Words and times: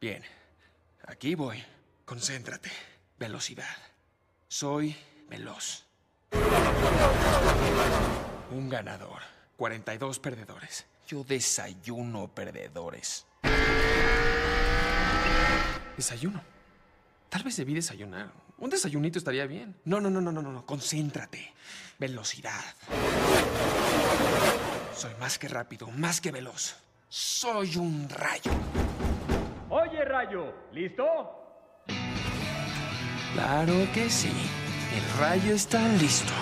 Bien. 0.00 0.22
Aquí 1.06 1.34
voy. 1.34 1.62
Concéntrate. 2.04 2.70
Velocidad. 3.18 3.76
Soy 4.46 4.94
veloz. 5.28 5.84
Un 8.52 8.68
ganador. 8.68 9.20
42 9.56 10.20
perdedores. 10.20 10.86
Yo 11.08 11.24
desayuno 11.24 12.28
perdedores. 12.28 13.26
Desayuno. 15.96 16.42
Tal 17.28 17.42
vez 17.42 17.56
debí 17.56 17.74
desayunar. 17.74 18.32
Un 18.58 18.70
desayunito 18.70 19.18
estaría 19.18 19.46
bien. 19.46 19.76
No, 19.84 20.00
no, 20.00 20.10
no, 20.10 20.20
no, 20.20 20.30
no, 20.30 20.42
no. 20.42 20.64
Concéntrate. 20.64 21.52
Velocidad. 21.98 22.64
Soy 24.96 25.12
más 25.18 25.38
que 25.38 25.48
rápido, 25.48 25.88
más 25.88 26.20
que 26.20 26.30
veloz. 26.30 26.76
Soy 27.08 27.76
un 27.76 28.08
rayo. 28.08 28.52
¿Listo? 30.72 31.04
Claro 33.34 33.74
que 33.94 34.10
sí. 34.10 34.32
El 34.96 35.20
rayo 35.20 35.54
está 35.54 35.80
listo. 36.00 36.32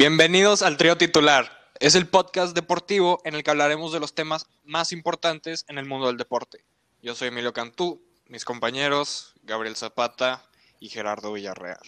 Bienvenidos 0.00 0.62
al 0.62 0.78
trío 0.78 0.96
titular. 0.96 1.68
Es 1.78 1.94
el 1.94 2.08
podcast 2.08 2.54
deportivo 2.54 3.20
en 3.26 3.34
el 3.34 3.42
que 3.42 3.50
hablaremos 3.50 3.92
de 3.92 4.00
los 4.00 4.14
temas 4.14 4.46
más 4.64 4.92
importantes 4.92 5.66
en 5.68 5.76
el 5.76 5.84
mundo 5.84 6.06
del 6.06 6.16
deporte. 6.16 6.64
Yo 7.02 7.14
soy 7.14 7.28
Emilio 7.28 7.52
Cantú, 7.52 8.02
mis 8.26 8.46
compañeros 8.46 9.34
Gabriel 9.42 9.76
Zapata 9.76 10.42
y 10.78 10.88
Gerardo 10.88 11.34
Villarreal. 11.34 11.82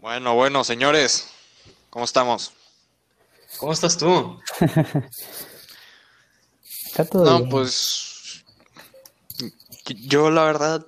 Bueno, 0.00 0.34
bueno, 0.34 0.64
señores, 0.64 1.28
¿cómo 1.88 2.04
estamos? 2.04 2.52
¿Cómo 3.58 3.72
estás 3.72 3.96
tú? 3.96 4.40
Está 6.86 7.04
todo 7.04 7.24
No, 7.26 7.38
bien. 7.38 7.48
pues 7.48 8.44
yo 9.86 10.32
la 10.32 10.42
verdad, 10.42 10.84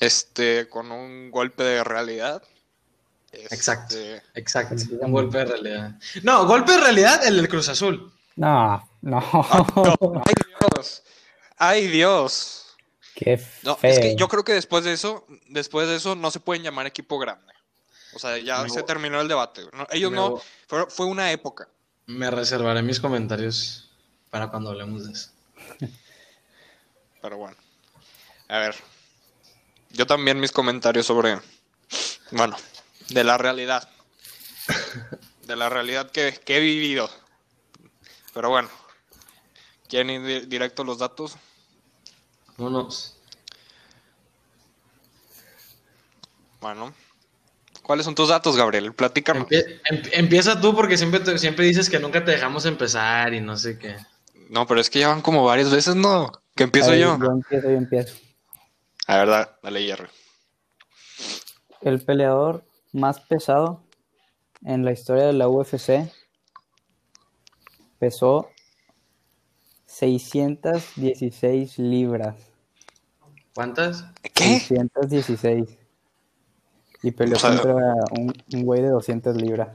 este, 0.00 0.70
con 0.70 0.90
un 0.90 1.30
golpe 1.30 1.64
de 1.64 1.84
realidad. 1.84 2.42
Exacto. 3.32 3.96
este, 3.96 4.22
Exacto. 4.34 4.74
Olvídame. 4.74 5.04
Un 5.06 5.12
golpe 5.12 5.38
de 5.38 5.44
realidad. 5.46 5.90
No, 6.22 6.46
golpe 6.46 6.72
de 6.72 6.78
realidad 6.78 7.26
el 7.26 7.36
del 7.36 7.48
Cruz 7.48 7.68
Azul. 7.68 8.12
No, 8.36 8.88
no. 9.00 9.20
¡Ay, 10.26 10.34
Dios! 10.58 11.02
¡Ay, 11.58 11.86
Dios! 11.88 12.76
Qué 13.14 13.40
No, 13.62 13.76
feo. 13.76 13.90
es 13.90 13.98
que 14.00 14.16
yo 14.16 14.28
creo 14.28 14.42
que 14.44 14.52
después 14.54 14.84
de 14.84 14.92
eso, 14.92 15.26
después 15.48 15.86
de 15.88 15.96
eso 15.96 16.14
no 16.14 16.30
se 16.30 16.40
pueden 16.40 16.62
llamar 16.62 16.86
equipo 16.86 17.18
grande. 17.18 17.52
O 18.14 18.18
sea, 18.18 18.36
ya 18.38 18.62
Me 18.62 18.68
se 18.70 18.82
terminó 18.82 19.20
el 19.20 19.28
debate. 19.28 19.62
No, 19.72 19.86
ellos 19.90 20.10
Me 20.10 20.16
no, 20.16 20.40
fue, 20.66 20.86
fue 20.90 21.06
una 21.06 21.30
época. 21.32 21.68
Me 22.06 22.30
reservaré 22.30 22.82
mis 22.82 23.00
comentarios 23.00 23.90
para 24.30 24.48
cuando 24.48 24.70
hablemos 24.70 25.06
de 25.06 25.12
eso. 25.12 25.30
Pero 27.20 27.36
bueno. 27.36 27.56
A 28.48 28.58
ver. 28.58 28.74
Yo 29.90 30.06
también 30.06 30.40
mis 30.40 30.52
comentarios 30.52 31.06
sobre, 31.06 31.38
bueno, 32.30 32.56
de 33.08 33.24
la 33.24 33.38
realidad. 33.38 33.88
De 35.46 35.56
la 35.56 35.68
realidad 35.68 36.10
que, 36.10 36.38
que 36.44 36.56
he 36.56 36.60
vivido. 36.60 37.10
Pero 38.34 38.48
bueno. 38.50 38.68
¿Quieren 39.88 40.10
ir 40.10 40.22
di- 40.22 40.46
directo 40.46 40.82
a 40.82 40.84
los 40.86 40.98
datos? 40.98 41.36
Vámonos. 42.56 43.16
Bueno. 46.60 46.94
¿Cuáles 47.82 48.04
son 48.04 48.14
tus 48.14 48.28
datos, 48.28 48.56
Gabriel? 48.56 48.92
Platícanos. 48.94 49.48
Empie- 49.48 49.80
em- 49.90 50.02
empieza 50.12 50.60
tú 50.60 50.74
porque 50.74 50.96
siempre, 50.96 51.20
te- 51.20 51.38
siempre 51.38 51.66
dices 51.66 51.90
que 51.90 51.98
nunca 51.98 52.24
te 52.24 52.30
dejamos 52.30 52.64
empezar 52.64 53.34
y 53.34 53.40
no 53.40 53.56
sé 53.56 53.78
qué. 53.78 53.96
No, 54.48 54.66
pero 54.66 54.80
es 54.80 54.88
que 54.88 55.00
ya 55.00 55.08
van 55.08 55.22
como 55.22 55.44
varias 55.44 55.70
veces, 55.70 55.96
¿no? 55.96 56.30
Que 56.54 56.62
empiezo 56.64 56.94
yo. 56.94 57.18
Yo 57.18 57.30
empiezo, 57.32 57.68
yo 57.68 57.76
empiezo. 57.76 58.14
La 59.08 59.16
verdad, 59.16 59.56
dale 59.62 59.82
hierro. 59.84 60.08
El 61.80 62.00
peleador 62.00 62.64
más 62.92 63.20
pesado 63.20 63.82
en 64.64 64.84
la 64.84 64.92
historia 64.92 65.24
de 65.24 65.32
la 65.32 65.48
UFC 65.48 66.10
pesó 67.98 68.48
616 69.86 71.78
libras. 71.78 72.36
¿Cuántas? 73.54 74.04
¿Qué? 74.34 74.58
616. 74.60 75.78
Y 77.02 77.10
peleó 77.10 77.36
O 77.36 77.40
sea- 77.40 77.50
contra 77.50 77.74
un, 78.18 78.32
un 78.54 78.62
güey 78.64 78.80
de 78.82 78.88
200 78.88 79.36
libras. 79.36 79.70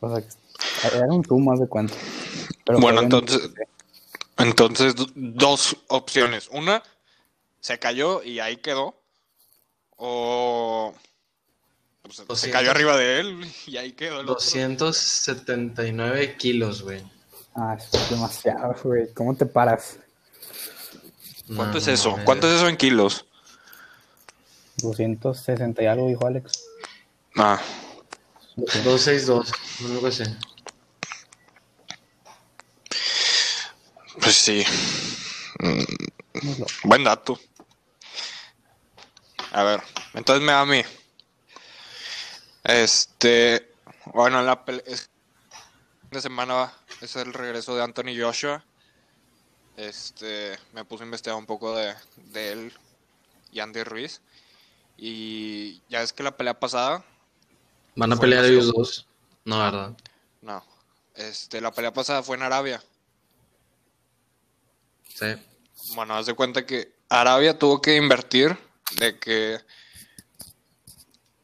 O 0.00 0.08
sea, 0.14 0.20
que 0.26 0.96
era 0.98 1.06
un 1.06 1.24
sumo, 1.24 1.52
haz 1.52 1.60
de 1.60 1.68
cuenta. 1.68 1.94
Pero 2.64 2.80
Bueno, 2.80 3.00
entonces, 3.00 3.50
entonces 4.38 4.94
do- 4.96 5.06
dos 5.14 5.76
opciones. 5.88 6.48
Una, 6.52 6.82
se 7.60 7.78
cayó 7.78 8.22
y 8.22 8.40
ahí 8.40 8.56
quedó. 8.58 8.96
O 9.96 10.94
pues, 12.02 12.16
se 12.16 12.24
200. 12.24 12.52
cayó 12.52 12.70
arriba 12.70 12.96
de 12.96 13.20
él 13.20 13.52
y 13.66 13.76
ahí 13.76 13.92
quedó 13.92 14.20
el 14.20 14.28
otro. 14.28 14.34
279 14.34 16.36
kilos, 16.36 16.82
güey. 16.82 17.02
Ah, 17.54 17.76
eso 17.78 17.96
es 17.96 18.10
demasiado, 18.10 18.74
güey. 18.82 19.12
¿Cómo 19.14 19.36
te 19.36 19.46
paras? 19.46 19.98
¿Cuánto 21.54 21.74
No, 21.74 21.78
es 21.78 21.86
no 21.86 21.92
eso? 21.92 22.10
mames. 22.12 22.24
¿Cuánto 22.24 22.48
es 22.48 22.54
eso 22.56 22.68
en 22.68 22.76
kilos? 22.76 23.26
260 24.78 25.82
y 25.82 25.86
algo, 25.86 26.08
dijo 26.08 26.26
Alex. 26.26 26.64
Ah, 27.36 27.60
262, 28.56 29.52
algo 29.90 30.06
así. 30.08 30.24
pues 34.20 34.34
sí. 34.36 34.64
Mm, 35.60 35.82
No 36.42 36.54
lo- 36.58 36.66
Buen 36.84 37.04
dato. 37.04 37.38
A 39.54 39.62
ver, 39.62 39.80
entonces 40.14 40.44
me 40.44 40.50
da 40.50 40.62
a 40.62 40.66
mí. 40.66 40.82
Este, 42.64 43.70
bueno, 44.06 44.42
la 44.42 44.64
es- 44.84 45.08
de 46.10 46.20
semana 46.20 46.72
es 47.00 47.14
el 47.14 47.32
regreso 47.32 47.76
de 47.76 47.84
Anthony 47.84 48.18
Joshua. 48.18 48.64
Este, 49.76 50.58
me 50.72 50.84
puse 50.84 51.04
a 51.04 51.06
investigar 51.06 51.38
un 51.38 51.46
poco 51.46 51.76
de, 51.76 51.94
de 52.16 52.52
él 52.52 52.72
y 53.52 53.60
Andy 53.60 53.84
Ruiz. 53.84 54.20
Y 54.96 55.80
ya 55.88 56.02
es 56.02 56.12
que 56.12 56.24
la 56.24 56.36
pelea 56.36 56.58
pasada, 56.58 57.04
¿Van 57.94 58.12
a 58.12 58.16
pelear 58.16 58.44
ellos 58.44 58.72
dos? 58.72 59.06
No, 59.44 59.58
¿verdad? 59.60 59.96
no, 60.42 60.64
este, 61.14 61.60
la 61.60 61.70
pelea 61.72 61.92
pasada 61.92 62.24
fue 62.24 62.36
en 62.36 62.42
Arabia. 62.42 62.82
Sí. 65.14 65.26
Bueno, 65.94 66.16
haz 66.16 66.26
de 66.26 66.34
cuenta 66.34 66.66
que 66.66 66.92
Arabia 67.08 67.56
tuvo 67.56 67.80
que 67.80 67.94
invertir 67.94 68.58
de 68.98 69.18
que 69.18 69.58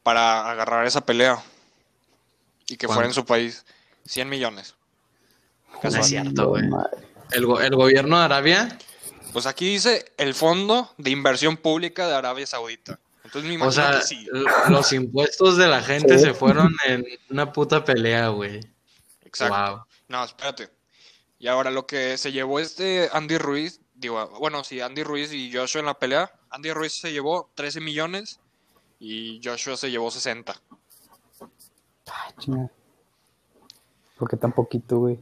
para 0.03 0.49
agarrar 0.49 0.85
esa 0.85 1.01
pelea 1.05 1.41
y 2.67 2.77
que 2.77 2.87
fuera 2.87 3.05
en 3.05 3.13
su 3.13 3.25
país 3.25 3.65
100 4.05 4.29
millones. 4.29 4.75
No 5.83 5.89
es 5.89 6.07
cierto, 6.07 6.49
güey. 6.49 6.63
El, 7.31 7.45
go- 7.45 7.61
el 7.61 7.75
gobierno 7.75 8.17
de 8.19 8.25
Arabia, 8.25 8.77
Pues 9.33 9.45
aquí 9.45 9.69
dice 9.73 10.11
el 10.17 10.33
Fondo 10.33 10.93
de 10.97 11.09
Inversión 11.11 11.55
Pública 11.57 12.07
de 12.07 12.15
Arabia 12.15 12.45
Saudita. 12.45 12.99
Entonces 13.23 13.47
me 13.47 13.53
imagino 13.55 13.69
o 13.69 13.71
sea, 13.71 13.99
que 13.99 14.05
sí. 14.05 14.27
los 14.67 14.91
impuestos 14.91 15.55
de 15.57 15.67
la 15.67 15.81
gente 15.81 16.17
Sí. 16.17 16.25
se 16.25 16.33
fueron 16.33 16.75
en 16.85 17.05
una 17.29 17.51
puta 17.53 17.85
pelea, 17.85 18.27
güey. 18.29 18.59
Exacto. 19.23 19.55
Wow. 19.55 19.85
No, 20.09 20.23
espérate. 20.25 20.69
Y 21.39 21.47
ahora 21.47 21.71
lo 21.71 21.87
que 21.87 22.17
se 22.17 22.31
llevó 22.33 22.59
este 22.59 23.09
Andy 23.13 23.37
Ruiz, 23.37 23.79
digo, 23.95 24.27
bueno, 24.39 24.63
sí, 24.65 24.81
Andy 24.81 25.03
Ruiz 25.03 25.31
y 25.31 25.51
Joshua 25.53 25.79
en 25.79 25.85
la 25.85 25.97
pelea. 25.97 26.29
Andy 26.51 26.71
Ruiz 26.73 26.93
se 26.93 27.11
llevó 27.11 27.49
13 27.55 27.79
millones 27.79 28.39
y 28.99 29.41
Joshua 29.43 29.77
se 29.77 29.89
llevó 29.89 30.11
60. 30.11 30.53
Ah, 32.07 32.33
chinga. 32.37 32.69
¿Por 34.17 34.29
qué 34.29 34.37
tan 34.37 34.51
poquito, 34.51 34.97
güey? 34.99 35.19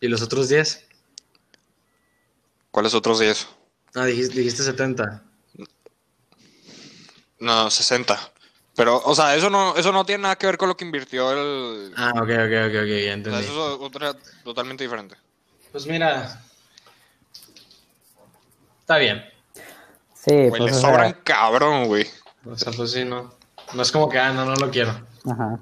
¿Y 0.00 0.08
los 0.08 0.22
otros 0.22 0.48
10? 0.48 0.86
¿Cuáles 2.70 2.94
otros 2.94 3.18
10? 3.18 3.48
Ah, 3.94 4.04
dijiste, 4.04 4.38
dijiste 4.38 4.62
70. 4.62 5.24
No, 7.40 7.70
60. 7.70 8.32
Pero, 8.76 9.02
o 9.04 9.14
sea, 9.14 9.34
eso 9.34 9.50
no, 9.50 9.74
eso 9.76 9.90
no 9.90 10.06
tiene 10.06 10.22
nada 10.22 10.36
que 10.36 10.46
ver 10.46 10.56
con 10.56 10.68
lo 10.68 10.76
que 10.76 10.84
invirtió 10.84 11.32
el. 11.32 11.92
Ah, 11.96 12.12
ok, 12.14 12.22
ok, 12.22 12.28
ok, 12.28 12.30
ok, 12.30 12.34
ya 12.36 12.82
o 12.82 12.86
sea, 12.86 13.12
entendí. 13.12 13.40
eso 13.40 13.74
es 13.74 13.80
otra 13.80 14.14
totalmente 14.44 14.84
diferente. 14.84 15.16
Pues 15.72 15.84
mira. 15.86 16.40
Está 18.80 18.98
bien. 18.98 19.37
Sí, 20.28 20.34
Güey, 20.34 20.50
pues 20.50 20.60
le 20.60 20.70
o 20.70 20.74
sea, 20.74 20.90
sobran 20.90 21.16
cabrón, 21.24 21.86
güey. 21.86 22.06
O 22.44 22.56
sea, 22.56 22.72
pues 22.72 22.92
sí, 22.92 23.04
no. 23.04 23.34
No 23.72 23.82
es 23.82 23.90
como 23.90 24.08
que, 24.08 24.18
ah, 24.18 24.32
no, 24.32 24.44
no 24.44 24.54
lo 24.54 24.70
quiero. 24.70 24.90
Ajá. 25.30 25.58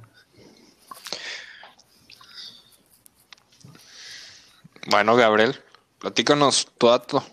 Bueno, 4.89 5.17
Gabriel, 5.17 5.57
platícanos 5.99 6.69
tu 6.79 6.87
dato. 6.89 7.25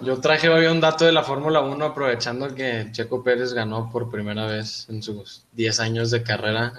Yo 0.00 0.20
traje 0.20 0.48
hoy 0.48 0.66
un 0.66 0.80
dato 0.80 1.04
de 1.04 1.12
la 1.12 1.22
Fórmula 1.22 1.60
1 1.60 1.84
aprovechando 1.84 2.54
que 2.54 2.88
Checo 2.92 3.22
Pérez 3.22 3.52
ganó 3.52 3.90
por 3.90 4.10
primera 4.10 4.46
vez 4.46 4.86
en 4.88 5.02
sus 5.02 5.44
10 5.52 5.80
años 5.80 6.10
de 6.10 6.22
carrera. 6.22 6.72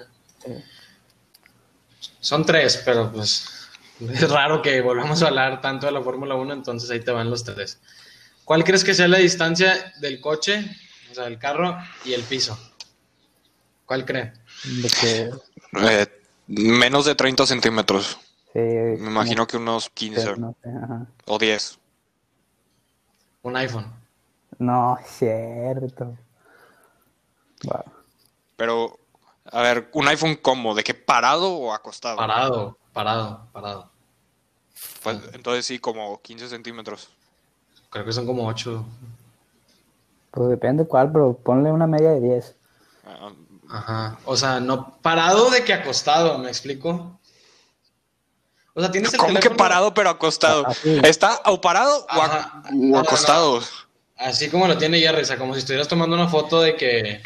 Son 2.20 2.44
tres, 2.44 2.82
pero 2.84 3.10
pues 3.12 3.68
es 4.00 4.30
raro 4.30 4.62
que 4.62 4.80
volvamos 4.80 5.22
a 5.22 5.28
hablar 5.28 5.60
tanto 5.60 5.86
de 5.86 5.92
la 5.92 6.02
Fórmula 6.02 6.34
1, 6.34 6.52
entonces 6.52 6.90
ahí 6.90 7.00
te 7.00 7.10
van 7.10 7.30
los 7.30 7.44
tres. 7.44 7.80
¿Cuál 8.46 8.62
crees 8.62 8.84
que 8.84 8.94
sea 8.94 9.08
la 9.08 9.18
distancia 9.18 9.92
del 10.00 10.20
coche, 10.20 10.64
o 11.10 11.14
sea, 11.14 11.24
del 11.24 11.36
carro 11.36 11.76
y 12.04 12.12
el 12.14 12.22
piso? 12.22 12.56
¿Cuál 13.84 14.04
cree? 14.04 14.32
De 14.64 14.88
que, 14.88 15.30
Eh, 15.82 16.06
menos 16.46 17.06
de 17.06 17.16
30 17.16 17.44
centímetros. 17.44 18.16
sí, 18.52 18.60
Me 18.60 18.94
imagino 19.10 19.48
que 19.48 19.56
unos 19.56 19.90
15 19.90 20.36
no 20.36 20.54
sé, 20.62 20.68
ajá. 20.70 21.06
o 21.26 21.38
10. 21.40 21.78
Un 23.42 23.56
iPhone. 23.56 23.92
No, 24.60 24.96
es 24.96 25.08
cierto. 25.10 26.16
Wow. 27.64 27.84
Pero, 28.56 28.98
a 29.50 29.60
ver, 29.62 29.90
¿un 29.92 30.06
iPhone 30.06 30.36
cómo? 30.36 30.72
¿De 30.76 30.84
qué 30.84 30.94
parado 30.94 31.52
o 31.52 31.72
acostado? 31.72 32.16
Parado, 32.16 32.78
parado, 32.92 33.48
parado. 33.52 33.90
Pues, 35.02 35.18
entonces 35.32 35.66
sí, 35.66 35.80
como 35.80 36.22
15 36.22 36.48
centímetros. 36.48 37.08
Creo 37.90 38.04
que 38.04 38.12
son 38.12 38.26
como 38.26 38.46
8. 38.46 38.84
Pues 40.30 40.48
depende 40.50 40.86
cuál, 40.86 41.10
pero 41.12 41.34
ponle 41.36 41.70
una 41.72 41.86
media 41.86 42.10
de 42.10 42.20
10. 42.20 42.54
Ah, 43.06 43.32
Ajá. 43.68 44.18
O 44.26 44.36
sea, 44.36 44.60
no 44.60 44.96
parado 45.02 45.50
de 45.50 45.64
que 45.64 45.72
acostado, 45.72 46.38
¿me 46.38 46.48
explico? 46.48 47.18
O 48.74 48.80
sea, 48.80 48.90
tienes 48.90 49.12
el 49.14 49.18
¿Cómo 49.20 49.40
que 49.40 49.50
parado 49.50 49.94
pero 49.94 50.10
acostado? 50.10 50.64
Ah. 50.66 50.74
¿Está 51.04 51.40
o 51.46 51.60
parado 51.60 52.04
o, 52.04 52.08
ac- 52.08 52.24
Ajá. 52.30 52.62
o 52.66 52.72
No, 52.74 52.88
no, 52.92 52.98
acostado? 52.98 53.60
así 54.18 54.50
como 54.50 54.68
lo 54.68 54.76
tiene 54.76 55.00
Jerry, 55.00 55.22
o 55.22 55.24
sea, 55.24 55.38
como 55.38 55.54
si 55.54 55.60
estuvieras 55.60 55.88
tomando 55.88 56.14
una 56.14 56.28
foto 56.28 56.60
de 56.60 56.76
que 56.76 57.22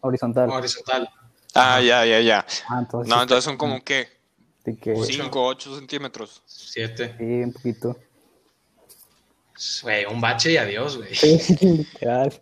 Horizontal. 0.00 0.50
horizontal. 0.50 1.08
Ah, 1.54 1.80
ya, 1.80 2.04
ya, 2.04 2.20
ya. 2.20 2.44
Ah, 2.68 2.78
entonces, 2.80 3.08
No, 3.08 3.16
sí, 3.16 3.22
entonces 3.22 3.44
son 3.44 3.56
como 3.56 3.80
que, 3.84 4.08
5, 4.64 5.44
8 5.46 5.76
centímetros. 5.76 6.42
7. 6.46 7.14
sí, 7.16 7.24
un 7.24 7.52
poquito. 7.52 7.96
Güey, 9.82 10.04
un 10.06 10.20
bache 10.20 10.52
y 10.52 10.56
adiós, 10.56 10.96
güey. 10.96 11.10
Literal. 11.60 12.40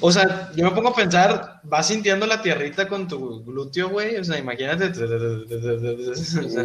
O 0.00 0.10
sea, 0.10 0.50
yo 0.56 0.64
me 0.64 0.70
pongo 0.70 0.88
a 0.88 0.94
pensar, 0.94 1.60
vas 1.62 1.86
sintiendo 1.86 2.26
la 2.26 2.40
tierrita 2.42 2.88
con 2.88 3.06
tu 3.06 3.44
glúteo, 3.44 3.90
güey. 3.90 4.16
O 4.16 4.24
sea, 4.24 4.38
imagínate. 4.38 4.86
O 4.86 4.94
sea, 4.94 6.64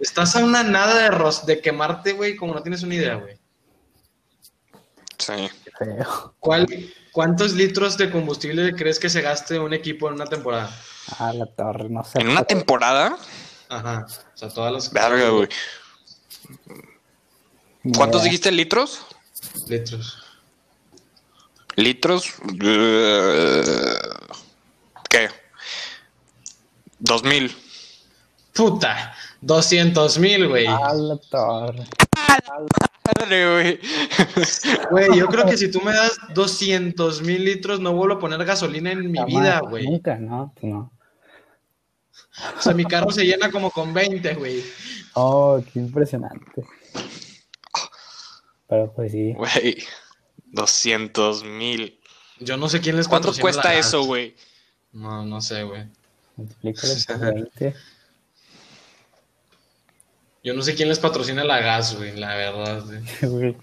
estás 0.00 0.36
a 0.36 0.44
una 0.44 0.62
nada 0.62 1.02
de, 1.02 1.10
ros- 1.10 1.46
de 1.46 1.60
quemarte, 1.60 2.12
güey, 2.12 2.36
como 2.36 2.54
no 2.54 2.62
tienes 2.62 2.82
una 2.82 2.94
idea, 2.96 3.14
güey. 3.14 3.38
Sí. 5.18 5.48
¿Cuál, 6.40 6.66
¿Cuántos 7.12 7.52
litros 7.54 7.96
de 7.96 8.10
combustible 8.10 8.74
crees 8.74 8.98
que 8.98 9.08
se 9.08 9.20
gaste 9.22 9.58
un 9.58 9.72
equipo 9.72 10.08
en 10.08 10.14
una 10.14 10.26
temporada? 10.26 10.70
Ah, 11.18 11.32
la 11.32 11.46
torre, 11.46 11.88
no 11.88 12.04
sé. 12.04 12.20
En 12.20 12.28
una 12.30 12.44
temporada, 12.44 13.16
Ajá. 13.68 14.06
O 14.08 14.36
sea, 14.36 14.48
todas 14.48 14.72
las. 14.72 14.92
verga, 14.92 15.28
güey. 15.30 15.48
¿Cuántos 17.96 18.24
dijiste 18.24 18.50
litros? 18.50 19.06
Litros. 19.68 20.18
Litros. 21.76 22.34
eh, 22.62 23.62
¿Qué? 25.08 25.28
2000. 26.98 27.54
Puta. 28.52 29.14
200 29.40 30.18
mil, 30.18 30.48
güey. 30.48 30.66
Madre, 30.66 31.20
güey. 33.52 33.80
Güey, 34.90 35.16
yo 35.16 35.26
creo 35.28 35.46
que 35.46 35.56
si 35.56 35.70
tú 35.70 35.80
me 35.80 35.92
das 35.92 36.18
200 36.34 37.22
mil 37.22 37.44
litros, 37.44 37.80
no 37.80 37.92
vuelvo 37.92 38.16
a 38.16 38.18
poner 38.18 38.44
gasolina 38.44 38.90
en 38.90 39.10
mi 39.10 39.18
Jamás, 39.18 39.34
vida, 39.34 39.60
güey. 39.60 39.86
Nunca, 39.86 40.16
no, 40.16 40.52
pues 40.60 40.72
no. 40.72 40.92
O 42.58 42.62
sea, 42.62 42.74
mi 42.74 42.84
carro 42.84 43.10
se 43.10 43.24
llena 43.24 43.50
como 43.50 43.70
con 43.70 43.94
20, 43.94 44.34
güey. 44.34 44.62
Oh, 45.14 45.60
qué 45.72 45.78
impresionante. 45.78 46.64
Pero 48.68 48.92
pues 48.94 49.12
sí. 49.12 49.32
Güey. 49.34 49.84
200 50.46 51.44
mil. 51.44 52.00
Yo 52.40 52.56
no 52.56 52.68
sé 52.68 52.80
quién 52.80 52.96
les 52.96 53.08
¿Cuánto 53.08 53.32
cuesta 53.34 53.64
la- 53.72 53.78
eso, 53.78 54.02
güey? 54.04 54.36
No, 54.92 55.24
no 55.24 55.40
sé, 55.40 55.62
güey. 55.64 55.86
Multiplícalo 56.36 56.94
por 57.06 57.34
20. 57.34 57.74
Yo 60.44 60.54
no 60.54 60.62
sé 60.62 60.74
quién 60.74 60.88
les 60.88 60.98
patrocina 60.98 61.44
la 61.44 61.60
gas, 61.60 61.96
güey, 61.96 62.16
la 62.16 62.34
verdad. 62.36 62.84
güey. 62.84 63.02
Güey. 63.22 63.56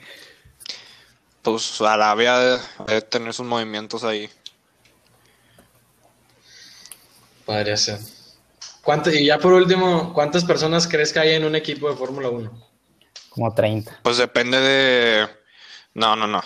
Pues 1.41 1.79
Arabia 1.81 2.59
debe 2.87 3.01
tener 3.03 3.31
sus 3.33 3.45
movimientos 3.45 4.03
ahí. 4.03 4.27
Podría 7.45 7.77
ser. 7.77 7.99
¿Cuánto- 8.83 9.11
y 9.11 9.25
ya 9.27 9.37
por 9.37 9.53
último, 9.53 10.11
¿cuántas 10.13 10.43
personas 10.43 10.87
crees 10.87 11.13
que 11.13 11.19
hay 11.19 11.31
en 11.35 11.45
un 11.45 11.55
equipo 11.55 11.89
de 11.89 11.95
Fórmula 11.95 12.29
1? 12.29 12.67
Como 13.35 13.53
30. 13.53 13.99
Pues 14.01 14.15
depende 14.15 14.57
de. 14.61 15.27
No, 15.93 16.15
no, 16.15 16.25
no. 16.25 16.41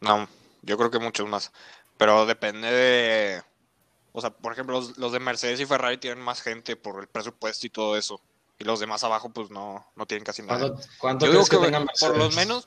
No, 0.00 0.28
yo 0.62 0.76
creo 0.76 0.90
que 0.90 0.98
muchos 0.98 1.28
más. 1.28 1.52
Pero 1.96 2.26
depende 2.26 2.70
de. 2.72 3.42
O 4.12 4.20
sea, 4.20 4.30
por 4.30 4.52
ejemplo, 4.52 4.80
los, 4.80 4.98
los 4.98 5.12
de 5.12 5.20
Mercedes 5.20 5.60
y 5.60 5.66
Ferrari 5.66 5.98
tienen 5.98 6.24
más 6.24 6.42
gente 6.42 6.74
por 6.74 7.00
el 7.00 7.06
presupuesto 7.06 7.68
y 7.68 7.70
todo 7.70 7.96
eso. 7.96 8.20
Y 8.58 8.64
los 8.64 8.80
de 8.80 8.86
más 8.86 9.04
abajo, 9.04 9.30
pues 9.30 9.50
no, 9.50 9.86
no 9.94 10.06
tienen 10.06 10.24
casi 10.24 10.42
nada. 10.42 10.58
¿Cuánto, 10.58 10.88
cuánto 10.98 11.26
Yo 11.26 11.32
digo 11.32 11.44
que, 11.44 11.56
que 11.56 11.64
tengan 11.64 11.86
por 12.00 12.18
lo 12.18 12.30
menos, 12.30 12.66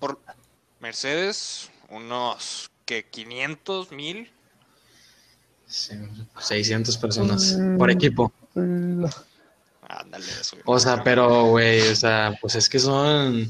por 0.00 0.18
Mercedes, 0.80 1.70
unos 1.88 2.68
que 2.84 3.08
500 3.08 3.92
mil. 3.92 4.32
Sí, 5.66 5.94
600 6.36 6.96
personas 6.98 7.56
por 7.78 7.92
equipo. 7.92 8.32
Ándale, 9.92 10.24
eso. 10.24 10.56
O 10.64 10.78
sea, 10.78 11.04
pero, 11.04 11.44
güey, 11.46 11.86
o 11.88 11.96
sea, 11.96 12.36
pues 12.40 12.54
es 12.54 12.68
que 12.68 12.78
son 12.78 13.46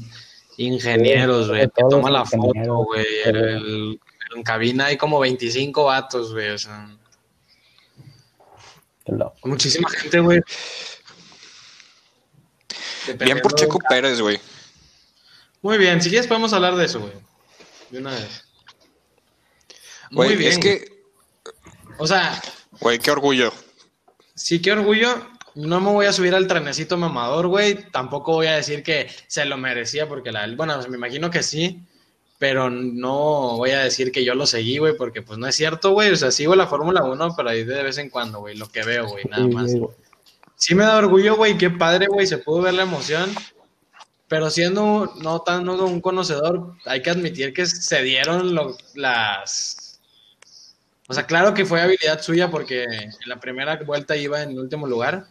ingenieros, 0.57 1.45
Sí, 1.45 1.49
güey, 1.49 1.61
que 1.61 1.67
todos 1.77 1.91
toma 1.91 2.11
la 2.11 2.25
foto, 2.25 2.75
güey. 2.83 3.05
En 4.35 4.43
cabina 4.43 4.87
hay 4.87 4.97
como 4.97 5.19
25 5.19 5.85
vatos, 5.85 6.33
güey, 6.33 6.49
o 6.49 6.57
sea, 6.57 6.89
muchísima 9.43 9.89
gente, 9.89 10.19
güey. 10.19 10.41
Bien 13.19 13.39
por 13.39 13.55
Checo 13.55 13.79
Pérez, 13.89 14.19
güey. 14.19 14.39
Muy 15.61 15.77
bien, 15.77 16.01
si 16.01 16.09
quieres 16.09 16.27
podemos 16.27 16.51
hablar 16.51 16.75
de 16.75 16.85
eso, 16.85 16.99
güey. 16.99 17.13
De 17.89 17.99
una 17.99 18.11
vez. 18.11 18.43
Muy 20.11 20.35
bien. 20.35 20.51
es 20.51 20.59
que, 20.59 21.03
O 21.97 22.07
sea, 22.07 22.41
güey, 22.81 22.99
qué 22.99 23.11
orgullo. 23.11 23.53
sí, 24.35 24.61
qué 24.61 24.73
orgullo. 24.73 25.32
No 25.55 25.79
me 25.79 25.91
voy 25.91 26.05
a 26.07 26.13
subir 26.13 26.33
al 26.33 26.47
trenecito 26.47 26.97
mamador, 26.97 27.47
güey. 27.47 27.75
Tampoco 27.91 28.33
voy 28.33 28.47
a 28.47 28.55
decir 28.55 28.81
que 28.83 29.07
se 29.27 29.45
lo 29.45 29.57
merecía, 29.57 30.07
porque 30.07 30.31
la. 30.31 30.47
Bueno, 30.55 30.79
me 30.89 30.97
imagino 30.97 31.29
que 31.29 31.43
sí. 31.43 31.79
Pero 32.39 32.69
no 32.69 33.55
voy 33.57 33.71
a 33.71 33.83
decir 33.83 34.11
que 34.11 34.25
yo 34.25 34.35
lo 34.35 34.45
seguí, 34.45 34.77
güey, 34.77 34.97
porque 34.97 35.21
pues 35.21 35.39
no 35.39 35.47
es 35.47 35.55
cierto, 35.55 35.91
güey. 35.91 36.11
O 36.11 36.15
sea, 36.15 36.29
sigo 36.31 36.55
la 36.55 36.67
Fórmula 36.67 37.03
1, 37.03 37.35
pero 37.37 37.49
ahí 37.49 37.63
de 37.63 37.83
vez 37.83 37.97
en 37.99 38.09
cuando, 38.09 38.39
güey. 38.39 38.57
Lo 38.57 38.67
que 38.67 38.83
veo, 38.83 39.07
güey, 39.07 39.23
nada 39.29 39.47
más. 39.47 39.71
sí, 40.55 40.75
me 40.75 40.83
da 40.83 40.97
orgullo, 40.97 41.35
güey. 41.37 41.57
Qué 41.57 41.69
padre, 41.69 42.07
güey. 42.07 42.27
Se 42.27 42.39
pudo 42.39 42.63
ver 42.63 42.73
la 42.73 42.83
emoción. 42.83 43.29
Pero 44.27 44.49
siendo 44.49 45.13
no 45.21 45.41
tan 45.41 45.63
no 45.63 45.75
un 45.85 46.01
conocedor, 46.01 46.73
hay 46.85 47.01
que 47.01 47.11
admitir 47.11 47.53
que 47.53 47.65
se 47.67 48.01
dieron 48.01 48.55
lo- 48.55 48.75
las... 48.95 49.77
O 51.13 51.15
sea, 51.15 51.27
claro 51.27 51.53
que 51.53 51.63
fue 51.63 51.79
habilidad 51.79 52.23
suya 52.23 52.49
porque 52.49 52.85
en 52.85 53.11
la 53.27 53.39
primera 53.39 53.75
vuelta 53.85 54.15
iba 54.15 54.41
en 54.41 54.57
último 54.57 54.87
lugar, 54.87 55.27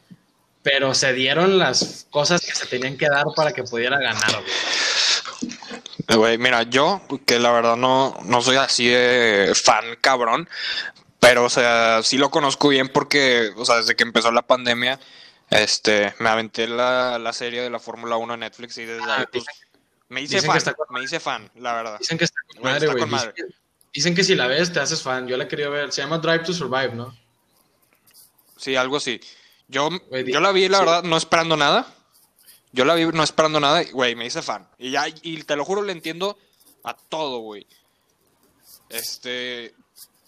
pero 0.62 0.94
se 0.94 1.12
dieron 1.12 1.58
las 1.58 2.06
cosas 2.08 2.40
que 2.40 2.54
se 2.54 2.66
tenían 2.66 2.96
que 2.96 3.08
dar 3.08 3.24
para 3.34 3.52
que 3.52 3.64
pudiera 3.64 3.98
ganar, 3.98 4.30
güey. 4.30 6.16
Güey, 6.16 6.38
mira, 6.38 6.62
yo, 6.62 7.02
que 7.26 7.40
la 7.40 7.50
verdad 7.50 7.74
no, 7.74 8.16
no 8.24 8.42
soy 8.42 8.54
así 8.58 8.86
de 8.86 9.52
fan 9.56 9.84
cabrón, 10.00 10.48
pero, 11.18 11.46
o 11.46 11.50
sea, 11.50 12.00
sí 12.04 12.16
lo 12.16 12.30
conozco 12.30 12.68
bien 12.68 12.88
porque, 12.88 13.50
o 13.56 13.64
sea, 13.64 13.78
desde 13.78 13.96
que 13.96 14.04
empezó 14.04 14.30
la 14.30 14.42
pandemia, 14.42 15.00
este, 15.50 16.14
me 16.20 16.28
aventé 16.28 16.68
la, 16.68 17.18
la 17.18 17.32
serie 17.32 17.60
de 17.60 17.70
la 17.70 17.80
Fórmula 17.80 18.18
1 18.18 18.34
en 18.34 18.40
Netflix 18.40 18.78
y 18.78 18.84
desde 18.84 19.10
ahí, 19.10 19.24
pues, 19.32 19.46
me 20.08 20.22
hice 20.22 20.40
fan, 20.42 20.62
me 20.90 21.02
hice 21.02 21.18
fan, 21.18 21.50
la 21.56 21.74
verdad. 21.74 21.98
Dicen 21.98 22.18
que 22.18 22.24
está 22.24 22.38
con 22.46 22.62
Güey, 22.62 22.74
madre, 22.74 22.86
güey. 22.86 23.61
Dicen 23.92 24.14
que- 24.14 24.24
si 24.24 24.34
la 24.34 24.46
ves 24.46 24.72
te 24.72 24.80
haces 24.80 25.02
fan. 25.02 25.26
Yo 25.28 25.36
la 25.36 25.48
quería 25.48 25.68
ver. 25.68 25.92
Se 25.92 26.02
llama 26.02 26.18
Drive 26.18 26.40
to 26.44 26.52
Survive, 26.52 26.94
¿no? 26.94 27.16
Sí, 28.56 28.76
algo 28.76 28.96
así. 28.96 29.20
Yo, 29.68 29.88
yo 30.26 30.40
la 30.40 30.52
vi, 30.52 30.68
la 30.68 30.78
sí. 30.78 30.84
verdad, 30.84 31.02
no 31.02 31.16
esperando 31.16 31.56
nada. 31.56 31.92
Yo 32.72 32.84
la 32.84 32.94
vi 32.94 33.04
no 33.06 33.22
esperando 33.22 33.60
nada, 33.60 33.82
güey, 33.92 34.14
me 34.14 34.24
hice 34.26 34.40
fan. 34.40 34.66
Y 34.78 34.90
ya, 34.92 35.06
y 35.08 35.42
te 35.42 35.56
lo 35.56 35.64
juro, 35.64 35.82
le 35.82 35.92
entiendo 35.92 36.38
a 36.84 36.94
todo, 36.96 37.38
güey. 37.40 37.66
Este, 38.88 39.74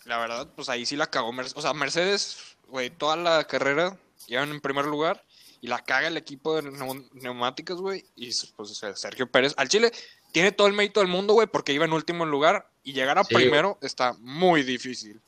la 0.04 0.18
verdad, 0.18 0.48
pues 0.54 0.68
ahí 0.68 0.84
sí 0.86 0.96
la 0.96 1.06
cagó 1.08 1.32
Mercedes. 1.32 1.56
O 1.56 1.62
sea, 1.62 1.72
Mercedes, 1.74 2.56
güey, 2.68 2.90
toda 2.90 3.16
la 3.16 3.44
carrera 3.44 3.96
llevan 4.26 4.50
en 4.50 4.60
primer 4.60 4.86
lugar 4.86 5.24
y 5.60 5.68
la 5.68 5.82
caga 5.84 6.08
el 6.08 6.16
equipo 6.16 6.54
de 6.60 6.70
neu- 6.70 7.08
neumáticos, 7.12 7.80
güey. 7.80 8.04
Y 8.16 8.30
pues 8.56 8.82
Sergio 8.96 9.30
Pérez, 9.30 9.54
al 9.56 9.68
Chile, 9.68 9.92
tiene 10.32 10.52
todo 10.52 10.66
el 10.66 10.72
mérito 10.74 11.00
del 11.00 11.08
mundo, 11.08 11.34
güey, 11.34 11.46
porque 11.46 11.72
iba 11.72 11.84
en 11.84 11.92
último 11.92 12.26
lugar 12.26 12.70
y 12.84 12.92
llegar 12.92 13.18
a 13.18 13.24
Sí, 13.24 13.34
primero 13.34 13.78
está 13.80 14.14
muy 14.20 14.62
difícil. 14.62 15.20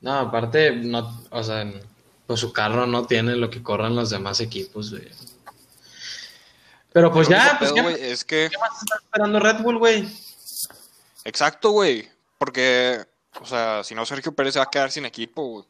No, 0.00 0.18
aparte, 0.18 0.72
no, 0.72 1.24
o 1.30 1.42
sea, 1.42 1.70
pues 2.26 2.40
su 2.40 2.52
carro 2.52 2.86
no 2.86 3.06
tiene 3.06 3.36
lo 3.36 3.50
que 3.50 3.62
corran 3.62 3.94
los 3.94 4.10
demás 4.10 4.40
equipos, 4.40 4.90
güey. 4.90 5.08
Pero 6.92 7.12
pues 7.12 7.28
ya, 7.28 7.56
pues 7.58 7.72
pedo, 7.72 7.74
¿qué, 7.74 7.82
güey, 7.82 8.02
es 8.02 8.24
que 8.24 8.48
qué 8.50 8.58
más 8.58 8.82
está 8.82 8.96
esperando 8.96 9.38
Red 9.38 9.62
Bull, 9.62 9.78
güey? 9.78 10.08
Exacto, 11.24 11.70
güey. 11.70 12.08
Porque, 12.38 13.04
o 13.40 13.46
sea, 13.46 13.84
si 13.84 13.94
no, 13.94 14.04
Sergio 14.04 14.32
Pérez 14.32 14.54
se 14.54 14.58
va 14.58 14.64
a 14.64 14.70
quedar 14.70 14.90
sin 14.90 15.06
equipo, 15.06 15.42
güey. 15.44 15.64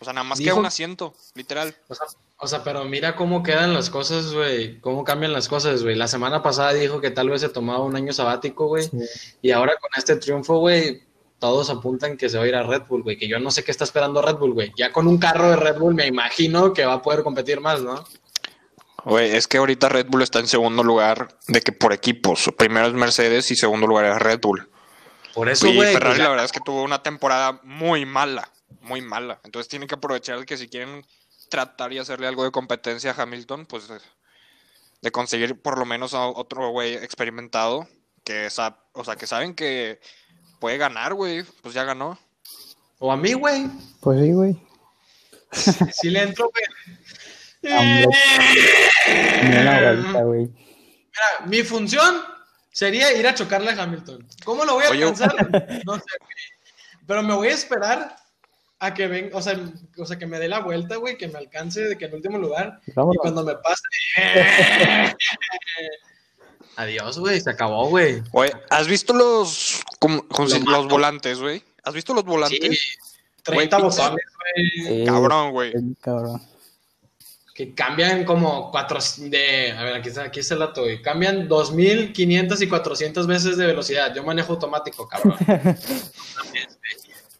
O 0.00 0.04
sea, 0.04 0.12
nada 0.12 0.24
más 0.24 0.38
queda 0.38 0.50
Dijo- 0.50 0.60
un 0.60 0.66
asiento, 0.66 1.14
literal. 1.34 1.74
O 1.88 1.94
sea, 1.94 2.06
o 2.38 2.46
sea, 2.46 2.62
pero 2.62 2.84
mira 2.84 3.16
cómo 3.16 3.42
quedan 3.42 3.74
las 3.74 3.90
cosas, 3.90 4.32
güey. 4.32 4.78
Cómo 4.80 5.02
cambian 5.02 5.32
las 5.32 5.48
cosas, 5.48 5.82
güey. 5.82 5.96
La 5.96 6.06
semana 6.06 6.40
pasada 6.42 6.72
dijo 6.72 7.00
que 7.00 7.10
tal 7.10 7.30
vez 7.30 7.40
se 7.40 7.48
tomaba 7.48 7.80
un 7.84 7.96
año 7.96 8.12
sabático, 8.12 8.66
güey. 8.68 8.84
Sí. 8.84 8.98
Y 9.42 9.50
ahora 9.50 9.74
con 9.80 9.90
este 9.96 10.14
triunfo, 10.16 10.58
güey, 10.58 11.02
todos 11.40 11.68
apuntan 11.70 12.16
que 12.16 12.28
se 12.28 12.38
va 12.38 12.44
a 12.44 12.46
ir 12.48 12.54
a 12.54 12.62
Red 12.62 12.82
Bull, 12.88 13.02
güey. 13.02 13.16
Que 13.16 13.26
yo 13.28 13.40
no 13.40 13.50
sé 13.50 13.64
qué 13.64 13.72
está 13.72 13.82
esperando 13.84 14.22
Red 14.22 14.36
Bull, 14.36 14.52
güey. 14.54 14.72
Ya 14.76 14.92
con 14.92 15.08
un 15.08 15.18
carro 15.18 15.50
de 15.50 15.56
Red 15.56 15.78
Bull 15.78 15.94
me 15.94 16.06
imagino 16.06 16.72
que 16.72 16.84
va 16.84 16.94
a 16.94 17.02
poder 17.02 17.24
competir 17.24 17.60
más, 17.60 17.80
¿no? 17.82 18.04
Güey, 19.04 19.34
es 19.36 19.48
que 19.48 19.58
ahorita 19.58 19.88
Red 19.88 20.06
Bull 20.08 20.22
está 20.22 20.38
en 20.38 20.48
segundo 20.48 20.82
lugar 20.82 21.28
de 21.46 21.60
que 21.60 21.72
por 21.72 21.92
equipos. 21.92 22.50
Primero 22.56 22.86
es 22.86 22.92
Mercedes 22.94 23.50
y 23.50 23.56
segundo 23.56 23.86
lugar 23.86 24.04
es 24.04 24.18
Red 24.18 24.40
Bull. 24.40 24.68
Por 25.34 25.48
eso, 25.48 25.66
y 25.68 25.74
güey. 25.76 25.92
Ferrari 25.92 26.06
pues 26.10 26.18
ya- 26.18 26.24
la 26.24 26.30
verdad 26.30 26.44
es 26.44 26.52
que 26.52 26.60
tuvo 26.60 26.82
una 26.82 27.02
temporada 27.02 27.60
muy 27.62 28.04
mala, 28.06 28.50
muy 28.88 29.00
mala. 29.02 29.40
Entonces 29.44 29.68
tienen 29.68 29.88
que 29.88 29.94
aprovechar 29.94 30.44
que 30.46 30.56
si 30.56 30.68
quieren 30.68 31.04
tratar 31.50 31.92
y 31.92 31.98
hacerle 31.98 32.26
algo 32.26 32.44
de 32.44 32.50
competencia 32.50 33.12
a 33.12 33.22
Hamilton, 33.22 33.66
pues 33.66 33.88
eh, 33.90 33.98
de 35.02 35.10
conseguir 35.12 35.60
por 35.60 35.78
lo 35.78 35.84
menos 35.84 36.14
a 36.14 36.26
otro 36.26 36.70
güey 36.70 36.94
experimentado 36.94 37.86
que 38.24 38.50
sa- 38.50 38.78
o 38.92 39.04
sea, 39.04 39.16
que 39.16 39.26
saben 39.26 39.54
que 39.54 40.00
puede 40.60 40.76
ganar, 40.78 41.14
güey, 41.14 41.44
pues 41.62 41.74
ya 41.74 41.84
ganó. 41.84 42.18
O 42.98 43.12
a 43.12 43.16
mí, 43.16 43.32
güey. 43.34 43.66
Pues 44.00 44.20
sí, 44.20 44.32
güey. 44.32 44.56
Si 45.92 46.10
le 46.10 46.22
entro, 46.22 46.50
güey. 46.50 47.74
Hombre. 47.74 48.18
Mira 49.44 49.62
la 49.80 49.92
vuelta, 49.92 50.22
güey. 50.24 50.40
Mira, 50.46 51.46
mi 51.46 51.62
función 51.62 52.22
sería 52.70 53.12
ir 53.12 53.26
a 53.26 53.34
chocarle 53.34 53.70
a 53.70 53.82
Hamilton. 53.82 54.26
¿Cómo 54.44 54.64
lo 54.64 54.74
voy 54.74 54.84
a 54.84 54.90
Oye. 54.90 55.02
alcanzar? 55.04 55.34
No 55.86 55.94
sé, 55.94 56.04
güey. 56.20 56.34
Pero 57.06 57.22
me 57.22 57.34
voy 57.34 57.48
a 57.48 57.54
esperar 57.54 58.16
a 58.80 58.94
que 58.94 59.06
venga, 59.08 59.36
o 59.36 59.42
sea, 59.42 59.58
o 59.96 60.06
sea, 60.06 60.18
que 60.18 60.26
me 60.26 60.38
dé 60.38 60.48
la 60.48 60.60
vuelta, 60.60 60.96
güey, 60.96 61.16
que 61.18 61.28
me 61.28 61.38
alcance 61.38 61.80
de 61.82 61.98
que 61.98 62.04
en 62.06 62.14
último 62.14 62.38
lugar. 62.38 62.80
Vámonos. 62.94 63.16
Y 63.16 63.18
cuando 63.18 63.42
me 63.44 63.54
pase. 63.56 63.82
Adiós, 66.76 67.18
güey, 67.18 67.40
se 67.40 67.50
acabó, 67.50 67.88
güey. 67.88 68.22
Güey, 68.30 68.50
¿has 68.70 68.86
visto 68.86 69.12
los 69.12 69.82
como- 69.98 70.24
Lo 70.38 70.70
los 70.70 70.86
volantes, 70.88 71.40
güey? 71.40 71.62
¿Has 71.82 71.92
visto 71.94 72.14
los 72.14 72.22
Sí, 72.22 72.28
volantes? 72.30 72.98
30 73.42 73.78
Güey, 73.78 73.88
botones, 73.90 74.22
güey, 74.36 74.70
Sí, 74.98 75.04
Cabrón, 75.04 75.50
güey. 75.52 75.72
sí, 75.72 75.96
Cabrón. 76.00 76.42
que 77.54 77.74
cambian 77.74 78.24
como 78.24 78.70
cuatro 78.70 79.00
de, 79.18 79.72
a 79.72 79.82
ver, 79.82 79.94
aquí 79.94 80.08
está, 80.10 80.22
aquí 80.24 80.38
está 80.38 80.54
el 80.54 80.60
dato, 80.60 80.82
güey. 80.82 81.02
Cambian 81.02 81.48
2500 81.48 82.62
y 82.62 82.68
400 82.68 83.26
veces 83.26 83.56
de 83.56 83.66
velocidad. 83.66 84.14
Yo 84.14 84.22
manejo 84.22 84.52
automático, 84.52 85.08
cabrón. 85.08 85.36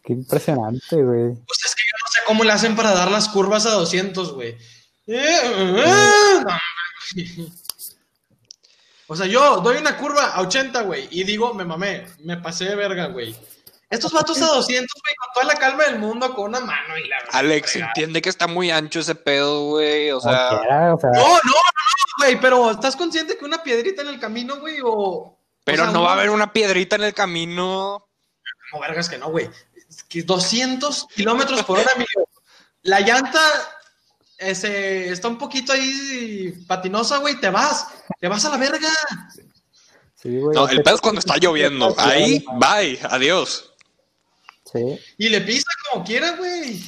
Qué 0.09 0.13
impresionante, 0.13 0.95
güey. 0.95 1.35
Pues 1.45 1.59
es 1.63 1.75
que 1.75 1.83
yo 1.85 1.95
no 2.01 2.07
sé 2.11 2.19
cómo 2.25 2.43
le 2.43 2.51
hacen 2.51 2.75
para 2.75 2.95
dar 2.95 3.11
las 3.11 3.29
curvas 3.29 3.67
a 3.67 3.73
200, 3.73 4.33
güey. 4.33 4.57
Eh, 5.05 5.39
eh, 5.45 6.43
no, 6.43 7.51
O 9.05 9.15
sea, 9.15 9.27
yo 9.27 9.57
doy 9.57 9.77
una 9.77 9.97
curva 9.97 10.31
a 10.31 10.41
80, 10.41 10.81
güey, 10.81 11.07
y 11.11 11.23
digo, 11.25 11.53
me 11.53 11.63
mamé, 11.63 12.07
me 12.23 12.37
pasé 12.37 12.65
de 12.65 12.75
verga, 12.75 13.05
güey. 13.05 13.35
Estos 13.87 14.11
vatos 14.11 14.41
a 14.41 14.47
200, 14.47 14.67
güey, 14.67 15.15
con 15.15 15.33
toda 15.35 15.53
la 15.53 15.59
calma 15.59 15.83
del 15.83 15.99
mundo, 15.99 16.33
con 16.33 16.45
una 16.45 16.59
mano 16.59 16.97
y 16.97 17.07
la 17.07 17.17
Alex, 17.31 17.75
entiende 17.75 18.23
que 18.23 18.29
está 18.29 18.47
muy 18.47 18.71
ancho 18.71 19.01
ese 19.01 19.13
pedo, 19.13 19.65
güey. 19.65 20.09
O 20.09 20.19
sea, 20.19 20.49
Cualquiera, 20.49 20.95
o 20.95 20.99
sea, 20.99 21.11
No, 21.11 21.21
no, 21.21 21.27
no, 21.27 21.39
no, 21.43 22.17
güey, 22.17 22.41
pero 22.41 22.71
¿estás 22.71 22.95
consciente 22.95 23.37
que 23.37 23.45
una 23.45 23.61
piedrita 23.61 24.01
en 24.01 24.07
el 24.07 24.19
camino, 24.19 24.59
güey, 24.59 24.79
o... 24.83 25.37
pero 25.63 25.83
o 25.83 25.85
sea, 25.85 25.93
no 25.93 26.01
va 26.01 26.09
a 26.09 26.13
haber 26.13 26.31
una 26.31 26.51
piedrita 26.51 26.95
en 26.95 27.03
el 27.03 27.13
camino. 27.13 28.07
No, 28.71 28.79
vergas 28.79 29.09
que 29.09 29.17
no, 29.17 29.29
güey. 29.29 29.49
Es 30.09 30.23
que 30.23 30.23
200 30.23 31.05
kilómetros 31.15 31.63
por 31.63 31.77
hora, 31.79 31.91
amigo. 31.95 32.27
La 32.83 32.99
llanta 33.01 33.39
ese, 34.39 35.11
está 35.11 35.27
un 35.27 35.37
poquito 35.37 35.71
ahí 35.73 36.51
patinosa, 36.67 37.17
güey. 37.17 37.39
Te 37.39 37.49
vas. 37.49 37.85
Te 38.19 38.27
vas 38.27 38.43
a 38.45 38.49
la 38.49 38.57
verga. 38.57 38.89
sí, 40.15 40.37
güey. 40.39 40.55
No, 40.55 40.67
el 40.67 40.81
pedo 40.81 40.95
es 40.95 41.01
cuando 41.01 41.19
está 41.19 41.37
lloviendo. 41.37 41.93
Ahí, 41.99 42.43
bye, 42.55 42.99
adiós. 43.03 43.71
Sí. 44.71 44.99
Y 45.19 45.29
le 45.29 45.41
pisa 45.41 45.67
como 45.91 46.03
quiera, 46.03 46.31
güey. 46.31 46.81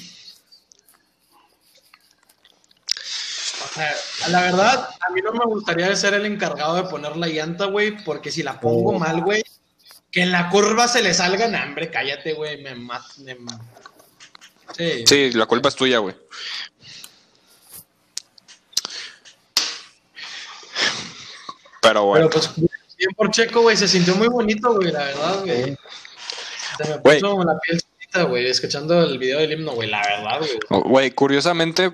O 3.63 3.74
sea, 3.74 3.96
la 4.30 4.42
verdad, 4.42 4.90
a 5.08 5.12
mí 5.12 5.22
no 5.22 5.32
me 5.32 5.46
gustaría 5.46 5.96
ser 5.96 6.16
el 6.16 6.25
encargado 6.25 6.75
de 6.75 6.84
poner 6.84 7.16
la 7.18 7.28
llanta, 7.28 7.66
güey, 7.66 8.04
porque 8.04 8.32
si 8.32 8.42
la 8.44 8.60
pongo 8.60 8.92
Oh. 8.92 9.00
mal, 9.00 9.22
güey, 9.22 9.44
que 10.12 10.22
en 10.22 10.32
la 10.32 10.50
curva 10.50 10.88
se 10.88 11.01
le 11.01 11.13
salga, 11.13 11.48
nah, 11.48 11.63
hombre, 11.63 11.89
cállate, 11.89 12.34
güey, 12.34 12.62
me 12.62 12.75
mata. 12.75 13.08
Sí. 14.77 15.03
Sí, 15.06 15.32
la 15.32 15.46
culpa 15.46 15.70
es 15.70 15.75
tuya, 15.75 16.00
güey. 16.00 16.15
Pero 21.82 22.06
bueno. 22.06 22.30
Pero 22.30 22.41
pues, 22.41 22.56
bien 22.98 23.12
por 23.15 23.32
Checo, 23.32 23.62
güey, 23.62 23.75
se 23.77 23.88
sintió 23.88 24.15
muy 24.15 24.27
bonito, 24.27 24.74
güey, 24.75 24.91
la 24.91 25.06
verdad, 25.06 25.39
güey. 25.41 25.77
Se 26.77 26.88
me 26.88 27.00
puso 27.00 27.44
la 27.44 27.60
piel 27.60 27.82
chiquita, 27.82 28.24
güey, 28.24 28.48
escuchando 28.48 29.01
el 29.03 29.18
video 29.18 29.39
del 29.39 29.53
himno, 29.53 29.72
güey, 29.72 29.89
la 29.89 30.01
verdad, 30.01 30.39
güey. 30.39 30.84
Güey, 30.84 31.12
curiosamente, 31.12 31.91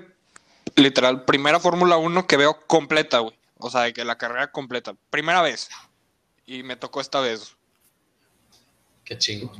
literal, 0.76 1.24
primera 1.24 1.60
Fórmula 1.60 1.96
1 1.96 2.26
que 2.26 2.36
veo 2.36 2.66
completa, 2.66 3.20
güey. 3.20 3.38
O 3.58 3.70
sea, 3.70 3.82
de 3.82 3.92
que 3.92 4.04
la 4.04 4.18
carrera 4.18 4.52
completa. 4.52 4.94
Primera 5.10 5.42
vez. 5.42 5.68
Y 6.46 6.62
me 6.62 6.76
tocó 6.76 7.00
esta 7.00 7.20
vez. 7.20 7.56
Qué 9.08 9.16
chingo. 9.16 9.50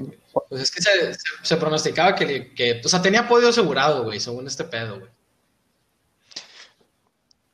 Pues 0.50 0.60
es 0.60 0.70
que 0.70 0.82
se, 0.82 1.14
se- 1.14 1.20
se 1.42 1.56
pronosticaba 1.56 2.14
que, 2.14 2.52
que, 2.52 2.82
o 2.84 2.88
sea, 2.88 3.00
tenía 3.00 3.26
podio 3.26 3.48
asegurado, 3.48 4.04
güey, 4.04 4.20
según 4.20 4.46
este 4.46 4.62
pedo, 4.64 4.98
güey. 4.98 5.10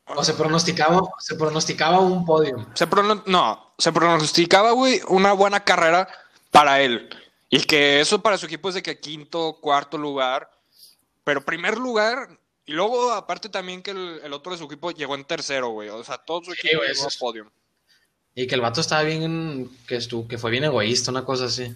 O 0.07 0.25
se 0.25 0.35
pronosticaba, 0.35 1.01
se 1.21 1.37
pronosticaba 1.37 2.01
un 2.01 2.27
podio. 2.27 2.67
Se 2.75 2.89
prono- 2.89 3.23
no, 3.27 3.75
se 3.79 3.93
pronosticaba, 3.93 4.73
güey, 4.73 5.01
una 5.07 5.33
buena 5.35 5.63
carrera 5.63 6.09
para 6.51 6.81
él. 6.81 7.09
Y 7.49 7.61
que 7.63 8.01
eso 8.01 8.21
para 8.21 8.39
su 8.39 8.47
equipo 8.47 8.71
es 8.71 8.75
de 8.75 8.83
que 8.83 8.99
quinto, 8.99 9.59
cuarto 9.61 9.97
lugar. 9.97 10.51
Pero 11.23 11.45
primer 11.45 11.79
lugar. 11.79 12.29
Y 12.67 12.73
luego, 12.73 13.13
aparte 13.13 13.49
también 13.49 13.83
que 13.85 13.93
el, 13.93 14.21
el 14.25 14.33
otro 14.33 14.51
de 14.51 14.59
su 14.59 14.65
equipo 14.65 14.91
llegó 14.91 15.15
en 15.15 15.25
tercero, 15.25 15.69
güey. 15.69 15.91
O 15.91 16.03
sea, 16.03 16.19
todo 16.19 16.43
su 16.43 16.53
equipo 16.55 16.83
llegó 16.83 17.05
a 17.07 17.11
podio. 17.21 17.53
Y 18.35 18.47
que 18.47 18.55
el 18.55 18.61
vato 18.61 18.81
estaba 18.81 19.03
bien, 19.03 19.71
que 19.87 19.97
estuvo, 19.97 20.27
que 20.27 20.39
fue 20.39 20.51
bien 20.51 20.65
egoísta, 20.65 21.11
una 21.11 21.25
cosa 21.25 21.45
así. 21.47 21.75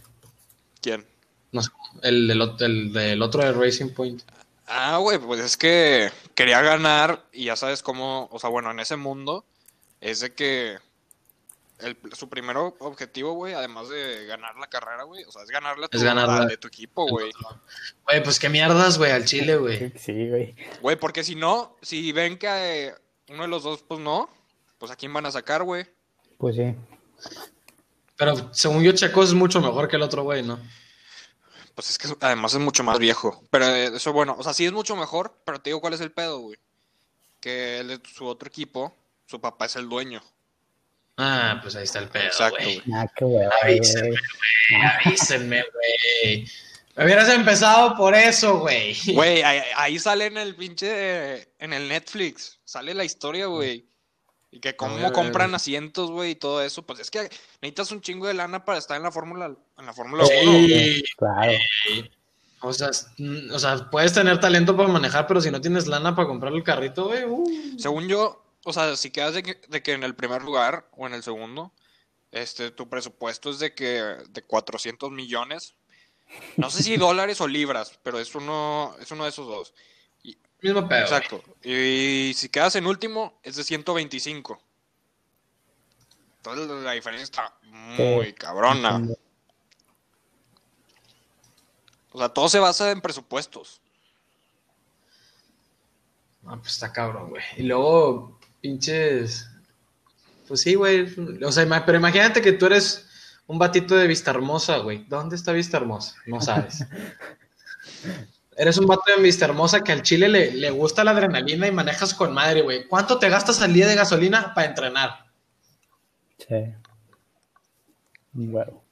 ¿Quién? 0.80 1.06
No 1.52 1.62
sé, 1.62 1.70
el 2.02 2.26
del, 2.28 2.40
ot- 2.40 2.60
el 2.62 2.92
del 2.92 3.22
otro 3.22 3.42
de 3.44 3.52
Racing 3.52 3.90
Point. 3.94 4.22
Ah, 4.66 4.98
güey, 4.98 5.18
pues 5.18 5.40
es 5.40 5.56
que 5.56 6.10
quería 6.34 6.60
ganar 6.60 7.24
y 7.32 7.44
ya 7.46 7.56
sabes 7.56 7.82
cómo, 7.82 8.28
o 8.30 8.38
sea, 8.38 8.50
bueno, 8.50 8.70
en 8.70 8.80
ese 8.80 8.96
mundo 8.96 9.44
es 10.00 10.20
de 10.20 10.34
que 10.34 10.76
el- 11.78 11.96
su 12.12 12.28
primer 12.28 12.56
objetivo, 12.56 13.32
güey, 13.34 13.54
además 13.54 13.88
de 13.88 14.26
ganar 14.26 14.56
la 14.56 14.66
carrera, 14.66 15.04
güey, 15.04 15.24
o 15.24 15.32
sea, 15.32 15.42
es 15.44 15.48
ganarle 15.48 15.86
a 15.86 15.88
tu, 15.88 15.96
Es 15.96 16.02
ganarla. 16.02 16.38
al 16.38 16.48
de 16.48 16.56
tu 16.58 16.68
equipo, 16.68 17.06
güey. 17.08 17.30
Güey, 18.04 18.22
pues 18.22 18.38
qué 18.38 18.48
mierdas, 18.48 18.98
güey, 18.98 19.12
al 19.12 19.24
Chile, 19.24 19.56
güey. 19.56 19.92
Sí, 19.96 20.28
güey. 20.28 20.54
Güey, 20.82 20.96
porque 20.96 21.22
si 21.24 21.34
no, 21.34 21.76
si 21.80 22.10
ven 22.12 22.36
que 22.36 22.48
eh, 22.88 22.94
uno 23.28 23.42
de 23.42 23.48
los 23.48 23.62
dos, 23.62 23.82
pues 23.86 24.00
no, 24.00 24.28
pues 24.78 24.90
a 24.92 24.96
quién 24.96 25.12
van 25.14 25.24
a 25.26 25.30
sacar, 25.30 25.62
güey. 25.62 25.86
Pues 26.38 26.56
sí. 26.56 26.74
Pero 28.16 28.52
según 28.54 28.82
yo, 28.82 28.92
Checo 28.92 29.22
es 29.22 29.34
mucho 29.34 29.60
mejor 29.60 29.88
que 29.88 29.96
el 29.96 30.02
otro 30.02 30.22
güey, 30.22 30.42
¿no? 30.42 30.58
Pues 31.74 31.90
es 31.90 31.98
que 31.98 32.08
además 32.20 32.54
es 32.54 32.60
mucho 32.60 32.82
más 32.82 32.98
viejo. 32.98 33.44
Pero 33.50 33.66
eh, 33.66 33.90
eso, 33.94 34.12
bueno, 34.12 34.34
o 34.38 34.42
sea, 34.42 34.52
sí 34.54 34.64
es 34.66 34.72
mucho 34.72 34.96
mejor, 34.96 35.38
pero 35.44 35.60
te 35.60 35.70
digo 35.70 35.80
cuál 35.80 35.94
es 35.94 36.00
el 36.00 36.10
pedo, 36.10 36.38
güey. 36.40 36.58
Que 37.40 37.78
el 37.78 37.88
de 37.88 38.00
su 38.12 38.26
otro 38.26 38.48
equipo, 38.48 38.96
su 39.26 39.40
papá 39.40 39.66
es 39.66 39.76
el 39.76 39.88
dueño. 39.88 40.20
Ah, 41.16 41.58
pues 41.62 41.76
ahí 41.76 41.84
está 41.84 42.00
el 42.00 42.08
pedo, 42.08 42.24
Exacto, 42.24 42.58
güey. 42.62 42.80
güey. 42.80 42.96
Ah, 42.98 43.06
qué 43.14 43.24
hueva, 43.24 43.52
Avísenme, 43.62 44.08
güey. 44.08 44.18
güey, 44.70 44.82
avísenme, 45.06 45.64
güey. 45.72 46.50
Me 46.96 47.04
hubieras 47.04 47.28
empezado 47.28 47.96
por 47.96 48.14
eso, 48.16 48.58
güey. 48.58 48.96
Güey, 49.14 49.42
ahí, 49.42 49.62
ahí 49.76 49.98
sale 50.00 50.26
en 50.26 50.36
el 50.38 50.56
pinche. 50.56 51.48
En 51.60 51.72
el 51.72 51.88
Netflix. 51.88 52.58
Sale 52.64 52.92
la 52.94 53.04
historia, 53.04 53.46
güey. 53.46 53.86
Y 54.58 54.60
que 54.60 54.74
cómo 54.74 55.12
compran 55.12 55.54
asientos, 55.54 56.10
güey, 56.10 56.32
y 56.32 56.34
todo 56.34 56.60
eso. 56.64 56.82
Pues 56.82 56.98
es 56.98 57.12
que 57.12 57.30
necesitas 57.62 57.92
un 57.92 58.00
chingo 58.00 58.26
de 58.26 58.34
lana 58.34 58.64
para 58.64 58.76
estar 58.78 58.96
en 58.96 59.04
la 59.04 59.12
Fórmula 59.12 59.54
en 59.78 59.86
la 59.86 59.92
Fórmula 59.92 60.24
1. 60.24 60.32
Sí, 60.32 61.04
Claro. 61.16 61.52
o 62.62 62.72
sea, 62.72 62.90
mm, 63.18 63.52
o 63.52 63.58
sea, 63.60 63.88
puedes 63.88 64.12
tener 64.12 64.40
talento 64.40 64.76
para 64.76 64.88
manejar, 64.88 65.28
pero 65.28 65.40
si 65.40 65.52
no 65.52 65.60
tienes 65.60 65.86
lana 65.86 66.16
para 66.16 66.26
comprar 66.26 66.52
el 66.52 66.64
carrito, 66.64 67.06
güey, 67.06 67.22
uh. 67.24 67.78
Según 67.78 68.08
yo, 68.08 68.44
o 68.64 68.72
sea, 68.72 68.96
si 68.96 69.12
quedas 69.12 69.34
de 69.34 69.44
que, 69.44 69.60
de 69.68 69.80
que 69.80 69.92
en 69.92 70.02
el 70.02 70.16
primer 70.16 70.42
lugar 70.42 70.88
o 70.96 71.06
en 71.06 71.14
el 71.14 71.22
segundo, 71.22 71.72
este, 72.32 72.72
tu 72.72 72.88
presupuesto 72.88 73.50
es 73.50 73.60
de 73.60 73.76
que 73.76 74.02
de 74.28 74.42
400 74.42 75.12
millones. 75.12 75.76
No 76.56 76.68
sé 76.68 76.82
si 76.82 76.96
dólares 76.96 77.40
o 77.40 77.46
libras, 77.46 77.96
pero 78.02 78.18
es 78.18 78.34
uno, 78.34 78.96
es 79.00 79.08
uno 79.12 79.22
de 79.22 79.30
esos 79.30 79.46
dos. 79.46 79.72
Mismo 80.60 80.88
pedo. 80.88 81.00
Exacto. 81.00 81.42
Y 81.62 82.32
si 82.34 82.48
quedas 82.48 82.74
en 82.76 82.86
último, 82.86 83.38
es 83.42 83.56
de 83.56 83.64
125. 83.64 84.60
Entonces 86.38 86.68
la 86.82 86.92
diferencia 86.92 87.24
está 87.24 87.54
muy 87.62 88.26
Sí. 88.26 88.32
cabrona. 88.34 89.02
O 92.12 92.18
sea, 92.18 92.28
todo 92.30 92.48
se 92.48 92.58
basa 92.58 92.90
en 92.90 93.00
presupuestos. 93.00 93.80
Ah, 96.46 96.56
pues 96.56 96.72
está 96.72 96.92
cabrón, 96.92 97.30
güey. 97.30 97.42
Y 97.56 97.64
luego, 97.64 98.38
pinches. 98.60 99.46
Pues 100.46 100.62
sí, 100.62 100.74
güey. 100.74 101.06
O 101.44 101.52
sea, 101.52 101.84
pero 101.84 101.98
imagínate 101.98 102.40
que 102.40 102.52
tú 102.52 102.66
eres 102.66 103.06
un 103.46 103.58
batito 103.58 103.94
de 103.94 104.06
Vista 104.06 104.30
Hermosa, 104.30 104.78
güey. 104.78 105.04
¿Dónde 105.08 105.36
está 105.36 105.52
Vista 105.52 105.76
Hermosa? 105.76 106.14
No 106.26 106.40
sabes. 106.40 106.84
eres 108.58 108.76
un 108.76 108.86
vato 108.86 109.04
de 109.16 109.22
Vista 109.22 109.44
Hermosa 109.44 109.82
que 109.82 109.92
al 109.92 110.02
chile 110.02 110.28
le, 110.28 110.52
le 110.52 110.70
gusta 110.70 111.04
la 111.04 111.12
adrenalina 111.12 111.66
y 111.68 111.72
manejas 111.72 112.12
con 112.12 112.34
madre, 112.34 112.62
güey. 112.62 112.86
¿Cuánto 112.86 113.18
te 113.18 113.28
gastas 113.28 113.62
al 113.62 113.72
día 113.72 113.86
de 113.86 113.94
gasolina 113.94 114.52
para 114.54 114.66
entrenar? 114.66 115.26
Sí. 116.38 116.74
Huevo. 118.34 118.84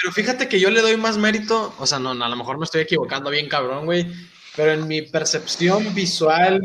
Pero 0.00 0.12
fíjate 0.12 0.48
que 0.48 0.60
yo 0.60 0.70
le 0.70 0.82
doy 0.82 0.96
más 0.96 1.16
mérito, 1.16 1.74
o 1.78 1.86
sea, 1.86 1.98
no, 1.98 2.10
a 2.10 2.28
lo 2.28 2.36
mejor 2.36 2.58
me 2.58 2.64
estoy 2.64 2.82
equivocando 2.82 3.30
bien 3.30 3.48
cabrón, 3.48 3.86
güey, 3.86 4.06
pero 4.54 4.72
en 4.72 4.86
mi 4.86 5.02
percepción 5.02 5.94
visual 5.94 6.60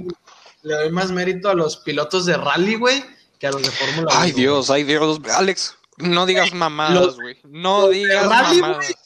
le 0.64 0.76
doy 0.76 0.92
más 0.92 1.12
mérito 1.12 1.50
a 1.50 1.54
los 1.54 1.78
pilotos 1.78 2.26
de 2.26 2.36
rally, 2.36 2.76
güey, 2.76 3.04
que 3.40 3.48
a 3.48 3.52
los 3.52 3.64
de 3.64 3.72
Fórmula 3.72 4.08
1. 4.12 4.20
Ay, 4.20 4.32
Dios, 4.34 4.70
ay, 4.70 4.84
Dios. 4.84 5.20
Alex, 5.34 5.78
no 5.98 6.26
digas 6.26 6.54
mamadas, 6.54 7.16
güey. 7.16 7.38
No 7.44 7.88
digas 7.88 8.28
rally, 8.28 8.62
mamadas. 8.62 8.86
güey. 8.86 9.01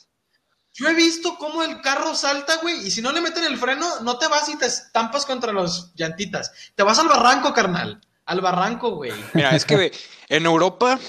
Yo 0.78 0.90
he 0.90 0.94
visto 0.94 1.38
cómo 1.38 1.64
el 1.64 1.80
carro 1.82 2.14
salta, 2.16 2.58
güey, 2.58 2.86
y 2.86 2.92
si 2.92 3.02
no 3.02 3.14
le 3.14 3.22
meten 3.22 3.46
el 3.46 3.58
freno, 3.58 4.02
no 4.02 4.18
te 4.18 4.28
vas 4.28 4.50
y 4.50 4.58
te 4.58 4.66
estampas 4.66 5.26
contra 5.26 5.54
los 5.54 5.94
llantitas. 5.96 6.52
Te 6.76 6.84
vas 6.84 7.00
al 7.00 7.08
barranco, 7.08 7.54
carnal. 7.54 8.02
Al 8.26 8.42
barranco, 8.42 8.90
güey. 8.92 9.14
Mira, 9.34 9.56
es 9.56 9.64
que 9.64 9.94
en 10.28 10.46
Europa, 10.46 11.00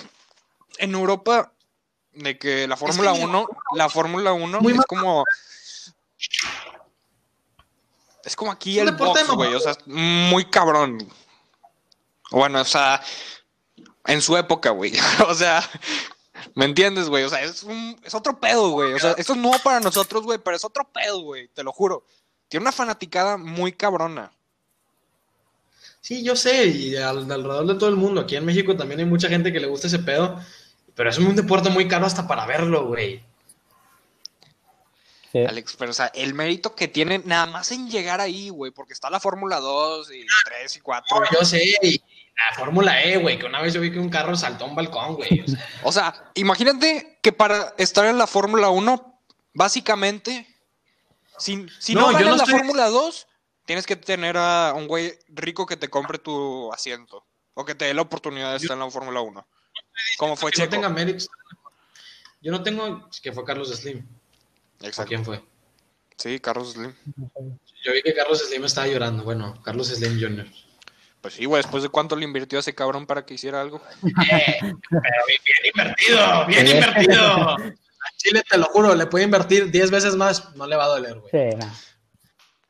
en 0.78 0.94
Europa, 0.94 1.52
de 2.12 2.38
que 2.38 2.68
la 2.68 2.76
Fórmula 2.76 3.12
mira, 3.12 3.24
1, 3.26 3.48
la 3.74 3.88
Fórmula 3.88 4.32
1 4.32 4.60
Muy 4.60 4.72
es 4.72 4.78
mal- 4.78 4.86
como. 4.86 5.24
Es 8.24 8.36
como 8.36 8.52
aquí 8.52 8.78
Es 8.78 8.86
el 8.86 8.94
box, 8.94 9.26
de 9.26 9.34
güey. 9.34 9.54
O 9.54 9.60
sea, 9.60 9.72
es 9.72 9.78
muy 9.86 10.44
cabrón. 10.46 10.98
Bueno, 12.30 12.60
o 12.60 12.64
sea, 12.64 13.02
en 14.06 14.22
su 14.22 14.36
época, 14.36 14.70
güey. 14.70 14.92
O 15.28 15.34
sea, 15.34 15.62
¿me 16.54 16.64
entiendes, 16.64 17.08
güey? 17.08 17.24
O 17.24 17.28
sea, 17.28 17.42
es, 17.42 17.62
un, 17.62 17.98
es 18.02 18.14
otro 18.14 18.38
pedo, 18.38 18.70
güey. 18.70 18.92
O 18.92 18.98
sea, 18.98 19.12
esto 19.12 19.32
es 19.34 19.38
nuevo 19.38 19.58
para 19.62 19.80
nosotros, 19.80 20.22
güey, 20.24 20.38
pero 20.38 20.56
es 20.56 20.64
otro 20.64 20.84
pedo, 20.92 21.20
güey. 21.20 21.48
Te 21.48 21.62
lo 21.62 21.72
juro. 21.72 22.04
Tiene 22.48 22.62
una 22.64 22.72
fanaticada 22.72 23.36
muy 23.36 23.72
cabrona. 23.72 24.30
Sí, 26.00 26.22
yo 26.22 26.36
sé, 26.36 26.66
y 26.66 26.94
al- 26.96 27.30
alrededor 27.30 27.66
de 27.66 27.74
todo 27.74 27.88
el 27.88 27.96
mundo. 27.96 28.20
Aquí 28.20 28.36
en 28.36 28.44
México 28.44 28.76
también 28.76 29.00
hay 29.00 29.06
mucha 29.06 29.28
gente 29.28 29.52
que 29.52 29.58
le 29.60 29.66
gusta 29.66 29.88
ese 29.88 29.98
pedo, 29.98 30.40
pero 30.94 31.10
es 31.10 31.18
un 31.18 31.34
deporte 31.34 31.68
muy 31.70 31.88
caro 31.88 32.06
hasta 32.06 32.28
para 32.28 32.46
verlo, 32.46 32.86
güey. 32.86 33.22
Sí. 35.32 35.40
Alex, 35.44 35.74
pero 35.76 35.90
o 35.90 35.94
sea, 35.94 36.06
el 36.14 36.32
mérito 36.34 36.74
que 36.76 36.86
tiene 36.88 37.20
nada 37.24 37.46
más 37.46 37.72
en 37.72 37.90
llegar 37.90 38.20
ahí, 38.20 38.48
güey, 38.48 38.70
porque 38.70 38.92
está 38.92 39.10
la 39.10 39.18
Fórmula 39.20 39.58
2 39.58 40.10
y 40.12 40.24
3 40.44 40.76
y 40.76 40.80
4. 40.80 41.20
No, 41.20 41.26
yo 41.40 41.44
sé, 41.44 41.62
y 41.82 42.00
la 42.36 42.54
Fórmula 42.56 43.02
E, 43.02 43.16
güey, 43.16 43.38
que 43.38 43.46
una 43.46 43.60
vez 43.62 43.72
yo 43.74 43.80
vi 43.80 43.90
que 43.90 43.98
un 43.98 44.08
carro 44.10 44.36
saltó 44.36 44.64
a 44.64 44.68
un 44.68 44.74
balcón, 44.76 45.14
güey. 45.14 45.40
O 45.42 45.46
sea, 45.48 45.66
O 45.84 45.92
sea, 45.92 46.30
imagínate 46.34 47.18
que 47.22 47.32
para 47.32 47.74
estar 47.78 48.04
en 48.06 48.18
la 48.18 48.26
Fórmula 48.26 48.68
1, 48.70 49.20
básicamente, 49.54 50.46
si, 51.38 51.66
si 51.78 51.94
no, 51.94 52.02
No, 52.02 52.06
yo 52.12 52.18
ganas 52.18 52.30
no 52.30 52.36
la 52.36 52.42
estoy- 52.44 52.58
Fórmula 52.58 52.88
2, 52.88 53.26
tienes 53.64 53.86
que 53.86 53.96
tener 53.96 54.36
a 54.36 54.74
un 54.76 54.86
güey 54.86 55.18
rico 55.28 55.66
que 55.66 55.76
te 55.76 55.88
compre 55.88 56.18
tu 56.18 56.72
asiento 56.72 57.24
o 57.54 57.64
que 57.64 57.74
te 57.74 57.86
dé 57.86 57.94
la 57.94 58.02
oportunidad 58.02 58.50
de 58.50 58.56
estar 58.58 58.74
en 58.76 58.80
la 58.84 58.90
Fórmula 58.90 59.20
1. 59.20 59.46
Como 60.18 60.36
fue 60.36 60.50
que 60.52 60.58
no 60.60 60.64
Checo. 60.64 60.70
tenga 60.72 60.88
méritos. 60.90 61.28
Yo 62.42 62.52
no 62.52 62.62
tengo, 62.62 63.08
que 63.22 63.32
fue 63.32 63.44
Carlos 63.44 63.70
Slim. 63.74 64.06
¿O 64.82 64.86
Exacto. 64.86 65.08
quién 65.08 65.24
fue? 65.24 65.42
Sí, 66.18 66.38
Carlos 66.38 66.72
Slim. 66.74 66.94
Yo 67.82 67.92
vi 67.92 68.02
que 68.02 68.14
Carlos 68.14 68.40
Slim 68.46 68.64
estaba 68.66 68.86
llorando. 68.86 69.24
Bueno, 69.24 69.60
Carlos 69.62 69.88
Slim 69.88 70.20
Jr. 70.20 70.46
Pues 71.26 71.34
sí, 71.34 71.44
güey, 71.44 71.60
después 71.60 71.82
de 71.82 71.88
cuánto 71.88 72.14
le 72.14 72.24
invirtió 72.24 72.56
a 72.56 72.60
ese 72.60 72.72
cabrón 72.72 73.04
para 73.04 73.26
que 73.26 73.34
hiciera 73.34 73.60
algo. 73.60 73.82
Eh, 74.30 74.60
pero 74.60 75.24
bien, 75.26 75.74
invertido, 75.74 76.46
bien 76.46 76.66
invertido. 76.68 77.50
A 77.50 78.16
Chile, 78.16 78.44
te 78.48 78.56
lo 78.56 78.66
juro, 78.66 78.94
le 78.94 79.06
puede 79.06 79.24
invertir 79.24 79.72
10 79.72 79.90
veces 79.90 80.14
más, 80.14 80.54
no 80.54 80.68
le 80.68 80.76
va 80.76 80.84
a 80.84 80.88
doler, 80.88 81.18
güey. 81.18 81.50
Sí, 81.50 81.56
no. 81.56 81.68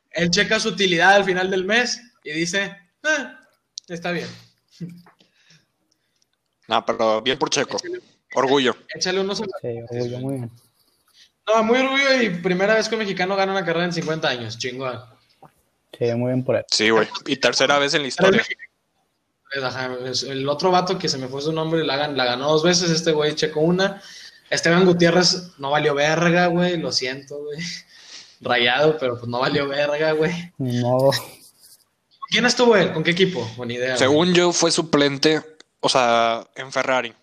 Él 0.09 0.31
checa 0.31 0.59
su 0.59 0.69
utilidad 0.69 1.11
al 1.13 1.23
final 1.23 1.51
del 1.51 1.65
mes 1.65 2.01
y 2.23 2.31
dice, 2.31 2.75
"Eh, 3.03 3.27
está 3.89 4.09
bien. 4.11 4.27
No, 6.67 6.83
pero 6.83 7.21
bien 7.21 7.37
por 7.37 7.51
Checo. 7.51 7.77
Orgullo. 8.33 8.75
Échale 8.95 9.19
unos... 9.19 9.37
Sí, 9.37 9.81
orgullo, 9.87 10.17
muy 10.17 10.33
bien. 10.33 10.51
No, 11.45 11.63
muy 11.63 11.77
orgullo 11.77 12.23
y 12.23 12.29
primera 12.29 12.73
vez 12.73 12.89
que 12.89 12.95
un 12.95 12.99
mexicano 13.01 13.35
gana 13.35 13.51
una 13.51 13.63
carrera 13.63 13.85
en 13.85 13.93
50 13.93 14.27
años, 14.27 14.57
chingón. 14.57 14.99
Sí, 15.97 16.05
muy 16.15 16.31
bien 16.33 16.43
por 16.43 16.55
él. 16.55 16.65
Sí, 16.71 16.89
güey. 16.89 17.07
Y 17.25 17.37
tercera 17.37 17.77
vez 17.79 17.93
en 17.93 18.01
la 18.03 18.07
historia. 18.07 18.43
Ajá, 19.63 19.91
es- 20.05 20.23
el 20.23 20.47
otro 20.49 20.71
vato 20.71 20.97
que 20.99 21.07
se 21.09 21.17
me 21.17 21.27
fue 21.27 21.41
su 21.41 21.51
nombre 21.53 21.83
la, 21.83 21.97
gan- 21.97 22.15
la 22.15 22.25
ganó 22.25 22.49
dos 22.49 22.63
veces, 22.63 22.89
este 22.91 23.11
güey 23.11 23.33
checó 23.35 23.61
una. 23.61 24.01
Esteban 24.49 24.85
Gutiérrez 24.85 25.51
no 25.57 25.71
valió 25.71 25.93
verga, 25.95 26.47
güey, 26.47 26.77
lo 26.77 26.91
siento, 26.91 27.37
güey. 27.37 27.59
Rayado, 28.41 28.97
pero 28.99 29.17
pues 29.17 29.27
no 29.27 29.39
valió 29.39 29.67
verga, 29.67 30.11
güey. 30.11 30.51
¿Con 30.57 31.11
quién 32.29 32.45
estuvo 32.45 32.75
él? 32.75 32.93
¿Con 32.93 33.03
qué 33.03 33.11
equipo? 33.11 33.49
Buena 33.55 33.73
idea. 33.73 33.87
güey. 33.89 33.97
Según 33.99 34.33
yo, 34.33 34.51
fue 34.51 34.69
suplente, 34.71 35.41
o 35.79 35.89
sea, 35.89 36.45
en 36.55 36.71
Ferrari. 36.71 37.13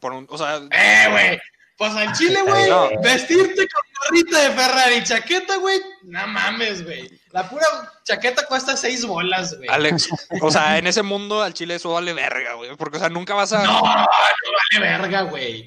Por 0.00 0.12
un, 0.12 0.26
o 0.28 0.36
sea, 0.38 0.56
¡Eh, 0.70 1.10
güey! 1.10 1.38
Pues 1.76 1.92
al 1.92 2.12
Chile, 2.14 2.40
güey, 2.42 2.70
No. 2.70 2.88
vestirte 3.02 3.68
con 3.68 3.82
gorrita 4.00 4.40
de 4.40 4.50
Ferrari, 4.50 5.04
chaqueta, 5.04 5.56
güey, 5.56 5.78
no 6.04 6.26
mames, 6.26 6.84
güey. 6.84 7.10
La 7.32 7.48
pura 7.50 7.66
chaqueta 8.02 8.46
cuesta 8.46 8.76
seis 8.76 9.04
bolas, 9.04 9.54
güey. 9.56 9.68
Alex, 9.68 10.08
o 10.42 10.50
sea, 10.50 10.78
en 10.78 10.86
ese 10.86 11.02
mundo 11.02 11.42
al 11.42 11.52
chile 11.52 11.74
eso 11.74 11.92
vale 11.92 12.14
verga, 12.14 12.54
güey. 12.54 12.74
Porque, 12.76 12.96
o 12.96 13.00
sea, 13.00 13.10
nunca 13.10 13.34
vas 13.34 13.52
a. 13.52 13.62
No, 13.62 13.72
no 13.72 13.82
vale 13.82 14.80
verga, 14.80 15.22
güey. 15.22 15.66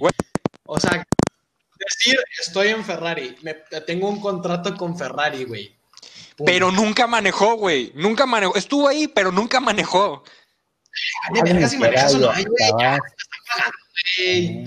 O 0.65 0.79
sea, 0.79 1.03
decir 1.77 2.19
estoy 2.39 2.69
en 2.69 2.83
Ferrari, 2.83 3.35
me, 3.41 3.53
tengo 3.85 4.09
un 4.09 4.19
contrato 4.19 4.75
con 4.75 4.97
Ferrari, 4.97 5.43
güey. 5.43 5.75
Pero 6.45 6.71
nunca 6.71 7.05
manejó, 7.05 7.55
güey. 7.55 7.91
Nunca 7.95 8.25
manejó. 8.25 8.55
Estuvo 8.55 8.87
ahí, 8.87 9.07
pero 9.07 9.31
nunca 9.31 9.59
manejó. 9.59 10.23
Vale 11.29 11.53
verga 11.53 11.69
si 11.69 11.77
manejas 11.77 12.15
o 12.15 12.17
no, 12.17 12.31
ay, 12.31 12.45
güey, 12.45 12.71
ya, 12.79 12.97
güey. 14.17 14.63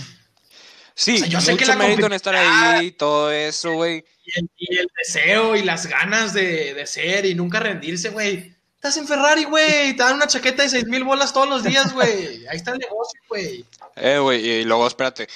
Sí, 0.95 1.15
O 1.15 1.19
sea, 1.19 1.27
yo 1.29 1.41
sé 1.41 1.57
que 1.57 1.65
la 1.67 1.77
mérito 1.77 2.07
en 2.07 2.13
estar 2.13 2.35
ahí, 2.37 2.93
todo 2.93 3.31
eso, 3.33 3.73
güey. 3.73 4.05
Y 4.25 4.39
el, 4.39 4.51
y 4.57 4.77
el 4.79 4.89
deseo 4.97 5.57
y 5.57 5.63
las 5.63 5.87
ganas 5.87 6.33
de, 6.35 6.75
de 6.75 6.87
ser 6.87 7.25
y 7.27 7.35
nunca 7.35 7.61
rendirse, 7.61 8.11
güey. 8.11 8.55
Estás 8.75 8.97
en 8.97 9.07
Ferrari, 9.07 9.45
güey. 9.45 9.97
Te 9.97 10.03
dan 10.03 10.17
una 10.17 10.27
chaqueta 10.27 10.63
de 10.65 10.69
seis 10.69 10.87
mil 10.87 11.05
bolas 11.05 11.33
todos 11.33 11.49
los 11.49 11.63
días, 11.63 11.93
güey. 11.93 12.47
Ahí 12.47 12.57
está 12.57 12.73
el 12.73 12.79
negocio, 12.79 13.21
güey. 13.29 13.65
Eh, 13.97 14.19
güey, 14.19 14.45
y 14.47 14.65
luego, 14.65 14.87
espérate. 14.87 15.29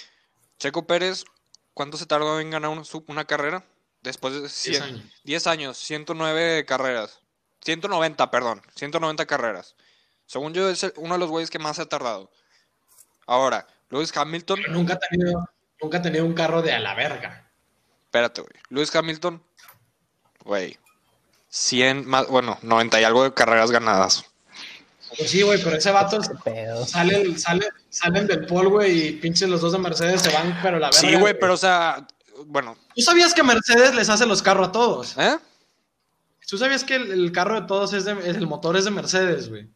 Checo 0.59 0.87
Pérez, 0.87 1.25
¿cuánto 1.75 1.97
se 1.97 2.07
tardó 2.07 2.41
en 2.41 2.51
ganar 2.51 2.71
un- 2.71 2.85
una 3.07 3.25
carrera? 3.25 3.65
Después 4.03 4.35
de 4.41 4.49
100 4.49 4.83
años. 4.83 5.03
10 5.25 5.47
años, 5.47 5.79
109 5.79 6.65
carreras. 6.67 7.21
190, 7.65 8.31
perdón. 8.31 8.63
190 8.77 9.27
carreras. 9.27 9.75
Según 10.27 10.53
yo, 10.55 10.69
es 10.69 10.85
uno 10.97 11.15
de 11.15 11.19
los 11.21 11.31
güeyes 11.31 11.51
que 11.51 11.59
más 11.59 11.77
se 11.77 11.83
ha 11.83 11.87
tardado. 11.89 12.31
Ahora, 13.27 13.67
Lewis 13.91 14.17
Hamilton, 14.17 14.59
Pero 14.63 14.73
nunca 14.75 14.95
ha 14.95 14.99
tenido, 14.99 15.49
nunca 15.81 15.99
ha 15.99 16.03
tenido 16.03 16.25
un 16.25 16.35
carro 16.35 16.63
de 16.63 16.73
a 16.73 16.79
la 16.81 16.95
verga. 16.95 17.49
espérate, 18.05 18.41
güey. 18.43 18.53
Lewis 18.71 18.95
Hamilton, 18.95 19.43
güey. 20.45 20.79
100 21.49 22.07
más, 22.07 22.27
bueno, 22.29 22.59
90 22.63 23.01
y 23.01 23.05
algo 23.05 23.25
de 23.25 23.33
carreras 23.33 23.71
ganadas. 23.71 24.25
Pues 25.17 25.31
sí, 25.31 25.43
güey, 25.43 25.63
pero 25.63 25.77
ese 25.77 25.91
vato 25.93 26.19
Pedo. 26.45 26.85
sale, 26.85 27.39
sale, 27.39 27.69
salen 27.89 28.27
del 28.27 28.45
pol, 28.45 28.69
güey, 28.69 29.07
y 29.09 29.13
pinches 29.13 29.49
los 29.49 29.61
dos 29.61 29.73
de 29.73 29.79
Mercedes 29.79 30.21
se 30.21 30.31
van, 30.33 30.59
pero 30.63 30.79
la 30.79 30.89
verdad. 30.89 31.01
Sí, 31.01 31.15
güey, 31.15 31.39
pero 31.39 31.55
o 31.55 31.57
sea, 31.57 32.07
bueno, 32.47 32.77
¿Tú 32.95 33.01
sabías 33.03 33.33
que 33.33 33.43
Mercedes 33.43 33.95
les 33.95 34.09
hace 34.11 34.27
los 34.27 34.43
carros 34.43 34.69
a 34.69 34.73
todos? 34.73 35.17
¿eh? 35.17 35.39
¿Tú 36.49 36.59
sabías 36.59 36.85
que 36.85 36.97
el, 36.97 37.11
el 37.13 37.33
carro 37.33 37.61
de 37.61 37.67
todos 37.67 37.93
es 37.93 38.05
de, 38.05 38.13
el 38.13 38.47
motor 38.47 38.77
es 38.77 38.85
de 38.85 38.91
Mercedes, 38.91 39.49
güey? 39.49 39.71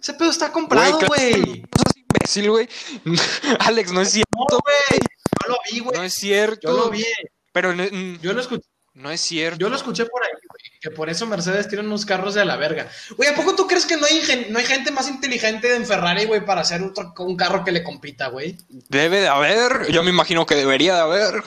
Ese 0.00 0.14
pedo 0.14 0.30
está 0.30 0.52
comprado, 0.52 0.98
Güey, 1.06 1.62
claro. 1.62 1.91
No 2.22 2.40
imbécil, 2.40 2.50
güey. 2.50 2.68
Alex, 3.60 3.92
no 3.92 4.00
es 4.00 4.08
No, 4.08 4.12
cierto. 4.12 4.58
güey. 4.62 5.00
Yo 5.42 5.48
lo 5.48 5.56
vi, 5.70 5.78
güey. 5.80 5.98
No 5.98 6.04
es 6.04 6.14
cierto. 6.14 6.68
Yo 6.68 6.72
lo 6.84 6.90
vi. 6.90 7.04
Pero 7.52 7.74
no, 7.74 7.84
mm, 7.84 8.20
Yo 8.20 8.32
lo 8.32 8.40
escuché. 8.40 8.62
no 8.94 9.10
es 9.10 9.20
cierto. 9.20 9.58
Yo 9.58 9.68
lo 9.68 9.76
escuché 9.76 10.06
por 10.06 10.22
ahí, 10.22 10.30
güey, 10.32 10.80
que 10.80 10.90
por 10.90 11.10
eso 11.10 11.26
Mercedes 11.26 11.68
tiene 11.68 11.84
unos 11.84 12.06
carros 12.06 12.34
de 12.34 12.44
la 12.44 12.56
verga. 12.56 12.88
Güey, 13.16 13.28
¿a 13.30 13.34
poco 13.34 13.54
tú 13.54 13.66
crees 13.66 13.86
que 13.86 13.96
no 13.96 14.06
hay, 14.06 14.46
no 14.50 14.58
hay 14.58 14.64
gente 14.64 14.90
más 14.90 15.08
inteligente 15.08 15.74
en 15.74 15.86
Ferrari, 15.86 16.24
güey, 16.26 16.44
para 16.44 16.60
hacer 16.62 16.82
un 16.82 17.36
carro 17.36 17.64
que 17.64 17.72
le 17.72 17.82
compita, 17.82 18.28
güey? 18.28 18.56
Debe 18.68 19.20
de 19.20 19.28
haber. 19.28 19.90
Yo 19.90 20.02
me 20.02 20.10
imagino 20.10 20.46
que 20.46 20.54
debería 20.54 20.94
de 20.94 21.00
haber. 21.00 21.42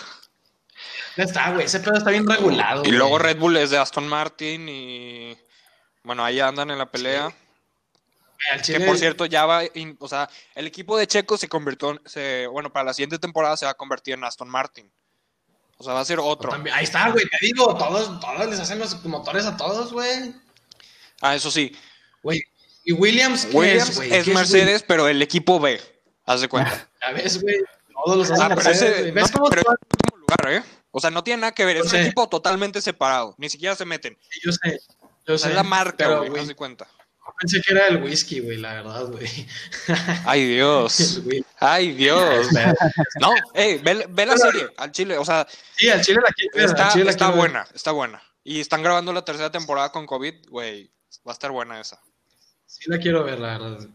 Ya 1.17 1.23
está, 1.23 1.51
güey, 1.53 1.65
ese 1.65 1.79
pedo 1.79 1.95
está 1.95 2.11
bien 2.11 2.27
regulado. 2.27 2.83
Y 2.85 2.91
luego. 2.91 3.17
Red 3.17 3.37
Bull 3.37 3.55
es 3.57 3.69
de 3.69 3.77
Aston 3.77 4.07
Martin 4.07 4.67
y. 4.67 5.37
Bueno, 6.03 6.23
ahí 6.25 6.39
andan 6.39 6.69
en 6.71 6.77
la 6.77 6.91
pelea. 6.91 7.33
Al 8.51 8.61
Que 8.61 8.79
por 8.81 8.97
cierto, 8.97 9.25
ya 9.25 9.45
va. 9.45 9.63
in- 9.73 9.95
o 9.99 10.07
sea, 10.07 10.29
el 10.55 10.67
equipo 10.67 10.97
de 10.97 11.07
Checo 11.07 11.37
se 11.37 11.47
convirtió. 11.47 11.91
en- 11.91 12.01
Se, 12.05 12.47
bueno, 12.47 12.71
para 12.71 12.85
la 12.85 12.93
siguiente 12.93 13.17
temporada 13.19 13.55
se 13.57 13.65
va 13.65 13.71
a 13.71 13.75
convertir 13.75 14.13
en 14.15 14.23
Aston 14.23 14.49
Martin. 14.49 14.91
O 15.77 15.83
sea, 15.83 15.93
va 15.93 15.99
a 16.01 16.05
ser 16.05 16.19
otro. 16.19 16.49
También- 16.51 16.75
ahí 16.75 16.83
está, 16.85 17.09
güey, 17.11 17.25
te 17.27 17.37
digo, 17.41 17.75
todos, 17.77 18.19
todos 18.19 18.49
les 18.49 18.59
hacen 18.59 18.79
los 18.79 19.03
motores 19.05 19.45
a 19.45 19.57
todos, 19.57 19.91
güey. 19.91 20.33
Ah, 21.21 21.35
eso 21.35 21.49
sí. 21.51 21.75
Güey, 22.23 22.41
y 22.83 22.91
Williams, 22.93 23.45
¿qué 23.45 23.57
Williams 23.57 23.89
es, 23.89 23.95
güey? 23.95 24.13
es 24.13 24.25
¿Qué 24.25 24.33
Mercedes, 24.33 24.83
pero 24.87 25.07
el 25.07 25.21
equipo 25.21 25.59
B. 25.59 25.81
Haz 26.25 26.41
de 26.41 26.47
cuenta. 26.49 26.89
Ya 27.01 27.11
ves, 27.11 27.41
güey, 27.41 27.55
todos 27.93 28.17
los 28.17 28.31
hacen 28.31 28.43
Ah, 28.43 28.49
pero 28.49 28.63
Mercedes, 28.63 28.81
ese. 28.81 29.01
güey. 29.01 29.11
no, 29.13 29.21
¿Ves 29.21 29.31
cómo 29.31 29.49
pero 29.49 29.61
es 29.61 29.67
el 29.67 29.87
último 29.91 30.17
lugar, 30.17 30.53
¿eh? 30.53 30.63
O 30.91 30.99
sea, 30.99 31.09
no 31.11 31.23
tiene 31.23 31.41
nada 31.41 31.51
que 31.53 31.65
ver. 31.65 31.77
Es 31.77 31.91
un 31.93 31.99
equipo 31.99 32.27
totalmente 32.29 32.81
separado. 32.81 33.35
Ni 33.37 33.49
siquiera 33.49 33.75
se 33.75 33.85
meten. 33.85 34.17
Yo 34.43 34.51
sé, 34.53 34.79
yo 35.27 35.37
sé. 35.37 35.49
es 35.49 35.55
la 35.55 35.61
marca, 35.63 35.95
pero, 35.97 36.25
güey, 36.25 36.41
Haz 36.41 36.47
de 36.47 36.55
cuenta. 36.55 36.87
Pensé 37.39 37.61
que 37.61 37.73
era 37.73 37.87
el 37.87 38.03
whisky, 38.03 38.39
güey, 38.39 38.57
la 38.57 38.73
verdad, 38.73 39.07
güey. 39.07 39.27
Ay, 40.25 40.45
Dios. 40.47 41.21
Ay, 41.59 41.93
Dios. 41.93 42.47
No, 43.21 43.31
ey, 43.53 43.77
ve, 43.79 44.05
ve 44.09 44.25
la 44.25 44.37
serie 44.37 44.67
al 44.77 44.91
Chile. 44.91 45.17
O 45.17 45.25
sea, 45.25 45.47
Sí, 45.75 45.89
al 45.89 46.01
Chile 46.01 46.19
la 46.25 46.31
quiero 46.33 46.67
está, 46.67 46.87
al 46.87 46.91
Chile 46.93 47.05
la 47.05 47.11
está 47.11 47.25
quiero 47.27 47.41
ver. 47.41 47.51
buena, 47.51 47.67
está 47.73 47.91
buena. 47.91 48.21
Y 48.43 48.59
están 48.59 48.83
grabando 48.83 49.11
la 49.13 49.25
tercera 49.25 49.51
temporada 49.51 49.91
con 49.91 50.05
COVID, 50.05 50.49
güey. 50.49 50.91
Va 51.27 51.31
a 51.31 51.33
estar 51.33 51.51
buena 51.51 51.79
esa. 51.79 51.99
Sí 52.67 52.89
la 52.89 52.99
quiero 52.99 53.23
ver, 53.23 53.39
la 53.39 53.57
verdad. 53.57 53.87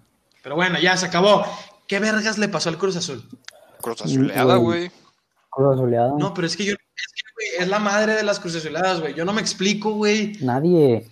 Pero 0.42 0.54
bueno, 0.56 0.78
ya 0.80 0.96
se 0.96 1.06
acabó. 1.06 1.44
¿Qué 1.86 1.98
vergas 2.00 2.38
le 2.38 2.48
pasó 2.48 2.68
al 2.68 2.78
Cruz 2.78 2.96
Azul? 2.96 3.22
Cruz 3.80 4.00
azuleada, 4.02 4.56
güey. 4.56 4.90
Cruz 5.50 5.74
azuleada. 5.74 6.12
No, 6.18 6.34
pero 6.34 6.46
es 6.46 6.56
que 6.56 6.64
yo, 6.64 6.72
es 6.72 6.78
que, 7.12 7.22
güey, 7.34 7.62
es 7.62 7.68
la 7.68 7.78
madre 7.78 8.14
de 8.14 8.22
las 8.22 8.40
Cruz 8.40 8.56
Azuladas, 8.56 9.00
güey. 9.00 9.14
Yo 9.14 9.24
no 9.24 9.32
me 9.32 9.40
explico, 9.40 9.92
güey. 9.92 10.36
Nadie. 10.40 11.06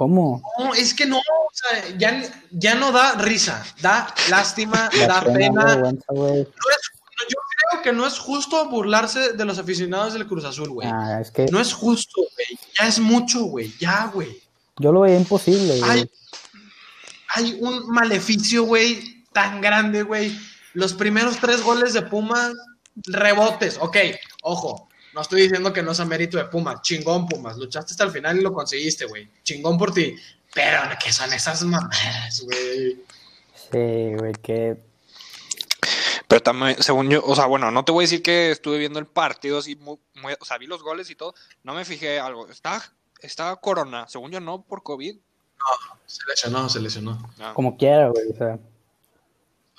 ¿Cómo? 0.00 0.40
No, 0.58 0.72
es 0.72 0.94
que 0.94 1.04
no, 1.04 1.18
o 1.18 1.50
sea, 1.52 1.94
ya, 1.98 2.22
ya 2.52 2.74
no 2.74 2.90
da 2.90 3.16
risa, 3.16 3.62
da 3.82 4.14
lástima, 4.30 4.88
Da 5.06 5.20
pena. 5.22 5.76
No 5.76 5.90
es- 5.90 6.48
yo 7.28 7.36
creo 7.68 7.82
que 7.82 7.92
no 7.92 8.06
es 8.06 8.18
justo 8.18 8.66
burlarse 8.70 9.34
de 9.34 9.44
los 9.44 9.58
aficionados 9.58 10.14
del 10.14 10.26
Cruz 10.26 10.46
Azul, 10.46 10.70
güey. 10.70 10.88
Ah, 10.90 11.18
es 11.20 11.30
que 11.30 11.44
No 11.52 11.60
es 11.60 11.74
justo, 11.74 12.22
güey. 12.34 12.58
Ya 12.78 12.88
es 12.88 12.98
mucho, 12.98 13.44
güey. 13.44 13.74
Ya, 13.78 14.06
güey. 14.06 14.40
yo 14.78 14.90
lo 14.90 15.02
veía 15.02 15.18
imposible, 15.18 15.78
güey. 15.78 15.90
Hay, 15.90 16.10
hay 17.34 17.58
un 17.60 17.86
maleficio, 17.90 18.64
güey, 18.64 19.26
tan 19.34 19.60
grande, 19.60 20.02
güey. 20.02 20.34
Los 20.72 20.94
primeros 20.94 21.36
tres 21.36 21.60
goles 21.62 21.92
de 21.92 22.00
Pumas, 22.00 22.54
rebotes. 23.04 23.76
Ok, 23.82 23.98
ojo. 24.44 24.88
No 25.14 25.20
estoy 25.22 25.42
diciendo 25.42 25.72
que 25.72 25.82
no 25.82 25.94
sea 25.94 26.04
mérito 26.04 26.36
de 26.36 26.44
Pumas. 26.44 26.82
Chingón, 26.82 27.26
Pumas. 27.26 27.56
Luchaste 27.56 27.92
hasta 27.92 28.04
el 28.04 28.10
final 28.10 28.38
y 28.38 28.42
lo 28.42 28.52
conseguiste, 28.52 29.06
güey. 29.06 29.28
Chingón 29.42 29.76
por 29.76 29.92
ti. 29.92 30.14
Pero, 30.54 30.80
¿qué 31.02 31.12
son 31.12 31.32
esas 31.32 31.62
mamadas, 31.64 32.40
güey? 32.42 33.02
Sí, 33.54 34.14
güey, 34.18 34.32
que 34.42 34.76
Pero 36.26 36.42
también, 36.42 36.80
según 36.82 37.08
yo, 37.10 37.22
o 37.24 37.34
sea, 37.34 37.46
bueno, 37.46 37.70
no 37.70 37.84
te 37.84 37.92
voy 37.92 38.02
a 38.02 38.06
decir 38.06 38.22
que 38.22 38.50
estuve 38.50 38.78
viendo 38.78 38.98
el 38.98 39.06
partido 39.06 39.58
así, 39.58 39.74
muy, 39.76 39.98
muy- 40.14 40.34
o 40.38 40.44
sea, 40.44 40.58
vi 40.58 40.66
los 40.66 40.82
goles 40.82 41.10
y 41.10 41.16
todo. 41.16 41.34
No 41.64 41.74
me 41.74 41.84
fijé 41.84 42.20
algo. 42.20 42.48
Está, 42.48 42.82
está 43.20 43.54
Corona, 43.56 44.06
según 44.08 44.30
yo 44.30 44.40
no, 44.40 44.62
por 44.62 44.82
COVID. 44.82 45.16
Se 46.06 46.20
lesionó, 46.28 46.68
se 46.68 46.80
lesionó. 46.80 47.30
No. 47.38 47.54
como 47.54 47.76
quiera, 47.76 48.08
güey. 48.08 48.28
O 48.32 48.36
sea, 48.36 48.58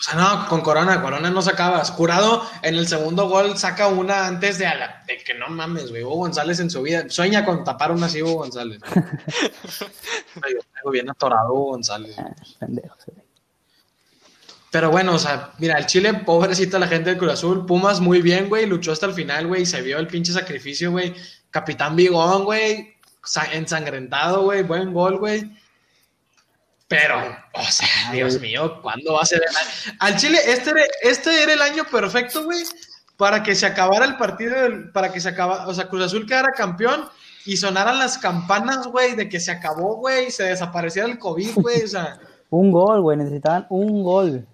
O 0.02 0.04
sea, 0.04 0.16
no, 0.16 0.48
con 0.48 0.62
Corona, 0.62 1.00
Corona 1.00 1.30
no 1.30 1.44
sacabas. 1.44 1.92
Jurado 1.92 2.44
en 2.64 2.74
el 2.74 2.88
segundo 2.88 3.30
gol 3.30 3.56
saca 3.60 3.88
una 3.88 4.26
antes 4.26 4.58
de, 4.58 4.66
a 4.66 4.74
la- 4.74 5.04
de 5.06 5.18
que 5.20 5.36
no 5.36 5.48
mames, 5.48 5.92
güey. 5.92 6.04
Hugo 6.04 6.16
González 6.16 6.60
en 6.60 6.72
su 6.72 6.82
vida. 6.82 7.06
Sueña 7.08 7.46
con 7.46 7.64
tapar 7.64 7.92
una 7.92 8.08
así, 8.08 8.24
Hugo 8.24 8.38
González. 8.40 8.80
Yo 10.84 10.92
bien 10.92 11.10
atorado 11.10 11.54
Hugo 11.54 11.72
González. 11.72 12.16
ah, 12.18 12.32
pendejo. 12.60 12.96
sí. 13.06 13.12
Pero 14.72 14.90
bueno, 14.90 15.14
o 15.16 15.20
sea, 15.20 15.52
mira, 15.60 15.78
el 15.78 15.86
Chile, 15.86 16.14
pobrecita 16.14 16.80
la 16.80 16.88
gente 16.88 17.10
del 17.10 17.20
Cruz 17.20 17.34
Azul. 17.34 17.66
Pumas 17.66 18.00
muy 18.00 18.22
bien, 18.22 18.48
güey. 18.48 18.66
Luchó 18.66 18.94
hasta 18.94 19.06
el 19.06 19.14
final, 19.14 19.48
güey. 19.48 19.66
Se 19.66 19.82
vio 19.82 20.00
el 20.00 20.08
pinche 20.08 20.32
sacrificio, 20.32 20.92
güey. 20.92 21.14
Capitán 21.50 21.96
Bigón, 21.96 22.46
güey. 22.46 22.96
sa- 23.24 23.52
Ensangrentado, 23.54 24.44
güey. 24.44 24.64
Buen 24.64 24.94
gol, 24.94 25.20
güey. 25.20 25.52
Pero, 26.92 27.16
o 27.54 27.64
sea, 27.64 28.12
Dios 28.12 28.42
mío, 28.42 28.82
¿cuándo 28.82 29.14
va 29.14 29.22
a 29.22 29.26
ser 29.26 29.42
el 29.42 29.56
año? 29.56 29.98
Al 30.00 30.18
Chile, 30.18 30.40
este 30.46 30.72
era, 30.72 30.82
este 31.04 31.42
era 31.42 31.54
el 31.54 31.62
año 31.62 31.86
perfecto, 31.90 32.44
güey, 32.44 32.66
para 33.16 33.42
que 33.44 33.56
se 33.56 33.66
acabara 33.66 34.04
el 34.04 34.18
partido, 34.18 34.54
para 34.92 35.10
que 35.10 35.22
se 35.22 35.30
acabara, 35.30 35.68
o 35.68 35.74
sea, 35.74 35.88
Cruz 35.88 36.04
Azul 36.04 36.28
quedara 36.28 36.52
campeón 36.52 37.06
y 37.46 37.56
sonaran 37.56 37.98
las 37.98 38.18
campanas, 38.18 38.88
güey, 38.88 39.16
de 39.16 39.30
que 39.30 39.40
se 39.40 39.52
acabó, 39.52 39.96
güey, 39.96 40.32
se 40.32 40.44
desapareciera 40.44 41.08
el 41.08 41.18
COVID, 41.18 41.54
güey, 41.56 41.82
o 41.82 41.88
sea. 41.88 42.20
Un 42.50 42.74
gol, 42.74 43.02
güey. 43.02 43.16
Necesitaban 43.16 43.66
un 43.70 44.04
gol. 44.04 44.46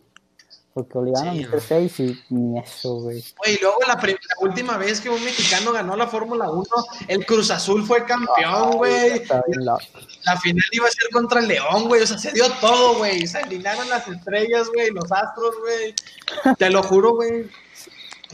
Porque 0.78 0.96
obligaron 0.96 1.34
Sí, 1.34 1.40
a 1.40 1.46
meter 1.48 1.62
seis 1.62 2.00
y 2.00 2.24
ni 2.30 2.60
eso, 2.60 2.98
güey. 2.98 3.26
Güey, 3.40 3.56
y 3.56 3.58
luego 3.60 3.80
la, 3.88 4.00
última 4.42 4.78
vez 4.78 5.02
que 5.02 5.10
un 5.10 5.24
mexicano 5.24 5.72
ganó 5.72 5.96
la 5.96 6.06
Fórmula 6.06 6.52
1, 6.52 6.66
el 7.08 7.26
Cruz 7.26 7.50
Azul 7.50 7.84
fue 7.84 8.06
campeón, 8.06 8.74
güey. 8.74 9.24
Bien 9.48 9.66
loco. 9.66 9.82
La 10.24 10.40
final 10.40 10.64
iba 10.72 10.86
a 10.86 10.92
ser 10.92 11.10
contra 11.12 11.40
el 11.40 11.48
León, 11.48 11.88
güey. 11.88 12.04
O 12.04 12.06
sea, 12.06 12.20
se 12.20 12.32
dio 12.32 12.48
todo, 12.62 13.00
güey. 13.00 13.26
Se 13.26 13.40
alinearon 13.40 13.90
las 13.90 14.08
estrellas, 14.08 14.68
güey, 14.72 14.92
los 14.92 15.12
astros, 15.12 15.56
güey. 15.62 15.96
Te 16.60 16.70
lo 16.70 16.84
juro, 16.84 17.16
güey. 17.16 17.50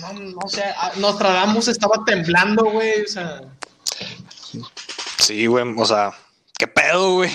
No, 0.02 0.12
no 0.12 0.50
sé, 0.50 0.66
ah, 0.76 0.92
Nostradamus 0.98 1.70
estaba 1.70 2.04
temblando, 2.06 2.66
güey. 2.66 3.04
O 3.04 3.08
sea, 3.08 3.40
Sí, 5.20 5.46
güey, 5.46 5.64
o 5.78 5.86
sea, 5.86 6.12
¿qué 6.60 6.68
pedo, 6.68 7.14
güey? 7.14 7.32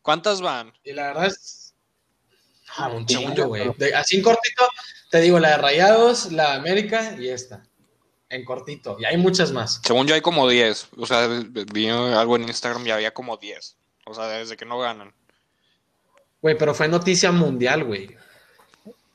¿Cuántas 0.00 0.40
van? 0.40 0.72
y 0.84 0.94
la 0.94 1.08
verdad 1.08 1.26
es. 1.26 1.67
Ah, 2.78 2.88
un 2.88 3.04
chingo, 3.06 3.34
chingo, 3.34 3.48
güey. 3.48 3.74
Así 3.94 4.16
en 4.16 4.22
cortito, 4.22 4.68
te 5.10 5.20
digo, 5.20 5.38
la 5.38 5.50
de 5.50 5.56
Rayados, 5.58 6.32
la 6.32 6.50
de 6.52 6.56
América 6.56 7.16
y 7.18 7.28
esta. 7.28 7.62
En 8.30 8.44
cortito. 8.44 8.96
Y 9.00 9.04
hay 9.04 9.16
muchas 9.16 9.52
más. 9.52 9.80
Según 9.84 10.06
yo 10.06 10.14
hay 10.14 10.20
como 10.20 10.48
10. 10.48 10.88
O 10.98 11.06
sea, 11.06 11.26
vi 11.72 11.88
algo 11.88 12.36
en 12.36 12.42
Instagram 12.42 12.86
y 12.86 12.90
había 12.90 13.12
como 13.14 13.36
10. 13.36 13.76
O 14.06 14.14
sea, 14.14 14.26
desde 14.26 14.56
que 14.56 14.64
no 14.66 14.78
ganan. 14.78 15.12
Güey, 16.42 16.56
pero 16.56 16.74
fue 16.74 16.88
noticia 16.88 17.32
mundial, 17.32 17.84
güey. 17.84 18.14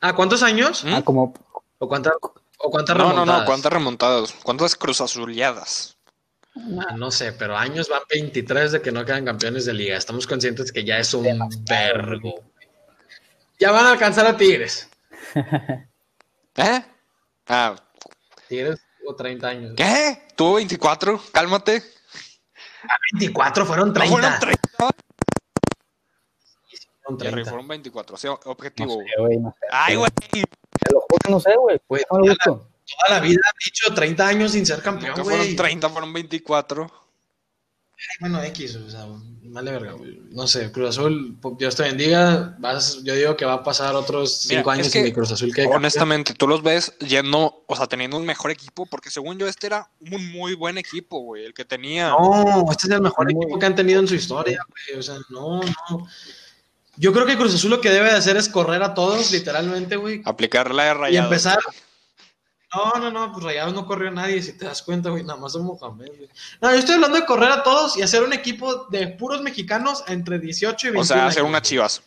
Ah, 0.01 0.13
¿cuántos 0.15 0.43
años? 0.43 0.83
¿Mm? 0.83 0.93
Ah, 0.95 1.01
como 1.03 1.33
¿O 1.77 1.87
cuántas 1.87 2.13
o 2.57 2.69
cuántas 2.69 2.97
No, 2.97 3.03
no, 3.03 3.09
remontadas? 3.11 3.39
no, 3.41 3.45
¿cuántas 3.45 3.73
remontadas? 3.73 4.33
¿Cuántas 4.43 4.75
cruzazuleadas? 4.75 5.97
Ah, 6.55 6.95
No 6.95 7.11
sé, 7.11 7.33
pero 7.33 7.57
años 7.57 7.89
van 7.89 8.01
23 8.09 8.73
de 8.73 8.81
que 8.81 8.91
no 8.91 9.05
quedan 9.05 9.25
campeones 9.25 9.65
de 9.65 9.73
liga. 9.73 9.95
Estamos 9.97 10.27
conscientes 10.27 10.71
que 10.71 10.83
ya 10.83 10.97
es 10.97 11.13
un 11.13 11.25
vergo. 11.69 12.35
Ya 13.63 13.71
van 13.71 13.85
a 13.85 13.91
alcanzar 13.91 14.25
a 14.27 14.35
Tigres. 14.35 14.89
¿Eh? 16.57 16.85
Ah, 17.47 17.73
Tigres 18.49 18.77
o 19.07 19.15
30 19.15 19.47
años. 19.47 19.73
¿qué? 19.77 20.21
¿Tuvo 20.35 20.55
24? 20.55 21.17
Cálmate. 21.31 21.81
24 23.13 23.65
fueron 23.65 23.87
¿No 23.87 23.93
30. 23.93 24.11
fueron 24.13 24.39
30? 24.41 24.59
Fueron 27.03 27.19
Jerry, 27.19 27.31
30. 27.31 27.49
fueron 27.51 27.67
24. 27.69 28.17
Sí, 28.17 28.27
no 28.27 28.39
objetivo. 28.43 28.99
sé, 28.99 29.05
güey, 29.21 29.37
no 29.37 29.51
sé. 29.51 29.65
Ay, 29.71 29.95
güey. 29.95 30.11
Te 30.11 30.91
lo 30.91 30.99
juro 30.99 31.17
que 31.23 31.31
no 31.31 31.39
sé, 31.39 31.55
güey. 31.55 31.79
No 32.11 32.17
lo 32.19 32.25
ya 32.25 32.31
busco. 32.31 32.67
Toda 32.99 33.15
la 33.17 33.19
vida 33.21 33.39
han 33.45 33.57
dicho 33.63 33.93
30 33.93 34.27
años 34.27 34.51
sin 34.51 34.65
ser 34.65 34.81
campeón, 34.81 35.11
Nunca 35.11 35.23
güey. 35.23 35.37
fueron 35.37 35.55
30, 35.55 35.89
fueron 35.89 36.11
24. 36.11 37.02
Bueno, 38.19 38.41
X, 38.43 38.75
o 38.75 38.89
sea, 38.89 39.05
vale 39.43 39.71
verga, 39.71 39.93
güey. 39.93 40.19
No 40.31 40.47
sé, 40.47 40.71
Cruz 40.71 40.89
Azul, 40.89 41.37
Dios 41.57 41.75
te 41.75 41.83
bendiga. 41.83 42.55
Vas, 42.59 43.03
yo 43.03 43.15
digo 43.15 43.35
que 43.35 43.45
va 43.45 43.53
a 43.53 43.63
pasar 43.63 43.95
otros 43.95 44.45
Mira, 44.49 44.61
5 44.61 44.71
años 44.71 44.87
sin 44.87 45.03
que, 45.03 45.09
que 45.09 45.13
Cruz 45.13 45.31
Azul 45.31 45.49
campeón. 45.53 45.75
Honestamente, 45.77 46.33
tú 46.33 46.47
los 46.47 46.61
ves 46.63 46.97
yendo, 46.99 47.63
o 47.67 47.75
sea, 47.75 47.87
teniendo 47.87 48.17
un 48.17 48.25
mejor 48.25 48.51
equipo, 48.51 48.85
porque 48.85 49.09
según 49.09 49.37
yo 49.37 49.47
este 49.47 49.67
era 49.67 49.89
un 49.99 50.31
muy 50.31 50.53
buen 50.55 50.77
equipo, 50.77 51.19
güey, 51.19 51.45
el 51.45 51.53
que 51.53 51.65
tenía. 51.65 52.09
No, 52.09 52.65
este 52.71 52.87
es 52.87 52.93
el 52.93 53.01
mejor 53.01 53.25
Muy- 53.31 53.43
equipo 53.43 53.59
que 53.59 53.65
han 53.65 53.75
tenido 53.75 53.99
en 53.99 54.07
su 54.07 54.15
historia, 54.15 54.59
güey. 54.69 54.99
O 54.99 55.03
sea, 55.03 55.15
no, 55.29 55.61
no. 55.61 56.07
Yo 56.95 57.11
creo 57.11 57.25
que 57.25 57.35
Cruz 57.35 57.55
Azul 57.55 57.71
lo 57.71 57.81
que 57.81 57.89
debe 57.89 58.11
de 58.11 58.17
hacer 58.17 58.37
es 58.37 58.47
correr 58.47 58.83
a 58.83 58.93
todos, 58.93 59.31
literalmente, 59.31 59.95
güey. 59.95 60.21
Aplicar 60.25 60.73
la 60.73 60.93
de 60.93 61.11
Y 61.13 61.17
empezar. 61.17 61.57
No, 62.75 62.99
no, 62.99 63.11
no, 63.11 63.31
pues 63.31 63.43
Rayados 63.45 63.73
no 63.73 63.85
corrió 63.85 64.07
a 64.09 64.11
nadie, 64.11 64.41
si 64.41 64.53
te 64.57 64.65
das 64.65 64.81
cuenta, 64.81 65.09
güey, 65.09 65.23
nada 65.23 65.39
más 65.39 65.55
a 65.55 65.59
Mohamed, 65.59 66.07
güey. 66.07 66.29
No, 66.61 66.71
yo 66.71 66.77
estoy 66.79 66.95
hablando 66.95 67.17
de 67.19 67.25
correr 67.25 67.51
a 67.51 67.63
todos 67.63 67.97
y 67.97 68.01
hacer 68.01 68.23
un 68.23 68.33
equipo 68.33 68.85
de 68.85 69.07
puros 69.09 69.41
mexicanos 69.41 70.03
entre 70.07 70.39
18 70.39 70.87
y 70.87 70.89
21 70.91 71.01
O 71.01 71.05
sea, 71.05 71.27
hacer 71.27 71.39
años, 71.41 71.49
una. 71.49 71.61
Chivas. 71.61 72.01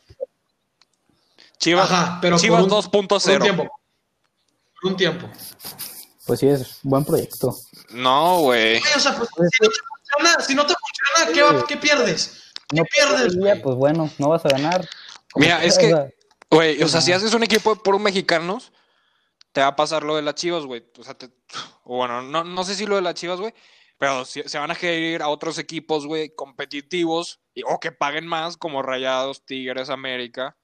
Chivas, 1.59 1.91
Ajá, 1.91 2.19
pero 2.21 2.39
Chivas 2.39 2.61
por 2.65 2.73
un, 2.73 2.91
por 2.91 3.01
un 3.01 3.09
2.0. 3.09 3.43
tiempo. 3.43 3.63
Por 4.83 4.91
un 4.91 4.97
tiempo. 4.97 5.29
Pues 6.27 6.41
sí, 6.41 6.49
es 6.49 6.79
buen 6.83 7.05
proyecto. 7.05 7.55
No, 7.91 8.41
güey. 8.41 8.79
O 8.97 9.01
sea, 9.01 9.17
pues, 9.17 9.29
si 9.31 9.63
no 9.63 9.69
te 9.69 9.77
funciona, 9.89 10.45
si 10.45 10.55
no 10.55 10.67
te 10.67 10.75
funciona, 10.75 11.33
¿qué, 11.33 11.43
va- 11.43 11.67
qué 11.67 11.77
pierdes? 11.77 12.53
¿Qué 12.69 12.77
No 12.77 12.85
pierdes, 12.85 13.37
güey? 13.37 13.63
pues 13.63 13.77
bueno, 13.77 14.11
no 14.19 14.29
vas 14.29 14.45
a 14.45 14.49
ganar. 14.49 14.87
Mira, 15.37 15.63
es 15.65 15.79
que- 15.79 16.13
Güey, 16.51 16.81
o 16.83 16.89
sea, 16.89 17.01
si 17.01 17.13
haces 17.13 17.35
un 17.35 17.43
equipo 17.43 17.75
de 17.75 17.81
puros 17.81 18.01
mexicanos, 18.01 18.73
te 19.57 19.63
va 19.63 19.69
a 19.69 19.77
pasar 19.77 20.03
lo 20.03 20.17
de 20.17 20.21
las 20.21 20.35
Chivas, 20.35 20.67
güey. 20.67 20.85
O 20.99 21.03
sea, 21.03 21.15
te- 21.15 21.31
bueno, 21.87 22.21
no, 22.21 22.45
no 22.45 22.63
sé 22.63 22.75
si 22.75 22.85
lo 22.85 22.97
de 22.97 23.01
las 23.01 23.15
Chivas, 23.15 23.41
güey, 23.41 23.55
pero 23.97 24.27
se 24.27 24.59
van 24.59 24.71
a 24.71 24.75
querer 24.75 25.03
ir 25.15 25.23
a 25.23 25.29
otros 25.29 25.57
equipos, 25.57 26.07
güey, 26.07 26.35
competitivos 26.35 27.41
o 27.65 27.81
que 27.81 27.91
paguen 27.91 28.27
más, 28.27 28.59
como 28.59 28.83
Rayados, 28.83 29.47
Tigres, 29.47 29.89
América. 29.89 30.59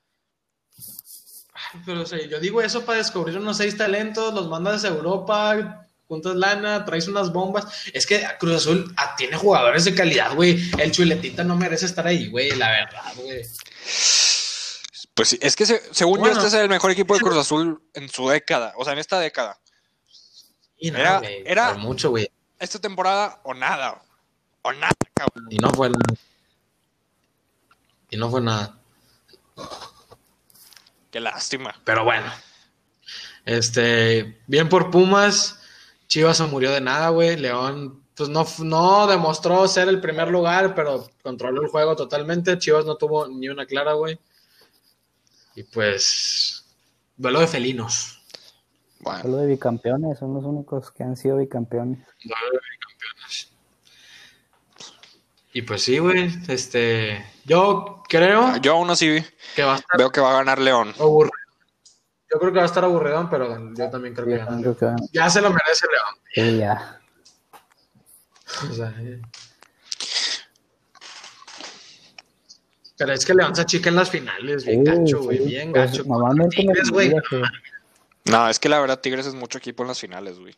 Pero, 1.87 2.03
o 2.03 2.05
yo 2.05 2.39
digo 2.39 2.61
eso 2.61 2.85
para 2.85 2.99
descubrir 2.99 3.39
unos 3.39 3.57
seis 3.57 3.79
talentos, 3.79 4.35
los 4.35 4.51
mandas 4.51 4.85
a 4.85 4.89
Europa, 4.89 5.87
juntas 6.07 6.37
lana, 6.37 6.85
traes 6.85 7.09
unas 7.09 7.33
bombas. 7.33 7.89
Es 7.95 8.07
que 8.07 8.23
Cruz 8.39 8.57
Azul 8.57 8.93
ah, 8.99 9.15
tiene 9.17 9.39
jugadores 9.39 9.87
de 9.87 9.95
calidad, 9.95 10.35
güey. 10.35 10.61
El 10.79 10.93
chuletita 10.93 11.45
no 11.45 11.57
merece 11.57 11.87
estar 11.87 12.07
ahí, 12.07 12.29
güey, 12.29 12.51
la 12.57 12.69
verdad, 12.71 13.15
güey. 13.17 13.41
Pues 15.15 15.29
sí, 15.29 15.39
es 15.43 15.57
que 15.57 15.67
se- 15.67 15.95
según 15.95 16.21
Bueno. 16.21 16.35
yo, 16.37 16.45
este 16.47 16.57
es 16.57 16.63
el 16.63 16.69
mejor 16.71 16.91
equipo 16.91 17.15
de 17.15 17.21
Cruz 17.21 17.37
Azul 17.37 17.83
en 17.95 18.09
su 18.09 18.29
década, 18.29 18.73
o 18.77 18.85
sea, 18.85 18.95
en 18.95 18.99
esta 18.99 19.19
década. 19.21 19.59
Y 20.79 20.91
no, 20.91 20.99
Era- 20.99 21.75
mucho, 21.75 22.11
güey. 22.11 22.31
Esta 22.59 22.79
temporada 22.81 23.41
o 23.45 23.55
nada, 23.55 24.03
o 24.63 24.73
nada, 24.73 24.93
cabrón. 25.15 25.47
Y 25.51 25.59
no 25.59 25.71
fue 25.71 25.91
nada. 25.91 26.15
Y 28.11 28.17
no 28.17 28.31
fue 28.31 28.41
nada. 28.41 28.79
Qué 31.11 31.21
lástima. 31.21 31.75
Pero 31.85 32.05
bueno. 32.05 32.31
Este, 33.45 34.41
bien 34.47 34.69
por 34.69 34.91
Pumas. 34.91 35.59
Chivas 36.07 36.37
se 36.39 36.45
murió 36.45 36.71
de 36.73 36.81
nada, 36.81 37.09
güey. 37.11 37.37
León, 37.37 38.03
pues 38.15 38.29
no, 38.29 38.47
no 38.59 39.07
demostró 39.07 39.67
ser 39.69 39.89
el 39.89 40.01
primer 40.01 40.29
lugar, 40.29 40.75
pero 40.75 41.09
controló 41.23 41.63
el 41.63 41.69
juego 41.69 41.97
totalmente. 41.97 42.59
Chivas 42.59 42.85
no 42.85 42.97
tuvo 42.97 43.29
ni 43.29 43.49
una 43.49 43.67
clara, 43.67 43.93
güey. 43.95 44.19
Y 45.55 45.63
pues, 45.65 46.65
duelo 47.17 47.41
de 47.41 47.47
felinos. 47.47 48.19
Bueno, 49.01 49.23
Solo 49.23 49.37
de 49.39 49.47
bicampeones, 49.49 50.19
son 50.19 50.35
los 50.35 50.45
únicos 50.45 50.91
que 50.93 51.03
han 51.03 51.17
sido 51.17 51.37
bicampeones. 51.39 51.99
Duelo 52.25 52.53
de 52.53 52.61
campeones. 52.79 53.51
Y 55.53 55.63
pues 55.63 55.83
sí, 55.83 55.99
güey. 55.99 56.31
Este, 56.49 57.25
yo 57.45 58.03
creo 58.09 58.57
yo 58.59 58.73
aún 58.73 58.89
así 58.91 59.23
que 59.55 59.63
va 59.65 59.75
a 59.75 59.77
estar 59.79 59.99
veo 59.99 60.11
que 60.11 60.21
va 60.21 60.31
a 60.31 60.35
ganar 60.39 60.59
León. 60.59 60.95
aburrido. 60.99 61.33
Yo 62.33 62.39
creo 62.39 62.53
que 62.53 62.59
va 62.59 62.63
a 62.63 62.67
estar 62.67 62.85
aburridón, 62.85 63.29
pero 63.29 63.75
yo 63.75 63.91
también 63.91 64.15
creo 64.15 64.25
que 64.27 64.33
Yo 64.33 64.39
gana. 64.39 64.51
también 64.51 64.75
creo 64.75 64.79
que 64.79 64.85
van- 64.87 65.09
Ya 65.13 65.29
se 65.29 65.43
lo 65.43 65.51
merece 65.51 65.87
León. 65.87 66.23
sí, 66.53 66.59
ya. 66.59 67.01
O 68.71 68.73
sea, 68.75 68.95
Pero 73.05 73.15
es 73.15 73.25
que 73.27 73.35
León 73.35 73.55
se 73.57 73.63
achica 73.63 73.89
en 73.89 73.97
las 73.97 74.11
finales, 74.11 74.65
bien 74.65 74.85
Sí, 74.87 74.93
gacho, 74.93 75.23
güey, 75.23 75.39
sí, 75.39 75.45
bien 75.45 75.73
pues, 75.73 75.91
gacho. 75.93 76.05
Tigres, 76.51 76.91
güey, 76.91 77.11
güey. 77.11 77.43
No, 78.27 78.49
es 78.49 78.61
que 78.61 78.69
la 78.69 78.79
verdad 78.81 79.01
Tigres 79.01 79.27
es 79.27 79.35
mucho 79.35 79.59
equipo 79.59 79.83
en 79.83 79.89
las 79.89 79.99
finales, 80.01 80.39
güey. 80.39 80.55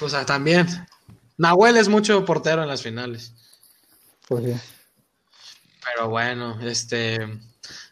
O 0.00 0.08
sea, 0.08 0.24
también. 0.24 0.66
Nahuel 1.36 1.76
es 1.76 1.88
mucho 1.88 2.24
portero 2.24 2.62
en 2.62 2.68
las 2.68 2.82
finales. 2.82 3.32
Pues 4.28 4.44
sí. 4.44 4.54
Pero 5.84 6.08
bueno, 6.08 6.60
este. 6.62 7.18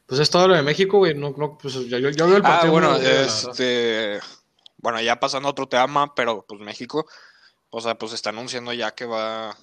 Pues 0.07 0.21
es 0.21 0.31
todo 0.31 0.47
lo 0.49 0.55
de 0.55 0.63
México, 0.63 0.99
güey. 0.99 1.15
No, 1.15 1.35
no, 1.37 1.59
pues 1.59 1.75
yo, 1.75 1.99
yo, 1.99 2.11
yo 2.11 2.27
veo 2.29 2.37
el 2.37 2.43
Ah, 2.45 2.49
partido. 2.49 2.73
bueno, 2.73 2.93
la 2.93 2.99
verdad. 2.99 3.25
este. 3.51 4.21
Bueno, 4.77 5.01
ya 5.01 5.19
pasando 5.19 5.49
a 5.49 5.51
otro 5.51 5.67
tema, 5.69 6.15
pero 6.15 6.45
pues 6.47 6.61
México, 6.61 7.05
o 7.71 7.81
sea, 7.81 7.97
pues 7.99 8.13
está 8.13 8.31
anunciando 8.31 8.73
ya 8.73 8.93
que 8.93 9.05
va. 9.07 9.57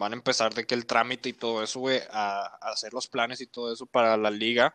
Van 0.00 0.14
a 0.14 0.16
empezar 0.16 0.54
de 0.54 0.66
que 0.66 0.74
el 0.74 0.86
trámite 0.86 1.28
y 1.28 1.34
todo 1.34 1.62
eso, 1.62 1.78
güey, 1.78 2.00
a, 2.10 2.46
a 2.58 2.70
hacer 2.70 2.94
los 2.94 3.06
planes 3.06 3.42
y 3.42 3.46
todo 3.46 3.70
eso 3.70 3.84
para 3.84 4.16
la 4.16 4.30
liga. 4.30 4.74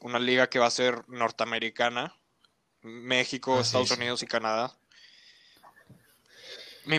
Una 0.00 0.18
liga 0.18 0.48
que 0.48 0.58
va 0.58 0.68
a 0.68 0.70
ser 0.70 1.06
norteamericana. 1.06 2.16
México, 2.80 3.60
Estados. 3.60 3.90
Unidos 3.90 4.22
y 4.22 4.26
Canadá. 4.26 4.74
Me 6.86 6.98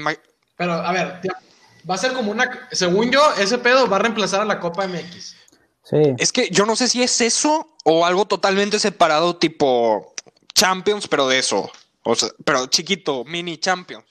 Pero, 0.55 0.73
a 0.73 0.91
ver, 0.91 1.21
va 1.89 1.95
a 1.95 1.97
ser 1.97 2.13
como 2.13 2.29
una. 2.29 2.69
Según 2.71 3.09
yo, 3.09 3.33
ese 3.39 3.57
pedo 3.57 3.89
va 3.89 3.95
a 3.95 4.01
reemplazar 4.01 4.41
a 4.41 4.45
la 4.45 4.59
Copa 4.59 4.87
MX. 4.87 5.35
Sí, 5.85 5.97
Es 6.19 6.31
que 6.31 6.49
yo 6.51 6.67
no 6.67 6.75
sé 6.75 6.87
si 6.87 7.01
es 7.01 7.19
eso 7.19 7.75
o 7.83 8.05
algo 8.05 8.25
totalmente 8.25 8.77
separado, 8.77 9.37
tipo 9.37 10.13
Champions, 10.53 11.07
pero 11.07 11.27
de 11.27 11.39
eso. 11.39 11.71
O 12.03 12.13
sea, 12.13 12.29
pero 12.45 12.67
chiquito, 12.67 13.25
mini 13.25 13.57
Champions. 13.57 14.05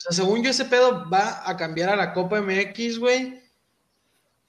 O 0.00 0.02
sea, 0.02 0.12
según 0.12 0.42
yo, 0.42 0.50
ese 0.50 0.64
pedo 0.64 1.08
va 1.10 1.42
a 1.48 1.56
cambiar 1.56 1.90
a 1.90 1.96
la 1.96 2.12
Copa 2.14 2.40
MX, 2.40 2.98
güey. 2.98 3.40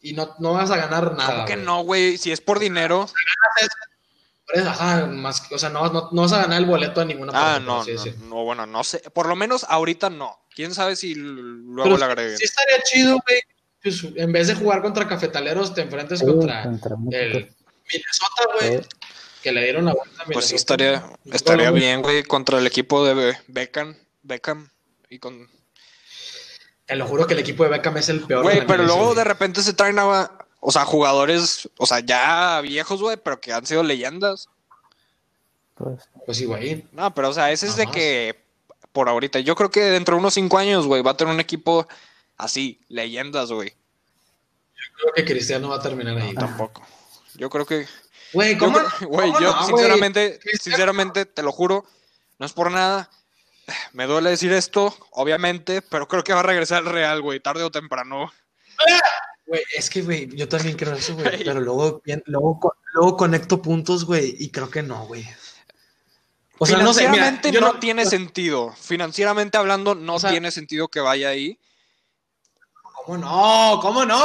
Y 0.02 0.14
no, 0.14 0.34
no 0.40 0.54
vas 0.54 0.72
a 0.72 0.78
ganar 0.78 1.12
nada. 1.16 1.34
¿Cómo 1.34 1.46
que 1.46 1.54
güey. 1.56 1.66
no, 1.66 1.84
güey? 1.84 2.18
Si 2.18 2.32
es 2.32 2.40
por 2.42 2.58
dinero. 2.60 3.08
Ajá, 4.66 5.06
más, 5.06 5.42
que- 5.42 5.56
o 5.56 5.60
sea, 5.60 5.70
no, 5.70 5.88
no, 5.90 6.10
no 6.12 6.22
vas 6.24 6.34
a 6.34 6.42
ganar 6.42 6.60
el 6.60 6.66
boleto 6.66 7.00
a 7.00 7.06
ninguna 7.06 7.32
Ah, 7.34 7.60
no, 7.60 7.86
no, 8.28 8.44
bueno, 8.44 8.66
no 8.66 8.84
sé. 8.84 9.00
Por 9.14 9.28
lo 9.28 9.36
menos 9.36 9.66
ahorita 9.70 10.10
no. 10.10 10.38
¿Quién 10.54 10.74
sabe 10.74 10.96
si 10.98 11.16
luego 11.16 11.84
Pero 11.84 11.98
le 11.98 11.98
sí- 11.98 12.04
agreguen? 12.04 12.38
sí 12.38 12.44
estaría 12.44 12.84
chido, 12.84 13.18
güey. 13.28 13.42
Pues, 13.82 14.04
en 14.16 14.32
vez 14.32 14.48
de 14.48 14.56
jugar 14.56 14.82
contra 14.82 15.08
cafetaleros, 15.08 15.74
te 15.74 15.82
enfrentes 15.82 16.20
Sí, 16.20 16.26
contra 16.26 16.64
el 16.64 16.72
Minnesota, 17.92 18.44
güey. 18.60 18.82
Que 19.42 19.52
le 19.52 19.64
dieron 19.64 19.86
la 19.86 19.94
vuelta 19.94 20.22
a 20.22 20.26
Pues 20.26 20.46
sí, 20.46 20.54
Minnesota. 20.54 20.56
estaría, 20.56 21.04
estaría 21.34 21.72
bien, 21.72 22.02
güey, 22.02 22.24
contra 22.24 22.60
el 22.60 22.68
equipo 22.68 23.06
de 23.06 23.14
Be- 23.14 23.38
Beckham. 23.48 23.96
Beckham. 24.22 24.70
Y 25.12 25.20
con... 25.20 25.48
Te 26.86 26.96
lo 26.96 27.06
juro 27.06 27.28
que 27.28 27.34
el 27.34 27.40
equipo 27.40 27.64
de 27.64 27.70
Beckham 27.70 27.98
es 27.98 28.10
el 28.10 28.22
peor. 28.22 28.44
Güey, 28.44 28.66
pero 28.66 28.84
luego 28.84 29.14
de 29.14 29.24
repente 29.26 29.62
se 29.62 29.74
traen 29.74 30.00
a, 30.00 30.32
o 30.62 30.72
sea, 30.72 30.86
jugadores, 30.86 31.70
o 31.78 31.86
sea, 31.86 32.00
ya 32.00 32.62
viejos, 32.62 33.02
güey, 33.02 33.18
pero 33.18 33.40
que 33.40 33.52
han 33.52 33.66
sido 33.66 33.84
leyendas. 33.84 34.48
pues 35.76 36.10
Pues 36.26 36.38
sí, 36.38 36.46
güey. 36.46 36.86
No, 36.94 37.14
pero 37.14 37.30
o 37.30 37.34
sea, 37.34 37.52
ese 37.52 37.68
es 37.68 37.76
de 37.76 37.86
más. 37.86 37.94
que 37.94 38.42
por 38.94 39.10
ahorita. 39.10 39.40
Yo 39.40 39.56
creo 39.56 39.70
que 39.70 39.82
dentro 39.82 40.16
de 40.16 40.20
unos 40.22 40.34
cinco 40.34 40.58
años, 40.58 40.88
güey, 40.88 41.02
va 41.02 41.12
a 41.12 41.18
tener 41.18 41.34
un 41.34 41.40
equipo 41.42 41.88
así, 42.38 42.80
leyendas, 42.88 43.52
güey. 43.52 43.74
Creo 44.98 45.14
que 45.14 45.26
Cristiano 45.26 45.70
va 45.70 45.76
a 45.76 45.82
terminar 45.82 46.18
ahí. 46.18 46.34
Tampoco. 46.34 46.86
Yo 47.36 47.50
creo 47.50 47.66
que. 47.66 47.86
Güey, 48.34 48.54
yo 48.54 48.60
¿cómo? 48.60 48.78
creo- 48.80 49.10
Güey, 49.10 49.32
cómo 49.32 49.42
yo 49.42 49.52
no, 49.54 49.66
sinceramente, 49.68 50.40
sinceramente, 50.62 51.26
te 51.26 51.44
lo 51.44 51.52
juro, 51.52 51.86
no 52.40 52.46
es 52.46 52.54
por 52.54 52.72
nada. 52.72 53.10
Me 53.94 54.06
duele 54.06 54.30
decir 54.32 54.52
esto, 54.54 54.96
obviamente, 55.12 55.82
pero 55.82 56.08
creo 56.08 56.24
que 56.24 56.34
va 56.34 56.40
a 56.40 56.44
regresar 56.44 56.80
al 56.80 56.86
Real, 56.94 57.22
güey, 57.22 57.40
tarde 57.40 57.64
o 57.64 57.72
temprano. 57.72 58.32
Güey, 59.46 59.62
es 59.76 59.90
que, 59.90 60.02
güey, 60.02 60.30
yo 60.36 60.48
también 60.48 60.78
creo 60.78 60.94
eso, 60.94 61.14
güey. 61.16 61.44
Pero 61.44 61.60
luego, 61.60 62.02
luego, 62.26 62.74
luego 62.94 63.18
conecto 63.18 63.62
puntos, 63.62 64.06
güey, 64.06 64.36
y 64.40 64.50
creo 64.50 64.70
que 64.70 64.82
no, 64.82 65.06
güey. 65.08 65.28
O 66.58 66.66
sea, 66.66 66.78
no 66.78 66.94
sé, 66.94 67.02
mira, 67.10 67.14
Financieramente 67.26 67.52
yo 67.52 67.60
no, 67.62 67.74
no 67.74 67.80
tiene 67.80 68.06
sentido. 68.06 68.72
Financieramente 68.80 69.58
hablando, 69.58 69.96
no 69.96 70.16
O 70.16 70.20
sea- 70.20 70.30
tiene 70.30 70.52
sentido 70.52 70.88
que 70.88 71.00
vaya 71.00 71.30
ahí. 71.30 71.58
¿Cómo 73.06 73.18
no? 73.18 73.80
¿Cómo 73.82 74.06
no? 74.06 74.16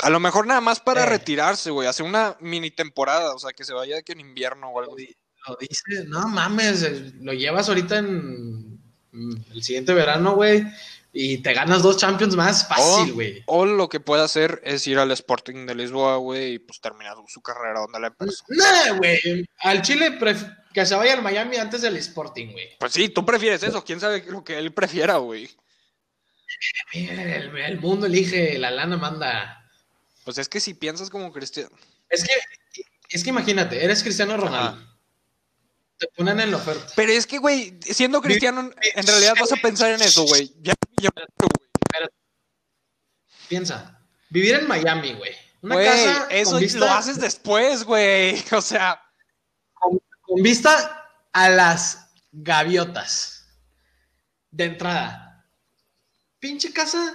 A 0.00 0.10
lo 0.10 0.18
mejor 0.20 0.46
nada 0.46 0.60
más 0.62 0.80
para 0.80 1.02
Eh. 1.02 1.06
retirarse, 1.06 1.70
güey, 1.70 1.86
hacer 1.88 2.06
una 2.06 2.36
mini 2.40 2.70
temporada, 2.70 3.34
o 3.34 3.38
sea, 3.38 3.52
que 3.52 3.64
se 3.64 3.74
vaya 3.74 4.00
que 4.02 4.12
en 4.12 4.20
invierno 4.20 4.70
o 4.70 4.80
algo 4.80 4.94
así. 4.94 5.14
Lo 5.48 5.56
dice, 5.58 6.04
no 6.06 6.28
mames, 6.28 7.14
lo 7.20 7.32
llevas 7.32 7.68
ahorita 7.68 7.98
en 7.98 8.78
mm, 9.12 9.36
el 9.52 9.62
siguiente 9.62 9.94
verano, 9.94 10.34
güey, 10.34 10.64
y 11.12 11.38
te 11.38 11.54
ganas 11.54 11.82
dos 11.82 11.96
Champions 11.96 12.36
más 12.36 12.68
fácil, 12.68 13.14
güey. 13.14 13.42
O, 13.46 13.64
lo 13.64 13.88
que 13.88 13.98
puede 13.98 14.22
hacer 14.22 14.60
es 14.64 14.86
ir 14.86 14.98
al 14.98 15.10
Sporting 15.12 15.66
de 15.66 15.74
Lisboa, 15.74 16.16
güey, 16.16 16.54
y 16.54 16.58
pues 16.58 16.80
terminar 16.80 17.16
su 17.28 17.40
carrera 17.40 17.80
donde 17.80 18.00
la 18.00 18.06
empezó. 18.08 18.44
Nah, 18.48 18.96
güey, 18.98 19.48
al 19.60 19.82
Chile 19.82 20.18
que 20.74 20.84
se 20.84 20.94
vaya 20.94 21.14
al 21.14 21.22
Miami 21.22 21.56
antes 21.56 21.80
del 21.82 21.96
Sporting, 21.96 22.52
güey. 22.52 22.76
Pues 22.78 22.92
sí, 22.92 23.08
tú 23.08 23.24
prefieres 23.24 23.62
eso, 23.62 23.82
quién 23.84 24.00
sabe 24.00 24.24
lo 24.28 24.44
que 24.44 24.58
él 24.58 24.72
prefiera, 24.72 25.16
güey. 25.16 25.48
El, 26.92 27.56
el 27.56 27.80
mundo 27.80 28.06
elige, 28.06 28.58
la 28.58 28.70
lana 28.70 28.96
manda. 28.96 29.70
Pues 30.24 30.38
es 30.38 30.48
que 30.48 30.60
si 30.60 30.74
piensas 30.74 31.08
como 31.08 31.32
cristiano. 31.32 31.74
Es 32.10 32.22
que, 32.24 32.84
es 33.10 33.24
que 33.24 33.30
imagínate, 33.30 33.82
eres 33.82 34.02
Cristiano 34.02 34.36
Ronaldo. 34.36 34.88
Te 35.98 36.06
ponen 36.16 36.38
en 36.40 36.50
la 36.52 36.56
oferta. 36.58 36.92
Pero 36.94 37.12
es 37.12 37.26
que, 37.26 37.38
güey, 37.38 37.76
siendo 37.82 38.20
cristiano, 38.22 38.70
en 38.94 39.06
realidad 39.06 39.34
vas 39.40 39.52
a 39.52 39.56
pensar 39.56 39.90
en 39.92 40.00
eso, 40.02 40.24
güey. 40.24 40.52
Ya, 40.60 40.74
ya- 41.00 41.10
güey. 41.14 42.08
Piensa, 43.48 43.98
vivir 44.28 44.54
en 44.56 44.68
Miami, 44.68 45.14
güey. 45.14 45.32
Una 45.62 45.74
Güey, 45.74 45.86
casa 45.86 46.26
eso 46.30 46.50
con 46.52 46.60
vista, 46.60 46.78
lo 46.78 46.86
haces 46.90 47.18
después, 47.20 47.84
güey. 47.84 48.42
O 48.52 48.60
sea, 48.60 49.02
con 49.74 50.42
vista 50.42 51.10
a 51.32 51.48
las 51.48 52.08
gaviotas. 52.32 53.46
De 54.50 54.64
entrada. 54.64 55.44
Pinche 56.38 56.72
casa 56.72 57.14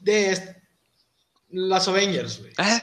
de 0.00 0.56
las 1.48 1.88
Avengers, 1.88 2.38
güey. 2.40 2.52
¿eh? 2.58 2.82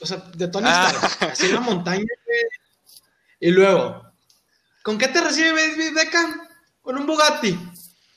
O 0.00 0.06
sea, 0.06 0.16
de 0.18 0.48
Tony 0.48 0.66
Ah. 0.68 0.90
Stark. 0.92 1.32
Así 1.32 1.46
en 1.46 1.54
la 1.54 1.60
montaña, 1.60 2.04
güey. 2.24 2.40
Y 3.40 3.50
luego, 3.50 4.02
¿con 4.82 4.98
qué 4.98 5.08
te 5.08 5.20
recibe 5.20 5.50
David 5.50 5.94
Beckham? 5.94 6.40
Con 6.80 6.96
un 6.98 7.06
Bugatti. 7.06 7.58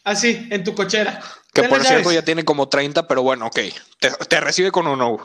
Así, 0.03 0.47
en 0.51 0.63
tu 0.63 0.73
cochera. 0.75 1.21
que 1.53 1.63
por 1.63 1.83
cierto 1.83 2.11
ya 2.11 2.23
tiene 2.23 2.43
como 2.45 2.69
30, 2.69 3.07
pero 3.07 3.21
bueno, 3.21 3.47
ok. 3.47 3.59
Te, 3.99 4.11
te 4.27 4.39
recibe 4.39 4.71
con 4.71 4.87
uno. 4.87 5.17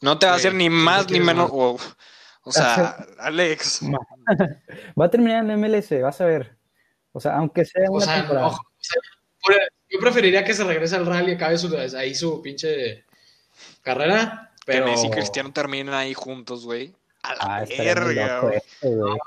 No 0.00 0.18
te 0.18 0.26
va 0.26 0.32
a 0.32 0.36
hacer 0.36 0.54
ni 0.54 0.70
más 0.70 1.08
ni 1.10 1.20
menos. 1.20 1.50
más. 1.50 1.50
O, 1.52 1.78
o 2.44 2.52
sea, 2.52 2.96
Alex. 3.18 3.80
Va 4.98 5.06
a 5.06 5.10
terminar 5.10 5.44
en 5.48 5.60
MLS, 5.60 6.00
vas 6.00 6.20
a 6.20 6.26
ver. 6.26 6.56
O 7.12 7.20
sea, 7.20 7.36
aunque 7.36 7.64
sea 7.64 7.88
O 7.88 7.94
una 7.96 8.04
sea, 8.04 8.16
temporada. 8.18 8.46
ojo, 8.48 8.62
o 8.62 9.52
sea, 9.52 9.60
yo 9.88 9.98
preferiría 10.00 10.44
que 10.44 10.54
se 10.54 10.64
regrese 10.64 10.96
al 10.96 11.06
rally 11.06 11.32
y 11.32 11.34
acabe 11.34 11.56
su, 11.58 11.74
ahí 11.96 12.14
su 12.14 12.42
pinche 12.42 13.04
carrera. 13.82 14.52
Pero 14.64 14.84
Que 14.84 14.90
Messi 14.90 15.06
y 15.06 15.10
Cristiano 15.10 15.52
terminen 15.52 15.94
ahí 15.94 16.12
juntos, 16.14 16.64
güey. 16.64 16.94
A 17.26 17.34
la 17.34 17.56
Ah, 17.58 17.64
verga, 17.78 18.34
loco 18.36 18.46
güey. 18.48 19.18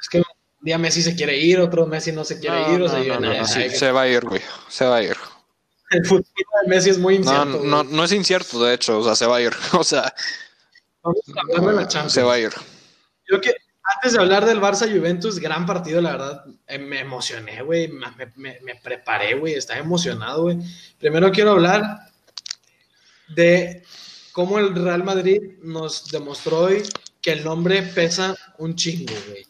es 0.00 0.08
que 0.08 0.18
un 0.18 0.24
día 0.62 0.78
Messi 0.78 1.02
se 1.02 1.14
quiere 1.14 1.36
ir, 1.36 1.60
otro 1.60 1.86
Messi 1.86 2.12
no 2.12 2.24
se 2.24 2.38
quiere 2.40 2.60
No, 2.62 2.74
ir. 2.74 2.82
o 2.82 2.84
no, 2.84 2.88
sea, 2.88 3.02
yo- 3.02 3.20
no, 3.20 3.28
no, 3.32 3.38
no, 3.38 3.46
sí, 3.46 3.60
que 3.64 3.70
se 3.70 3.90
va 3.92 4.02
a 4.02 4.08
ir, 4.08 4.24
güey. 4.24 4.40
Se 4.68 4.84
va 4.84 4.96
a 4.96 5.02
ir. 5.02 5.16
El 5.90 6.06
futuro 6.06 6.26
de 6.62 6.68
Messi 6.68 6.90
es 6.90 6.98
muy 6.98 7.18
No, 7.18 7.20
incierto. 7.24 7.64
no, 7.64 7.82
güey. 7.84 7.94
no 7.96 8.04
es 8.04 8.12
incierto, 8.12 8.62
de 8.64 8.74
hecho. 8.74 8.98
O 8.98 9.04
sea, 9.04 9.14
se 9.16 9.26
va 9.26 9.36
a 9.36 9.40
ir. 9.42 9.52
O 9.72 9.84
sea, 9.84 10.12
Vamos 11.02 11.74
la 11.74 11.88
Champions. 11.88 12.12
se 12.12 12.22
va 12.22 12.34
a 12.34 12.38
ir. 12.38 12.50
Yo 13.30 13.40
que 13.40 13.54
antes 13.96 14.12
de 14.12 14.18
hablar 14.20 14.44
del 14.44 14.60
Barça 14.60 14.86
Juventus, 14.90 15.38
gran 15.40 15.64
partido, 15.66 16.00
la 16.00 16.12
verdad, 16.12 16.44
eh, 16.66 16.78
me 16.78 17.00
emocioné, 17.00 17.62
güey, 17.62 17.88
me, 17.88 18.06
me- 18.36 18.60
me 18.60 18.74
preparé, 18.76 19.34
güey, 19.34 19.54
estaba 19.54 19.80
emocionado, 19.80 20.42
güey. 20.42 20.58
Primero 20.98 21.32
quiero 21.32 21.52
hablar 21.52 22.00
de 23.28 23.82
cómo 24.32 24.58
el 24.58 24.74
Real 24.74 25.02
Madrid 25.04 25.40
nos 25.62 26.10
demostró 26.10 26.58
hoy 26.60 26.82
que 27.22 27.32
el 27.32 27.44
nombre 27.44 27.82
pesa 27.82 28.34
un 28.58 28.74
chingo, 28.74 29.14
güey. 29.28 29.46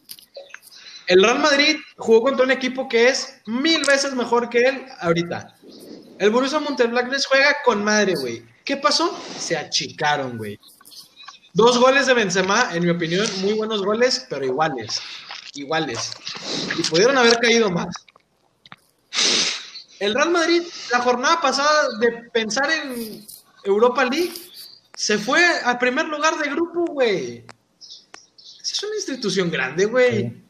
El 1.06 1.22
Real 1.22 1.40
Madrid 1.40 1.76
jugó 1.96 2.22
contra 2.22 2.44
un 2.44 2.52
equipo 2.52 2.88
que 2.88 3.08
es 3.08 3.40
mil 3.46 3.84
veces 3.84 4.14
mejor 4.14 4.48
que 4.48 4.60
él 4.60 4.86
ahorita. 5.00 5.56
El 6.18 6.30
Borussia 6.30 6.60
Mönchengladbach 6.60 7.24
juega 7.28 7.56
con 7.64 7.82
madre, 7.82 8.14
güey. 8.14 8.44
¿Qué 8.64 8.76
pasó? 8.76 9.18
Se 9.38 9.56
achicaron, 9.56 10.38
güey. 10.38 10.58
Dos 11.52 11.78
goles 11.78 12.06
de 12.06 12.14
Benzema, 12.14 12.70
en 12.72 12.84
mi 12.84 12.90
opinión, 12.90 13.26
muy 13.40 13.54
buenos 13.54 13.82
goles, 13.82 14.24
pero 14.30 14.44
iguales. 14.44 15.00
Iguales. 15.54 16.12
Y 16.78 16.82
pudieron 16.84 17.18
haber 17.18 17.38
caído 17.38 17.70
más. 17.70 17.88
El 19.98 20.14
Real 20.14 20.30
Madrid, 20.30 20.62
la 20.92 21.00
jornada 21.00 21.40
pasada 21.40 21.88
de 21.98 22.30
pensar 22.32 22.70
en 22.70 23.26
Europa 23.64 24.04
League, 24.04 24.32
se 24.94 25.18
fue 25.18 25.44
al 25.64 25.78
primer 25.78 26.06
lugar 26.06 26.38
de 26.38 26.50
grupo, 26.50 26.84
güey. 26.84 27.44
Es 28.80 28.84
una 28.84 28.96
institución 28.96 29.50
grande, 29.50 29.84
güey. 29.84 30.30
Sí. 30.30 30.42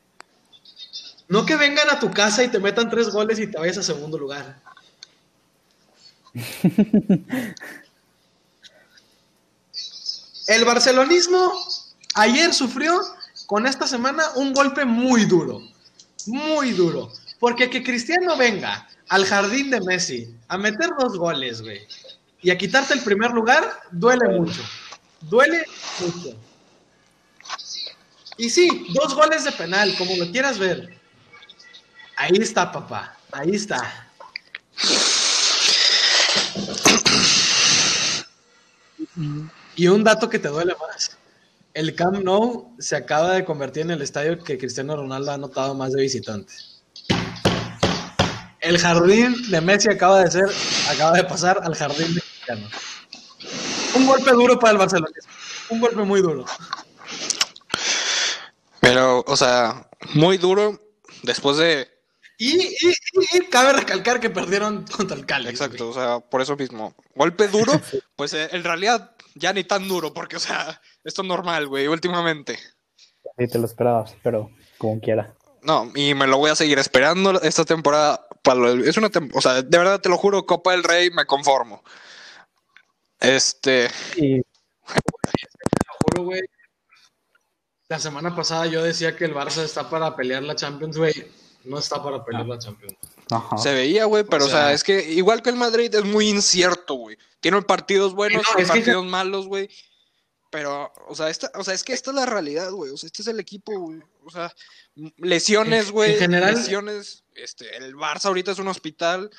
No 1.27 1.45
que 1.45 1.57
vengan 1.57 1.91
a 1.91 1.99
tu 1.99 2.13
casa 2.13 2.45
y 2.45 2.49
te 2.49 2.61
metan 2.61 2.89
tres 2.89 3.09
goles 3.09 3.41
y 3.41 3.49
te 3.49 3.59
vayas 3.59 3.79
a 3.79 3.83
segundo 3.83 4.17
lugar. 4.17 4.63
El 10.47 10.65
barcelonismo 10.65 11.53
ayer 12.15 12.55
sufrió 12.55 13.01
con 13.47 13.67
esta 13.67 13.89
semana 13.89 14.23
un 14.37 14.53
golpe 14.53 14.85
muy 14.85 15.25
duro, 15.25 15.61
muy 16.27 16.71
duro. 16.71 17.11
Porque 17.41 17.69
que 17.69 17.83
Cristiano 17.83 18.37
venga 18.37 18.89
al 19.09 19.27
jardín 19.27 19.73
de 19.73 19.81
Messi 19.81 20.33
a 20.47 20.57
meter 20.57 20.91
dos 21.01 21.19
goles, 21.19 21.63
güey, 21.63 21.81
y 22.43 22.51
a 22.51 22.59
quitarte 22.59 22.95
el 22.95 23.01
primer 23.01 23.33
lugar, 23.33 23.81
duele 23.91 24.39
mucho. 24.39 24.63
Duele 25.21 25.65
mucho. 25.99 26.39
Y 28.41 28.49
sí, 28.49 28.87
dos 28.95 29.15
goles 29.15 29.45
de 29.45 29.53
penal, 29.53 29.95
como 29.99 30.17
lo 30.17 30.33
quieras 30.33 30.59
ver. 30.59 30.99
Ahí 32.17 32.39
está, 32.41 32.73
papá. 32.73 33.15
Ahí 33.33 33.51
está. 33.51 34.09
Y 39.77 39.89
un 39.89 40.03
dato 40.03 40.31
que 40.31 40.39
te 40.39 40.49
duele 40.49 40.75
más. 40.81 41.19
El 41.75 41.95
Camp 41.95 42.25
Nou 42.25 42.75
se 42.79 42.97
acaba 42.97 43.33
de 43.35 43.45
convertir 43.45 43.83
en 43.83 43.91
el 43.91 44.01
estadio 44.01 44.43
que 44.43 44.57
Cristiano 44.57 44.97
Ronaldo 44.97 45.33
ha 45.33 45.35
anotado 45.35 45.75
más 45.75 45.93
de 45.93 46.01
visitantes. 46.01 46.83
El 48.61 48.79
jardín 48.79 49.51
de 49.51 49.61
Messi 49.61 49.91
acaba 49.91 50.25
de 50.25 50.31
ser, 50.31 50.49
acaba 50.89 51.13
de 51.13 51.25
pasar 51.25 51.61
al 51.63 51.75
jardín 51.75 52.15
de 52.15 52.23
Cristiano. 52.23 52.71
Un 53.95 54.07
golpe 54.07 54.31
duro 54.31 54.59
para 54.59 54.73
el 54.73 54.79
Barcelona. 54.79 55.13
Un 55.69 55.81
golpe 55.81 56.03
muy 56.05 56.23
duro. 56.23 56.47
Pero, 58.93 59.25
o 59.27 59.37
sea, 59.37 59.89
muy 60.15 60.37
duro 60.37 60.81
después 61.23 61.57
de. 61.59 61.89
Y, 62.39 62.61
y- 62.61 62.77
y- 62.91 63.37
y 63.37 63.41
cabe 63.51 63.73
recalcar 63.75 64.19
que 64.19 64.31
perdieron 64.31 64.85
contra 64.97 65.17
el 65.17 65.27
Cali. 65.27 65.49
Exacto, 65.49 65.91
o 65.91 65.93
sea, 65.93 66.21
por 66.21 66.41
eso 66.41 66.57
mismo. 66.57 66.95
Golpe 67.15 67.47
duro, 67.49 67.73
pues 68.17 68.33
eh, 68.35 68.49
en 68.53 68.65
realidad 68.65 69.15
ya 69.35 69.53
ni 69.53 69.63
tan 69.65 69.87
duro, 69.87 70.13
porque, 70.13 70.37
o 70.37 70.41
sea, 70.41 70.81
esto 71.05 71.23
es 71.23 71.29
normal, 71.29 71.69
güey, 71.69 71.87
últimamente. 71.87 72.59
Sí, 73.39 73.47
te 73.47 73.59
lo 73.59 73.67
esperabas, 73.67 74.17
pero 74.23 74.51
como 74.79 74.99
quiera. 75.01 75.35
No, 75.63 75.93
y 75.95 76.15
me 76.15 76.27
lo 76.27 76.39
voy 76.39 76.51
a 76.51 76.57
seguir 76.57 76.79
esperando 76.79 77.41
esta 77.43 77.65
temporada. 77.65 78.27
Para 78.43 78.59
lo- 78.59 78.85
es 78.85 78.97
una 78.97 79.11
tem- 79.11 79.31
o 79.35 79.41
sea, 79.43 79.61
de 79.63 79.79
verdad 79.79 80.01
te 80.01 80.09
lo 80.09 80.17
juro, 80.17 80.47
Copa 80.47 80.73
del 80.73 80.83
Rey, 80.83 81.11
me 81.11 81.27
conformo. 81.27 81.85
Este, 83.21 83.89
Y 84.17 84.41
Te 84.41 84.45
juro, 86.01 86.25
güey. 86.25 86.41
La 87.91 87.99
semana 87.99 88.35
pasada 88.37 88.67
yo 88.67 88.85
decía 88.85 89.17
que 89.17 89.25
el 89.25 89.35
Barça 89.35 89.65
está 89.65 89.91
para 89.91 90.15
pelear 90.15 90.45
la 90.45 90.55
Champions, 90.55 90.97
güey. 90.97 91.13
No 91.65 91.77
está 91.77 92.01
para 92.03 92.25
pelear 92.25 92.47
la 92.47 92.57
Champions. 92.57 92.97
ajá. 93.31 93.59
se 93.59 93.75
veía, 93.75 94.05
güey, 94.05 94.23
pero, 94.25 94.45
O 94.45 94.47
o 94.47 94.51
sea, 94.51 94.73
es 94.73 94.85
que 94.85 95.11
igual 95.13 95.43
que 95.43 95.51
el 95.51 95.57
Madrid 95.57 95.93
es 95.95 96.05
muy 96.05 96.29
incierto, 96.29 96.95
güey. 96.95 97.19
Tiene 97.41 97.61
partidos 97.63 98.15
buenos, 98.15 98.45
no, 98.45 98.49
tiene 98.49 98.63
es 98.63 98.69
que- 98.71 98.79
partidos 98.79 99.05
malos, 99.07 99.47
güey. 99.49 99.69
Pero, 100.51 100.93
o 101.09 101.15
sea, 101.17 101.31
esta, 101.31 101.51
o 101.57 101.65
sea, 101.65 101.75
es 101.75 101.83
que 101.85 101.93
esta 101.93 102.11
es 102.11 102.15
la 102.17 102.27
realidad, 102.27 102.71
güey. 102.71 102.93
O 102.93 102.97
sea, 102.97 103.09
este 103.09 103.23
es 103.23 103.29
el 103.29 103.41
equipo, 103.41 103.77
güey. 103.79 104.01
O 104.25 104.31
sea, 104.31 104.53
lesiones, 105.17 105.91
güey. 105.91 106.13
en 106.15 106.19
general- 106.21 106.55
Lesiones. 106.55 107.25
Este, 107.35 107.77
el 107.77 107.95
Barça 107.97 108.27
ahorita 108.27 108.53
es 108.53 108.59
un 108.61 108.69
hospital. 108.69 109.31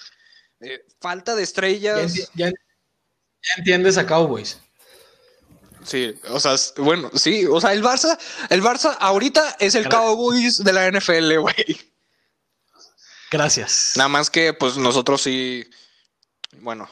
eh, 0.64 0.86
falta 1.00 1.34
de 1.36 1.42
Ya, 1.42 1.44
estrellas. 1.44 2.14
enti- 2.16 2.30
ya- 2.36 2.50
ya 2.50 3.54
entiendes 3.58 3.98
a 3.98 4.06
Cowboys. 4.06 4.60
Sí, 5.84 6.20
o 6.30 6.39
sea, 6.39 6.56
bueno, 6.78 7.10
sí, 7.15 7.46
o 7.46 7.60
sea, 7.60 7.74
el 7.74 7.84
Barça, 7.84 8.17
el 8.50 8.62
Barça 8.62 8.96
ahorita 9.00 9.58
es 9.60 9.76
el 9.76 9.89
Cowboys 9.89 10.63
de 10.63 10.74
la 10.74 10.91
NFL, 10.91 11.38
güey. 11.39 11.94
Gracias. 13.32 13.94
Nada 13.96 14.10
más 14.10 14.30
que, 14.30 14.54
pues, 14.54 14.78
nosotros 14.78 15.22
sí, 15.22 15.67
bueno, 16.60 16.88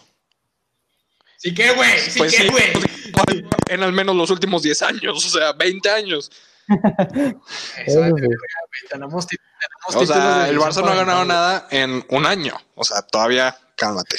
Sí 1.40 1.54
que, 1.54 1.72
güey. 1.72 2.00
Sí 2.00 2.20
pues 2.20 2.36
que, 2.36 2.44
sí, 2.44 2.50
güey. 2.50 2.74
pues, 2.74 3.44
en 3.70 3.82
al 3.82 3.94
menos 3.94 4.16
los 4.16 4.30
últimos 4.30 4.62
10 4.62 4.82
años, 4.82 5.26
o 5.26 5.30
sea, 5.30 5.54
20 5.54 5.90
años. 5.90 6.30
Eso, 6.68 8.02
tenemos, 8.90 9.26
tenemos 9.26 9.28
O 9.96 10.06
sea, 10.06 10.50
el 10.50 10.60
Barça 10.60 10.84
no 10.84 10.92
ha 10.92 10.96
ganado 10.96 11.20
ganar, 11.20 11.28
nada 11.28 11.68
en 11.72 12.06
un 12.10 12.26
año. 12.26 12.60
O 12.76 12.84
sea, 12.84 13.02
todavía, 13.02 13.58
cálmate. 13.76 14.18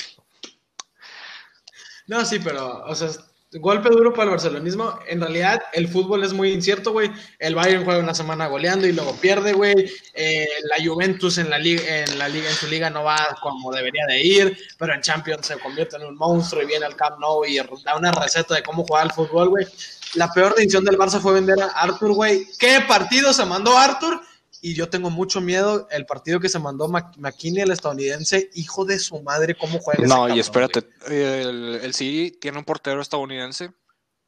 No, 2.07 2.25
sí, 2.25 2.39
pero, 2.39 2.85
o 2.87 2.95
sea, 2.95 3.11
golpe 3.59 3.89
duro 3.89 4.13
para 4.13 4.25
el 4.25 4.31
barcelonismo. 4.31 4.99
En 5.09 5.21
realidad, 5.21 5.61
el 5.73 5.89
fútbol 5.89 6.23
es 6.23 6.33
muy 6.33 6.53
incierto, 6.53 6.93
güey. 6.93 7.11
El 7.39 7.55
Bayern 7.55 7.85
juega 7.85 8.01
una 8.01 8.15
semana 8.15 8.47
goleando 8.47 8.87
y 8.87 8.93
luego 8.93 9.15
pierde, 9.17 9.53
güey. 9.53 9.91
Eh, 10.15 10.47
la 10.65 10.85
Juventus 10.85 11.39
en 11.39 11.51
la 11.51 11.59
liga, 11.59 11.83
en 11.85 12.19
la 12.19 12.29
liga, 12.29 12.49
en 12.49 12.55
su 12.55 12.69
liga 12.69 12.91
no 12.91 13.03
va 13.03 13.37
como 13.43 13.73
debería 13.73 14.07
de 14.07 14.23
ir, 14.23 14.57
pero 14.79 14.95
en 14.95 15.01
Champions 15.01 15.47
se 15.47 15.59
convierte 15.59 15.97
en 15.97 16.05
un 16.05 16.17
monstruo 16.17 16.63
y 16.63 16.67
viene 16.67 16.87
al 16.87 16.97
Camp 16.97 17.19
Nou 17.19 17.45
y 17.45 17.57
da 17.57 17.97
una 17.97 18.13
receta 18.13 18.55
de 18.55 18.63
cómo 18.63 18.85
jugar 18.85 19.03
al 19.05 19.13
fútbol, 19.13 19.49
güey. 19.49 19.67
La 20.15 20.29
peor 20.33 20.55
decisión 20.55 20.85
del 20.85 20.99
Barça 20.99 21.21
fue 21.21 21.35
vender 21.35 21.61
a 21.61 21.67
Arthur, 21.67 22.13
güey. 22.13 22.47
¿Qué 22.59 22.81
partido 22.87 23.33
se 23.33 23.45
mandó 23.45 23.77
Arthur? 23.77 24.21
Y 24.63 24.75
yo 24.75 24.91
tengo 24.91 25.09
mucho 25.11 25.41
miedo 25.41 25.89
el 25.91 26.05
partido 26.07 26.39
que 26.39 26.49
se 26.51 26.59
mandó 26.59 26.87
Mac- 26.89 27.17
McKinney, 27.17 27.63
el 27.63 27.71
estadounidense, 27.71 28.51
hijo 28.55 28.85
de 28.85 28.99
su 28.99 29.23
madre, 29.23 29.57
cómo 29.57 29.79
juega 29.79 30.01
ese 30.03 30.09
No, 30.09 30.17
cabrón, 30.17 30.37
y 30.37 30.41
espérate, 30.41 30.81
güey. 31.07 31.23
el, 31.23 31.81
el 31.83 31.95
City 31.95 32.37
tiene 32.39 32.59
un 32.59 32.65
portero 32.65 33.01
estadounidense. 33.01 33.73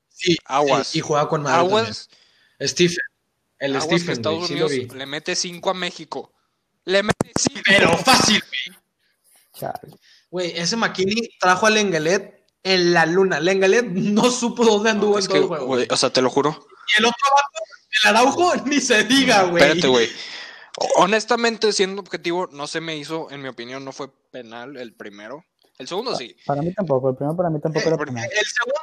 Sí, 0.09 0.37
Aguas. 0.47 0.87
sí, 0.89 0.99
y 0.99 1.01
juega 1.03 1.29
con 1.29 1.43
madre 1.43 1.59
Aguas, 1.59 2.09
también. 2.09 2.69
Stephen. 2.69 3.05
El 3.59 3.77
aguas 3.77 3.89
que 3.89 3.97
Stephen, 3.99 4.13
Estados 4.13 4.39
güey, 4.49 4.53
Unidos 4.53 4.95
le 4.97 5.07
mete 5.07 5.37
5 5.37 5.71
a 5.71 5.75
México. 5.75 6.33
Le 6.85 7.03
mete 7.03 7.31
5. 7.37 7.61
Pero 7.65 7.97
fácil, 7.99 8.43
Chale. 9.55 9.97
güey. 10.31 10.53
Ese 10.59 10.77
McKinney 10.77 11.31
trajo 11.39 11.67
al 11.67 11.77
Engelet 11.77 12.45
en 12.63 12.93
la 12.93 13.07
luna. 13.07 13.39
Lenglet 13.41 13.85
no 13.87 14.31
supo 14.31 14.65
dónde 14.65 14.91
anduvo 14.91 15.19
en 15.19 15.25
todo 15.27 15.33
que, 15.35 15.39
el 15.41 15.47
juego. 15.47 15.67
güey, 15.67 15.87
o 15.91 15.97
sea, 15.97 16.11
te 16.11 16.23
lo 16.23 16.31
juro. 16.31 16.67
Y 16.95 16.99
el 17.01 17.05
otro 17.05 17.27
vato, 17.31 17.65
el 18.03 18.09
Araujo, 18.09 18.55
ni 18.67 18.81
se 18.81 19.05
diga, 19.05 19.45
güey. 19.45 19.63
Espérate, 19.63 19.89
güey. 19.89 20.09
Honestamente, 20.97 21.73
siendo 21.73 22.01
objetivo, 22.01 22.49
no 22.51 22.67
se 22.67 22.81
me 22.81 22.97
hizo, 22.97 23.31
en 23.31 23.43
mi 23.43 23.49
opinión, 23.49 23.85
no 23.85 23.93
fue 23.93 24.09
penal 24.31 24.77
el 24.77 24.95
primero. 24.95 25.45
El 25.79 25.89
segundo 25.89 26.15
sí. 26.17 26.37
Para 26.47 26.63
mí 26.63 26.73
tampoco, 26.73 27.11
el 27.11 27.17
primero 27.17 27.37
para 27.37 27.51
mí 27.51 27.61
tampoco 27.61 27.89
era 27.89 27.97
penal. 27.99 28.25
El 28.25 28.47
segundo, 28.47 28.81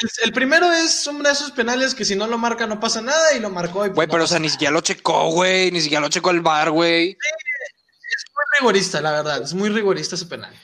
el, 0.00 0.10
el 0.24 0.32
primero 0.32 0.72
es 0.72 1.06
uno 1.06 1.24
de 1.24 1.32
esos 1.32 1.50
penales 1.52 1.94
que 1.94 2.04
si 2.04 2.14
no 2.14 2.26
lo 2.26 2.38
marca 2.38 2.66
no 2.66 2.78
pasa 2.78 3.00
nada 3.00 3.34
y 3.34 3.40
lo 3.40 3.50
marcó. 3.50 3.84
Y 3.84 3.88
pues 3.88 3.96
Güey, 3.96 4.06
no 4.06 4.12
pero 4.12 4.24
o 4.24 4.26
sea, 4.26 4.38
ni 4.38 4.48
siquiera 4.48 4.72
lo 4.72 4.80
checó, 4.80 5.30
güey. 5.30 5.70
Ni 5.70 5.80
siquiera 5.80 6.00
lo 6.00 6.08
checó 6.08 6.30
el 6.30 6.40
bar, 6.40 6.70
güey. 6.70 7.10
Es 7.10 8.24
muy 8.34 8.44
rigorista, 8.58 9.00
la 9.00 9.12
verdad. 9.12 9.42
Es 9.42 9.54
muy 9.54 9.70
rigorista 9.70 10.14
ese 10.14 10.26
penal. 10.26 10.54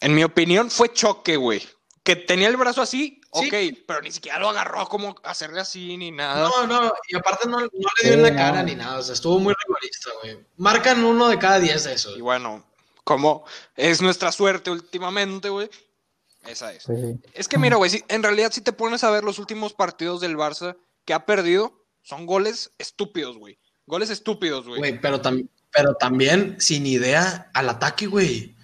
En 0.00 0.14
mi 0.14 0.24
opinión, 0.24 0.70
fue 0.70 0.92
choque, 0.92 1.36
güey. 1.36 1.62
Que 2.02 2.16
tenía 2.16 2.48
el 2.48 2.56
brazo 2.56 2.82
así, 2.82 3.20
Sí. 3.40 3.46
ok, 3.48 3.78
pero 3.86 4.00
ni 4.02 4.10
siquiera 4.12 4.38
lo 4.38 4.48
agarró 4.48 4.86
como 4.88 5.14
hacerle 5.24 5.60
así 5.60 5.96
ni 5.96 6.10
nada. 6.10 6.48
No, 6.48 6.66
no, 6.66 6.92
y 7.08 7.16
aparte 7.16 7.48
no, 7.48 7.60
no 7.60 7.66
le 7.68 8.02
dio 8.08 8.12
en 8.14 8.22
la 8.22 8.34
cara 8.34 8.62
ni 8.62 8.74
nada. 8.74 8.98
O 8.98 9.02
sea, 9.02 9.14
estuvo 9.14 9.38
muy 9.38 9.54
rigorista, 9.66 10.10
güey. 10.22 10.38
Marcan 10.56 11.04
uno 11.04 11.28
de 11.28 11.38
cada 11.38 11.58
diez 11.60 11.84
de 11.84 11.94
esos. 11.94 12.16
Y 12.16 12.20
bueno, 12.20 12.64
como 13.04 13.44
es 13.76 14.00
nuestra 14.02 14.32
suerte 14.32 14.70
últimamente, 14.70 15.48
güey. 15.48 15.70
Esa 16.46 16.72
es. 16.72 16.84
Sí. 16.84 16.92
Es 17.32 17.48
que 17.48 17.58
mira, 17.58 17.76
güey, 17.76 17.90
si- 17.90 18.04
en 18.08 18.22
realidad 18.22 18.52
si 18.52 18.60
te 18.60 18.72
pones 18.72 19.02
a 19.04 19.10
ver 19.10 19.24
los 19.24 19.38
últimos 19.38 19.72
partidos 19.72 20.20
del 20.20 20.36
Barça 20.36 20.76
que 21.04 21.12
ha 21.14 21.26
perdido, 21.26 21.84
son 22.02 22.24
goles 22.26 22.70
estúpidos, 22.78 23.36
güey. 23.36 23.58
Goles 23.86 24.10
estúpidos, 24.10 24.66
güey. 24.66 24.78
Güey, 24.78 25.00
pero, 25.00 25.20
tam- 25.22 25.48
pero 25.72 25.94
también 25.94 26.56
sin 26.60 26.86
idea 26.86 27.50
al 27.52 27.68
ataque, 27.68 28.06
güey. 28.06 28.55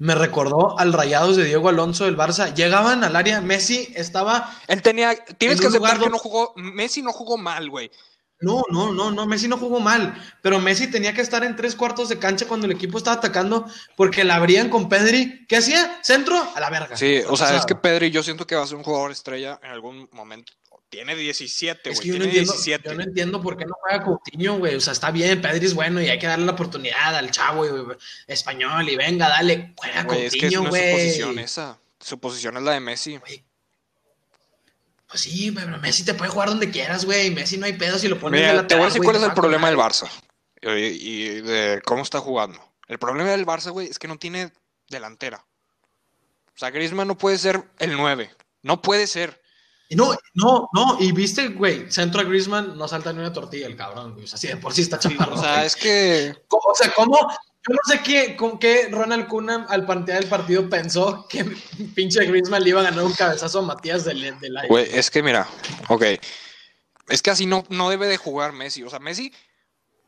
Me 0.00 0.14
recordó 0.14 0.78
al 0.78 0.94
Rayados 0.94 1.36
de 1.36 1.44
Diego 1.44 1.68
Alonso 1.68 2.06
del 2.06 2.16
Barça. 2.16 2.54
Llegaban 2.54 3.04
al 3.04 3.16
área, 3.16 3.42
Messi 3.42 3.92
estaba 3.94 4.50
Él 4.66 4.80
tenía, 4.80 5.14
tienes 5.36 5.58
En 5.58 5.60
que 5.60 5.66
aceptar 5.68 5.98
que 5.98 6.08
no 6.08 6.18
jugó, 6.18 6.54
Messi 6.56 7.02
no 7.02 7.12
jugó 7.12 7.36
mal, 7.36 7.68
güey. 7.68 7.90
No, 8.40 8.62
no, 8.70 8.94
no, 8.94 9.10
no, 9.10 9.26
Messi 9.26 9.46
no 9.46 9.58
jugó 9.58 9.78
mal, 9.78 10.14
pero 10.40 10.58
Messi 10.58 10.90
tenía 10.90 11.12
que 11.12 11.20
estar 11.20 11.44
en 11.44 11.54
tres 11.54 11.76
cuartos 11.76 12.08
de 12.08 12.18
cancha 12.18 12.48
cuando 12.48 12.64
el 12.64 12.72
equipo 12.72 12.96
estaba 12.96 13.18
atacando 13.18 13.66
porque 13.94 14.24
la 14.24 14.36
abrían 14.36 14.70
con 14.70 14.88
Pedri. 14.88 15.44
¿Qué 15.46 15.58
hacía? 15.58 16.00
Centro 16.02 16.42
a 16.54 16.58
la 16.60 16.70
verga. 16.70 16.96
Sí, 16.96 17.20
o 17.28 17.36
sea, 17.36 17.54
es 17.54 17.66
que 17.66 17.74
Pedri 17.74 18.10
yo 18.10 18.22
siento 18.22 18.46
que 18.46 18.56
va 18.56 18.62
a 18.62 18.66
ser 18.66 18.78
un 18.78 18.84
jugador 18.84 19.12
estrella 19.12 19.60
en 19.62 19.70
algún 19.70 20.08
momento. 20.12 20.54
Tiene 20.90 21.14
17, 21.14 21.88
Es 21.90 21.96
güey. 21.96 22.02
que 22.02 22.08
yo 22.08 22.14
no, 22.18 22.24
Tiene 22.24 22.38
entiendo, 22.40 22.52
17. 22.52 22.88
yo 22.88 22.94
no 22.96 23.02
entiendo 23.02 23.40
por 23.42 23.56
qué 23.56 23.64
no 23.64 23.74
juega 23.80 24.04
Coutinho, 24.04 24.58
güey. 24.58 24.74
O 24.74 24.80
sea, 24.80 24.92
está 24.92 25.10
bien, 25.12 25.40
Pedri 25.40 25.64
es 25.64 25.74
bueno 25.74 26.02
y 26.02 26.08
hay 26.08 26.18
que 26.18 26.26
darle 26.26 26.44
la 26.46 26.52
oportunidad 26.52 27.14
al 27.16 27.30
chavo 27.30 27.64
güey, 27.66 27.96
español 28.26 28.88
y 28.88 28.96
venga, 28.96 29.28
dale, 29.28 29.72
juega 29.76 30.02
Güey, 30.02 30.26
es 30.26 30.32
que 30.34 30.46
es 30.48 30.52
su 30.54 30.64
güey. 30.64 30.92
posición 30.92 31.38
esa. 31.38 31.78
Su 32.00 32.18
posición 32.18 32.56
es 32.56 32.62
la 32.64 32.72
de 32.72 32.80
Messi. 32.80 33.20
Pues 35.08 35.22
sí, 35.22 35.50
güey, 35.50 35.64
pero 35.64 35.78
Messi 35.78 36.04
te 36.04 36.14
puede 36.14 36.30
jugar 36.30 36.48
donde 36.48 36.70
quieras, 36.70 37.04
güey. 37.04 37.30
Messi 37.30 37.56
no 37.56 37.66
hay 37.66 37.72
pedo 37.74 37.98
si 37.98 38.08
lo 38.08 38.18
pones 38.18 38.40
de 38.40 38.46
Mira, 38.48 38.66
te 38.66 38.74
voy 38.74 38.82
a 38.82 38.86
lateral, 38.86 38.86
decir 38.88 39.02
cuál 39.02 39.16
es 39.16 39.22
el 39.22 39.32
problema 39.32 39.68
del. 39.68 39.76
Barça 39.78 40.08
y, 40.62 40.68
y 40.68 41.40
de 41.40 41.80
cómo 41.84 42.02
está 42.02 42.20
jugando. 42.20 42.60
El 42.88 42.98
problema 42.98 43.30
del 43.30 43.46
Barça, 43.46 43.70
güey, 43.70 43.88
es 43.88 43.98
que 43.98 44.08
no 44.08 44.18
tiene 44.18 44.52
delantera. 44.88 45.44
O 46.54 46.58
sea, 46.60 46.70
Griezmann 46.70 47.08
no 47.08 47.16
puede 47.16 47.38
ser 47.38 47.62
el 47.78 47.96
9. 47.96 48.30
No 48.62 48.82
puede 48.82 49.06
ser. 49.06 49.39
Y 49.90 49.96
No, 49.96 50.16
no, 50.34 50.68
no, 50.72 50.96
y 51.00 51.10
viste, 51.12 51.48
güey, 51.48 51.90
centro 51.90 52.20
a 52.20 52.24
Griezmann 52.24 52.78
no 52.78 52.86
salta 52.88 53.12
ni 53.12 53.18
una 53.18 53.32
tortilla 53.32 53.66
el 53.66 53.76
cabrón, 53.76 54.12
güey. 54.14 54.24
O 54.24 54.28
sea, 54.28 54.38
sí, 54.38 54.46
de 54.46 54.56
por 54.56 54.72
sí 54.72 54.82
está 54.82 54.98
chaparro. 54.98 55.34
O 55.34 55.38
sea, 55.40 55.54
güey. 55.56 55.66
es 55.66 55.76
que. 55.76 56.34
¿Cómo- 56.48 56.62
O 56.70 56.74
sea, 56.74 56.92
¿cómo? 56.94 57.18
Yo 57.68 57.74
no 57.74 57.80
sé 57.92 58.00
qué, 58.02 58.36
con 58.36 58.58
qué 58.58 58.88
Ronald 58.90 59.26
Koeman 59.28 59.66
al 59.68 59.84
plantear 59.84 60.22
el 60.22 60.28
partido 60.30 60.70
pensó 60.70 61.26
que 61.28 61.44
pinche 61.94 62.24
Griezmann 62.24 62.62
le 62.62 62.70
iba 62.70 62.80
a 62.80 62.84
ganar 62.84 63.04
un 63.04 63.12
cabezazo 63.12 63.58
a 63.58 63.62
Matías 63.62 64.04
del, 64.04 64.38
del 64.40 64.56
aire. 64.56 64.68
Güey, 64.68 64.88
es 64.96 65.10
que 65.10 65.22
mira, 65.22 65.46
ok. 65.88 66.04
Es 67.08 67.20
que 67.22 67.30
así 67.30 67.44
no, 67.44 67.64
no 67.68 67.90
debe 67.90 68.06
de 68.06 68.16
jugar 68.16 68.52
Messi. 68.52 68.82
O 68.84 68.88
sea, 68.90 69.00
Messi, 69.00 69.34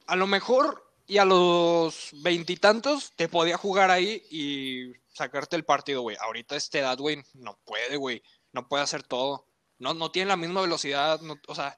a 0.06 0.14
lo 0.16 0.26
mejor 0.28 0.88
y 1.06 1.18
a 1.18 1.24
los 1.24 2.10
veintitantos 2.22 3.12
te 3.16 3.28
podía 3.28 3.56
jugar 3.58 3.90
ahí 3.90 4.22
y 4.30 4.92
sacarte 5.12 5.56
el 5.56 5.64
partido, 5.64 6.00
güey. 6.02 6.16
Ahorita 6.20 6.54
esta 6.56 6.78
edad, 6.78 6.96
güey, 6.96 7.22
no 7.34 7.58
puede, 7.66 7.96
güey. 7.96 8.22
No 8.52 8.68
puede 8.68 8.84
hacer 8.84 9.02
todo. 9.02 9.46
No, 9.82 9.92
no 9.94 10.10
tiene 10.10 10.28
la 10.28 10.36
misma 10.36 10.60
velocidad. 10.62 11.20
no- 11.20 11.38
o 11.48 11.54
sea, 11.54 11.76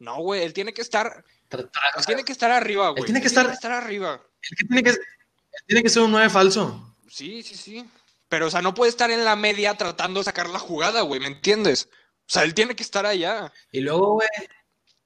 no, 0.00 0.16
güey. 0.20 0.42
Él 0.42 0.52
tiene 0.52 0.74
que 0.74 0.82
estar. 0.82 1.24
Él 1.50 1.70
tiene 2.04 2.24
que 2.24 2.32
estar 2.32 2.50
arriba, 2.50 2.90
güey. 2.90 3.04
tiene 3.04 3.20
que 3.20 3.28
Él 3.28 3.32
estar- 3.32 3.50
estar 3.50 3.70
arriba. 3.72 4.20
el 4.50 4.56
que 4.56 4.64
tiene 4.66 4.82
que, 4.82 4.90
él 4.90 4.98
tiene 5.66 5.82
que 5.84 5.88
ser 5.88 6.02
un 6.02 6.10
9 6.10 6.28
falso. 6.28 6.96
Sí, 7.08 7.42
sí, 7.44 7.54
sí. 7.54 7.88
Pero, 8.28 8.48
o 8.48 8.50
sea, 8.50 8.60
no 8.60 8.74
puede 8.74 8.90
estar 8.90 9.10
en 9.12 9.24
la 9.24 9.36
media 9.36 9.74
tratando 9.76 10.18
de 10.20 10.24
sacar 10.24 10.48
la 10.50 10.58
jugada, 10.58 11.02
güey. 11.02 11.20
¿Me 11.20 11.28
entiendes? 11.28 11.88
O 12.26 12.32
sea, 12.32 12.42
él 12.42 12.54
tiene 12.54 12.74
que 12.74 12.82
estar 12.82 13.06
allá. 13.06 13.52
Y 13.70 13.80
luego, 13.80 14.14
güey, 14.14 14.28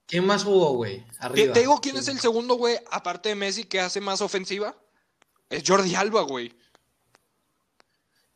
¿quién 0.07 0.25
más 0.25 0.43
jugó, 0.43 0.73
güey? 0.73 1.05
Te, 1.05 1.15
Arriba. 1.19 1.53
te 1.53 1.59
digo 1.59 1.79
quién 1.81 1.97
es 1.97 2.07
el 2.07 2.19
segundo, 2.19 2.55
güey, 2.55 2.79
aparte 2.89 3.29
de 3.29 3.35
Messi, 3.35 3.65
que 3.65 3.79
hace 3.79 4.01
más 4.01 4.21
ofensiva. 4.21 4.75
Es 5.49 5.63
Jordi 5.67 5.93
Alba, 5.93 6.21
güey. 6.21 6.57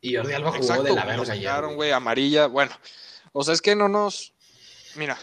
Y 0.01 0.15
Jordi 0.15 0.33
Alba 0.33 0.51
jugó 0.51 0.61
Exacto, 0.63 0.83
de 0.83 0.93
la 0.93 1.05
verga 1.05 1.61
güey, 1.73 1.91
amarilla. 1.91 2.47
Bueno, 2.47 2.71
o 3.33 3.43
sea, 3.43 3.53
es 3.53 3.61
que 3.61 3.75
no 3.75 3.89
nos... 3.89 4.33
Mira, 4.95 5.17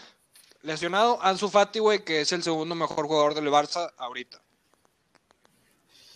lesionado 0.61 1.21
Ansu 1.21 1.49
Fati, 1.49 1.79
güey, 1.79 2.03
que 2.03 2.21
es 2.21 2.31
el 2.31 2.43
segundo 2.43 2.75
mejor 2.75 3.07
jugador 3.07 3.33
del 3.33 3.47
Barça 3.47 3.91
ahorita. 3.97 4.41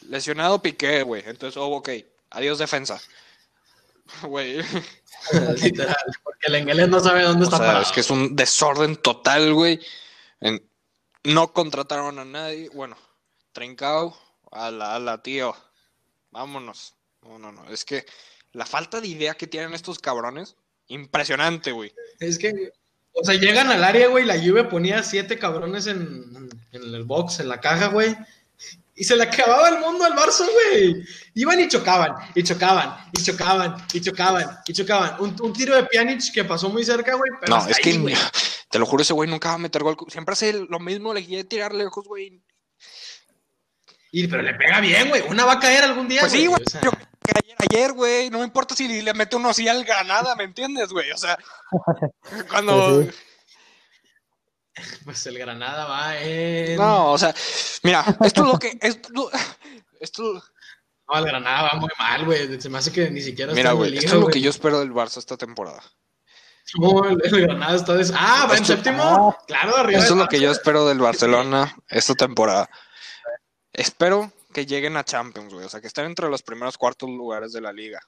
Lesionado 0.09 0.61
Piqué, 0.61 1.01
güey. 1.03 1.23
Entonces, 1.25 1.57
oh, 1.57 1.67
ok. 1.67 1.89
Adiós 2.31 2.59
defensa. 2.59 3.01
Güey. 4.21 4.61
Literal, 5.63 5.95
porque 6.23 6.45
el 6.47 6.57
inglés 6.57 6.87
no 6.89 6.99
sabe 6.99 7.23
dónde 7.23 7.41
O 7.41 7.45
está 7.45 7.57
sea, 7.57 7.65
parado. 7.65 7.83
es 7.83 7.91
que 7.91 8.01
es 8.01 8.09
un 8.11 8.35
desorden 8.35 8.97
total, 8.97 9.51
güey. 9.51 9.79
No 11.23 11.51
contrataron 11.51 12.19
a 12.19 12.25
nadie. 12.25 12.69
Bueno, 12.69 12.95
Trincao, 13.51 14.15
a 14.51 14.69
la, 14.69 14.95
a 14.95 14.99
la 14.99 15.23
tío. 15.23 15.55
Vámonos. 16.29 16.93
No, 17.23 17.39
no, 17.39 17.51
no. 17.51 17.67
Es 17.71 17.83
que 17.83 18.05
la 18.51 18.67
falta 18.67 19.01
de 19.01 19.07
idea 19.07 19.33
que 19.33 19.47
tienen 19.47 19.73
estos 19.73 19.97
cabrones, 19.97 20.55
impresionante, 20.87 21.71
güey. 21.71 21.93
Es 22.19 22.37
que, 22.37 22.71
o 23.13 23.23
sea, 23.23 23.35
llegan 23.35 23.69
al 23.71 23.83
área, 23.83 24.07
güey, 24.07 24.25
la 24.25 24.37
Juve 24.39 24.65
ponía 24.65 25.03
siete 25.03 25.37
cabrones 25.39 25.87
en, 25.87 26.49
en 26.71 26.93
el 26.93 27.03
box, 27.03 27.39
en 27.39 27.49
la 27.49 27.59
caja, 27.59 27.87
güey. 27.87 28.15
Y 28.97 29.03
se 29.03 29.17
le 29.17 29.23
acababa 29.23 29.67
el 29.69 29.79
mundo 29.79 30.05
al 30.05 30.13
Barça, 30.13 30.45
güey. 30.49 31.03
Iban 31.33 31.59
y 31.59 31.67
chocaban, 31.67 32.13
y 32.33 32.43
chocaban, 32.43 32.95
y 33.11 33.21
chocaban, 33.21 33.75
y 33.93 33.99
chocaban, 34.01 34.57
y 34.65 34.73
chocaban. 34.73 35.15
Un, 35.19 35.35
un 35.41 35.51
tiro 35.53 35.75
de 35.75 35.83
Pjanic 35.83 36.31
que 36.33 36.45
pasó 36.45 36.69
muy 36.69 36.85
cerca, 36.85 37.13
güey, 37.15 37.29
pero 37.41 37.57
No, 37.57 37.67
es 37.67 37.77
que 37.79 37.91
te 38.69 38.79
lo 38.79 38.85
juro, 38.85 39.01
ese 39.03 39.11
güey 39.13 39.29
nunca 39.29 39.49
va 39.49 39.55
a 39.55 39.59
meter 39.59 39.83
gol. 39.83 39.97
Siempre 40.07 40.31
hace 40.33 40.53
lo 40.53 40.79
mismo, 40.79 41.13
le 41.13 41.25
quiere 41.25 41.43
tirar 41.43 41.73
lejos, 41.73 42.05
güey. 42.07 42.41
Y, 44.11 44.27
pero 44.27 44.41
le 44.43 44.53
pega 44.53 44.79
bien, 44.79 45.09
güey. 45.09 45.23
Una 45.27 45.43
va 45.43 45.53
a 45.53 45.59
caer 45.59 45.83
algún 45.83 46.07
día, 46.07 46.21
Pues 46.21 46.31
sí, 46.31 46.45
güey. 46.45 46.63
o 46.65 46.69
sea, 46.69 46.79
ayer, 47.69 47.93
güey. 47.93 48.29
No 48.29 48.39
me 48.39 48.45
importa 48.45 48.75
si 48.75 49.01
le 49.01 49.13
mete 49.13 49.35
uno 49.35 49.49
así 49.49 49.67
al 49.67 49.83
Granada, 49.83 50.35
¿me 50.35 50.43
entiendes, 50.43 50.89
güey? 50.89 51.11
O 51.11 51.17
sea, 51.17 51.37
cuando. 52.49 53.03
Pues 54.75 54.99
pues 55.05 55.25
el 55.27 55.37
Granada 55.39 55.85
va 55.85 56.19
en... 56.19 56.75
No, 56.75 57.13
o 57.13 57.17
sea, 57.17 57.33
mira, 57.83 58.03
esto 58.21 58.41
es 58.41 58.47
lo 58.47 58.59
que. 58.59 58.77
Esto, 58.81 59.31
esto, 60.01 60.43
No, 61.07 61.17
el 61.19 61.25
Granada 61.25 61.69
va 61.73 61.79
muy 61.79 61.89
mal, 61.97 62.25
güey. 62.25 62.59
Se 62.59 62.67
me 62.69 62.77
hace 62.79 62.91
que 62.91 63.09
ni 63.09 63.21
siquiera 63.21 63.53
mira, 63.53 63.71
güey, 63.71 63.97
esto 63.97 64.15
es 64.15 64.21
lo 64.21 64.27
que 64.27 64.41
yo 64.41 64.49
espero 64.49 64.79
del 64.79 64.91
Barça 64.91 65.17
esta 65.17 65.37
temporada. 65.37 65.81
No, 66.77 67.05
el, 67.05 67.21
el 67.23 67.41
Granada 67.41 67.75
está 67.75 67.93
des... 67.93 68.11
Ah, 68.13 68.47
va 68.49 68.57
en 68.57 68.63
Esto- 68.63 68.75
séptimo. 68.75 69.37
Claro, 69.47 69.77
arriba. 69.77 69.99
Esto 69.99 70.13
es 70.13 70.19
lo 70.19 70.27
que 70.27 70.41
yo 70.41 70.51
espero 70.51 70.85
del 70.87 70.99
Barcelona 70.99 71.73
esta 71.87 72.15
temporada. 72.15 72.69
Espero 73.71 74.31
que 74.55 74.65
lleguen 74.65 74.95
a 74.95 75.03
Champions, 75.03 75.53
güey. 75.53 75.65
O 75.65 75.69
sea, 75.69 75.81
que 75.81 75.87
estén 75.87 76.05
entre 76.05 76.29
los 76.29 76.41
primeros 76.41 76.77
cuartos 76.77 77.09
lugares 77.09 77.51
de 77.51 77.59
la 77.59 77.73
liga. 77.73 77.99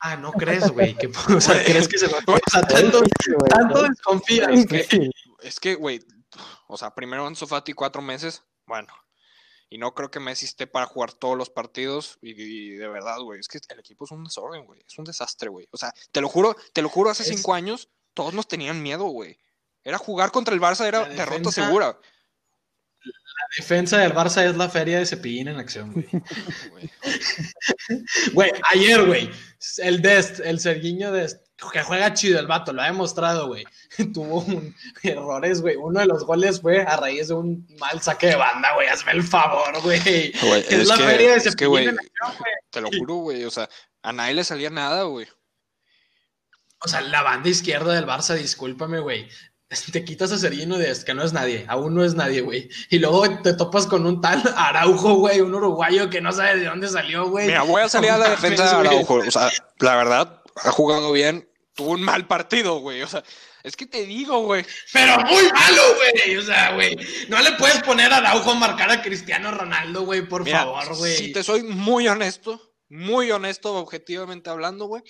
Ah, 0.00 0.16
no 0.16 0.30
crees, 0.32 0.70
güey. 0.70 0.94
que- 0.96 1.08
O 1.36 1.40
sea, 1.40 1.62
crees 1.64 1.88
que 1.88 1.96
se 1.98 2.06
va 2.06 2.18
a... 2.18 2.32
O 2.32 2.38
sea, 2.50 2.60
es 2.60 2.68
tanto, 2.68 3.02
tanto 3.48 3.82
es 3.84 3.90
desconfías 3.90 4.66
que... 4.66 5.10
Es 5.42 5.58
que, 5.58 5.74
güey, 5.74 6.00
o 6.68 6.76
sea, 6.76 6.94
primero 6.94 7.26
Ansu 7.26 7.46
Fati 7.46 7.72
cuatro 7.72 8.02
meses, 8.02 8.42
bueno. 8.66 8.92
Y 9.70 9.78
no 9.78 9.94
creo 9.94 10.10
que 10.10 10.20
Messi 10.20 10.44
esté 10.46 10.66
para 10.66 10.84
jugar 10.86 11.12
todos 11.14 11.36
los 11.38 11.48
partidos. 11.48 12.18
Y, 12.20 12.32
y 12.42 12.70
de 12.76 12.88
verdad, 12.88 13.20
güey, 13.20 13.40
es 13.40 13.48
que 13.48 13.58
el 13.70 13.78
equipo 13.80 14.04
es 14.04 14.10
un 14.10 14.24
desorden, 14.24 14.66
güey. 14.66 14.80
Es 14.86 14.98
un 14.98 15.04
desastre, 15.04 15.48
güey. 15.48 15.66
O 15.70 15.78
sea, 15.78 15.92
te 16.12 16.20
lo 16.20 16.28
juro, 16.28 16.56
te 16.74 16.82
lo 16.82 16.88
juro, 16.90 17.08
hace 17.08 17.22
Es- 17.22 17.28
cinco 17.30 17.54
años 17.54 17.88
todos 18.12 18.34
nos 18.34 18.48
tenían 18.48 18.82
miedo, 18.82 19.04
güey. 19.04 19.38
Era 19.82 19.96
jugar 19.96 20.30
contra 20.30 20.54
el 20.54 20.60
Barça, 20.60 20.84
era 20.86 21.04
derrota 21.06 21.50
segura. 21.52 21.98
La 23.04 23.46
defensa 23.56 23.98
del 23.98 24.12
Barça 24.14 24.44
es 24.44 24.56
la 24.56 24.68
feria 24.68 24.98
de 24.98 25.06
Cepillín 25.06 25.48
en 25.48 25.58
acción, 25.58 25.92
güey. 25.92 26.08
güey. 28.32 28.52
Ayer, 28.70 29.04
güey. 29.04 29.30
El 29.78 30.02
Dest, 30.02 30.40
el 30.40 30.60
Serguiño 30.60 31.12
Dest, 31.12 31.46
que 31.72 31.82
juega 31.82 32.14
chido 32.14 32.38
el 32.38 32.46
vato, 32.46 32.72
lo 32.72 32.82
ha 32.82 32.86
demostrado, 32.86 33.48
güey. 33.48 33.64
Tuvo 34.14 34.40
un- 34.40 34.74
errores, 35.02 35.60
güey. 35.62 35.76
Uno 35.76 36.00
de 36.00 36.06
los 36.06 36.24
goles 36.24 36.60
fue 36.60 36.82
a 36.82 36.96
raíz 36.96 37.28
de 37.28 37.34
un 37.34 37.66
mal 37.78 38.00
saque 38.02 38.28
de 38.28 38.36
banda, 38.36 38.74
güey. 38.74 38.88
Hazme 38.88 39.12
el 39.12 39.22
favor, 39.22 39.80
güey. 39.82 40.00
Es, 40.34 40.72
es 40.72 40.88
la 40.88 40.96
que- 40.96 41.02
feria 41.04 41.34
de 41.34 41.40
Cepillín 41.40 41.70
güey, 41.70 41.84
en 41.88 41.98
acción, 41.98 42.36
güey. 42.38 42.52
Te 42.70 42.80
lo 42.80 42.88
juro, 42.96 43.14
güey. 43.16 43.44
O 43.44 43.50
sea, 43.50 43.68
a 44.02 44.12
nadie 44.12 44.34
le 44.34 44.44
salía 44.44 44.70
nada, 44.70 45.02
güey. 45.04 45.26
O 46.82 46.88
sea, 46.88 47.00
la 47.02 47.22
banda 47.22 47.48
izquierda 47.50 47.92
del 47.94 48.06
Barça, 48.06 48.34
discúlpame, 48.36 49.00
güey. 49.00 49.28
Te 49.92 50.04
quitas 50.04 50.32
a 50.32 50.38
Serino 50.38 50.78
de 50.78 50.96
que 51.04 51.14
no 51.14 51.22
es 51.22 51.32
nadie, 51.32 51.64
aún 51.68 51.94
no 51.94 52.04
es 52.04 52.14
nadie, 52.14 52.40
güey. 52.40 52.68
Y 52.88 52.98
luego 52.98 53.40
te 53.40 53.54
topas 53.54 53.86
con 53.86 54.04
un 54.04 54.20
tal 54.20 54.42
Araujo, 54.56 55.14
güey, 55.14 55.40
un 55.40 55.54
uruguayo 55.54 56.10
que 56.10 56.20
no 56.20 56.32
sabe 56.32 56.58
de 56.58 56.66
dónde 56.66 56.88
salió, 56.88 57.28
güey. 57.28 57.46
Mira, 57.46 57.62
voy 57.62 57.82
a 57.82 57.88
salir 57.88 58.10
a 58.10 58.18
la 58.18 58.30
defensa 58.30 58.64
de. 58.64 58.88
Araujo. 58.88 59.14
O 59.14 59.30
sea, 59.30 59.50
la 59.78 59.96
verdad, 59.96 60.42
ha 60.56 60.72
jugado 60.72 61.12
bien. 61.12 61.48
Tuvo 61.74 61.92
un 61.92 62.02
mal 62.02 62.26
partido, 62.26 62.80
güey. 62.80 63.02
O 63.02 63.06
sea, 63.06 63.22
es 63.62 63.76
que 63.76 63.86
te 63.86 64.04
digo, 64.04 64.42
güey. 64.42 64.66
Pero 64.92 65.18
muy 65.20 65.52
malo, 65.52 65.82
güey. 65.96 66.36
O 66.36 66.42
sea, 66.42 66.74
güey. 66.74 66.96
No 67.28 67.40
le 67.40 67.52
puedes 67.52 67.80
poner 67.84 68.12
a 68.12 68.16
Araujo 68.16 68.50
a 68.50 68.54
marcar 68.54 68.90
a 68.90 69.02
Cristiano 69.02 69.52
Ronaldo, 69.52 70.02
güey, 70.02 70.26
por 70.26 70.42
Mira, 70.42 70.64
favor, 70.64 70.96
güey. 70.96 71.16
si 71.16 71.32
te 71.32 71.44
soy 71.44 71.62
muy 71.62 72.08
honesto, 72.08 72.74
muy 72.88 73.30
honesto, 73.30 73.74
objetivamente 73.76 74.50
hablando, 74.50 74.86
güey. 74.86 75.04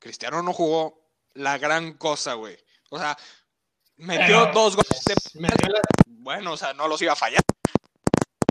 Cristiano 0.00 0.42
no 0.42 0.52
jugó 0.52 1.08
la 1.34 1.56
gran 1.56 1.94
cosa, 1.94 2.34
güey. 2.34 2.58
O 2.90 2.98
sea, 2.98 3.16
metió 3.96 4.26
Pero- 4.26 4.52
dos 4.52 4.76
goles 4.76 5.04
de 5.04 5.14
Metió, 5.40 5.68
las- 5.68 5.82
Bueno, 6.06 6.52
o 6.52 6.56
sea, 6.56 6.72
no 6.74 6.88
los 6.88 7.00
iba 7.02 7.12
a 7.12 7.16
fallar. 7.16 7.42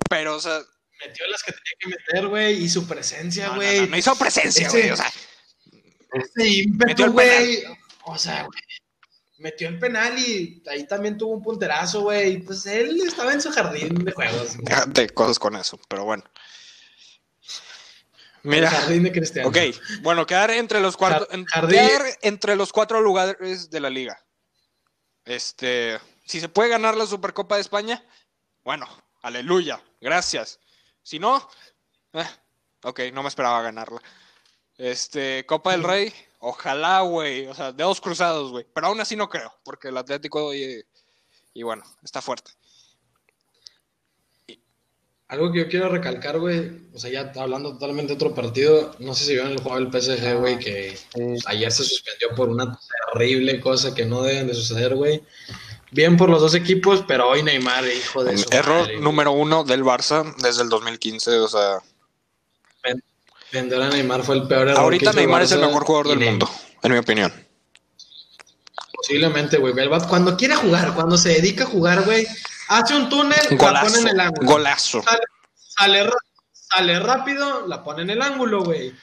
Pero, 0.10 0.36
o 0.36 0.40
sea, 0.40 0.60
metió 1.06 1.26
las 1.28 1.42
que 1.44 1.52
tenía 1.54 1.74
que 1.80 1.88
meter, 1.90 2.28
güey. 2.28 2.64
Y 2.64 2.70
su 2.70 2.86
presencia, 2.88 3.48
no, 3.48 3.56
güey. 3.56 3.82
no, 3.82 3.88
no 3.88 3.98
hizo 3.98 4.16
presencia, 4.16 4.68
Ese- 4.68 4.78
güey. 4.80 4.92
O 4.92 4.96
sea, 4.98 5.12
Ese 6.14 6.48
ímpetu, 6.48 6.88
Metió 6.88 7.06
el 7.06 7.12
güey. 7.12 7.64
O 8.06 8.18
sea, 8.18 8.44
güey. 8.44 8.60
Metió 9.40 9.68
el 9.68 9.80
penal 9.80 10.18
y 10.20 10.64
ahí 10.70 10.86
también 10.88 11.18
tuvo 11.18 11.34
un 11.34 11.42
punterazo, 11.44 12.02
güey. 12.02 12.38
Pues 12.38 12.66
él 12.66 13.02
estaba 13.06 13.34
en 13.34 13.42
su 13.42 13.52
jardín 13.52 13.96
de 14.06 14.12
juegos. 14.12 14.56
güey. 14.58 14.76
de 14.88 15.10
cosas 15.10 15.40
con 15.40 15.56
eso, 15.56 15.78
pero 15.90 16.06
bueno. 16.06 16.24
El 18.44 18.50
Mira, 18.50 18.70
jardín 18.70 19.04
de 19.04 19.12
Cristiano. 19.12 19.48
ok, 19.50 19.58
bueno, 20.02 20.26
quedar 20.26 20.52
entre 20.52 20.82
los 20.82 20.98
cuatro, 20.98 21.28
quedar 21.70 22.04
entre 22.22 22.56
los 22.58 22.74
cuatro 22.74 23.02
lugares 23.02 23.70
de 23.70 23.80
la 23.80 23.90
liga. 23.90 24.22
Este, 25.26 26.00
si 26.26 26.40
se 26.40 26.50
puede 26.50 26.70
ganar 26.70 26.96
la 26.96 27.06
Supercopa 27.06 27.56
de 27.56 27.62
España, 27.62 28.04
bueno, 28.64 28.88
aleluya, 29.22 29.82
gracias. 30.02 30.60
Si 31.02 31.20
no, 31.20 31.48
eh, 32.14 32.28
ok, 32.84 33.00
no 33.14 33.24
me 33.24 33.30
esperaba 33.30 33.62
ganarla. 33.62 34.02
Este, 34.78 35.46
Copa 35.46 35.72
del 35.72 35.84
Rey, 35.84 36.14
ojalá, 36.40 37.02
güey, 37.02 37.48
o 37.48 37.54
sea, 37.54 37.72
dedos 37.72 38.02
cruzados, 38.02 38.52
güey, 38.52 38.66
pero 38.74 38.88
aún 38.88 39.00
así 39.00 39.16
no 39.16 39.30
creo, 39.30 39.54
porque 39.64 39.90
el 39.90 39.98
Atlético, 39.98 40.54
y, 40.54 40.84
y 41.54 41.64
bueno, 41.64 41.84
está 42.04 42.22
fuerte. 42.22 42.52
Algo 45.30 45.52
que 45.52 45.60
yo 45.60 45.68
quiero 45.70 45.90
recalcar, 45.90 46.38
güey. 46.40 46.82
O 46.94 47.00
sea, 47.00 47.10
ya 47.10 47.32
hablando 47.42 47.74
totalmente 47.74 48.10
de 48.10 48.16
otro 48.16 48.36
partido. 48.36 48.94
No 49.00 49.16
sé 49.16 49.24
si 49.26 49.32
vieron 49.34 49.52
el 49.52 49.60
juego 49.62 49.80
del 49.80 49.90
PSG, 50.02 50.36
güey, 50.40 50.60
que 50.60 50.96
Sí. 50.96 51.22
ayer 51.46 51.72
se 51.72 51.84
suspendió 51.84 52.30
por 52.36 52.50
una 52.50 52.78
terrible 53.14 53.60
cosa 53.60 53.96
que 53.96 54.06
no 54.06 54.22
deben 54.22 54.48
de 54.48 54.54
suceder, 54.54 54.96
güey. 54.96 55.24
Bien 55.92 56.18
por 56.18 56.30
los 56.30 56.42
dos 56.42 56.56
equipos, 56.56 57.04
pero 57.08 57.30
hoy 57.30 57.42
Neymar, 57.44 57.86
hijo 57.86 58.24
de 58.24 58.38
su 58.38 58.46
Error 58.52 58.82
madre, 58.82 59.00
número 59.00 59.32
uno 59.32 59.64
del 59.64 59.84
Barça 59.84 60.36
desde 60.38 60.64
el 60.64 60.70
2015, 60.70 61.32
o 61.40 61.48
sea, 61.48 61.80
Vender 63.52 63.80
a 63.84 63.90
Neymar 63.90 64.24
fue 64.24 64.36
el 64.36 64.48
peor 64.48 64.68
error. 64.70 64.80
ahorita 64.80 65.14
Neymar 65.14 65.44
es 65.44 65.52
el 65.52 65.60
mejor 65.60 65.84
jugador 65.86 66.08
del 66.08 66.18
Neymar. 66.20 66.32
mundo, 66.50 66.50
en 66.82 66.92
mi 66.92 66.98
opinión. 66.98 67.32
Posiblemente, 68.96 69.58
güey. 69.58 69.74
Cuando 70.10 70.36
quiere 70.36 70.56
jugar, 70.56 70.96
cuando 70.96 71.18
se 71.18 71.30
dedica 71.30 71.64
a 71.66 71.68
jugar, 71.68 72.04
güey, 72.04 72.26
hace 72.68 72.96
un 72.96 73.10
túnel, 73.10 73.40
la 73.60 73.82
pone 73.82 73.98
en 74.00 74.08
el 74.08 74.20
ángulo. 74.20 74.48
golazo. 74.52 75.04
Sale, 75.58 76.10
sale, 76.70 77.00
rápido, 77.00 77.68
la 77.68 77.84
pone 77.84 78.04
en 78.04 78.10
el 78.12 78.22
ángulo, 78.22 78.64
güey. 78.64 78.94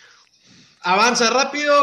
Avanza 0.82 1.28
rápido, 1.30 1.82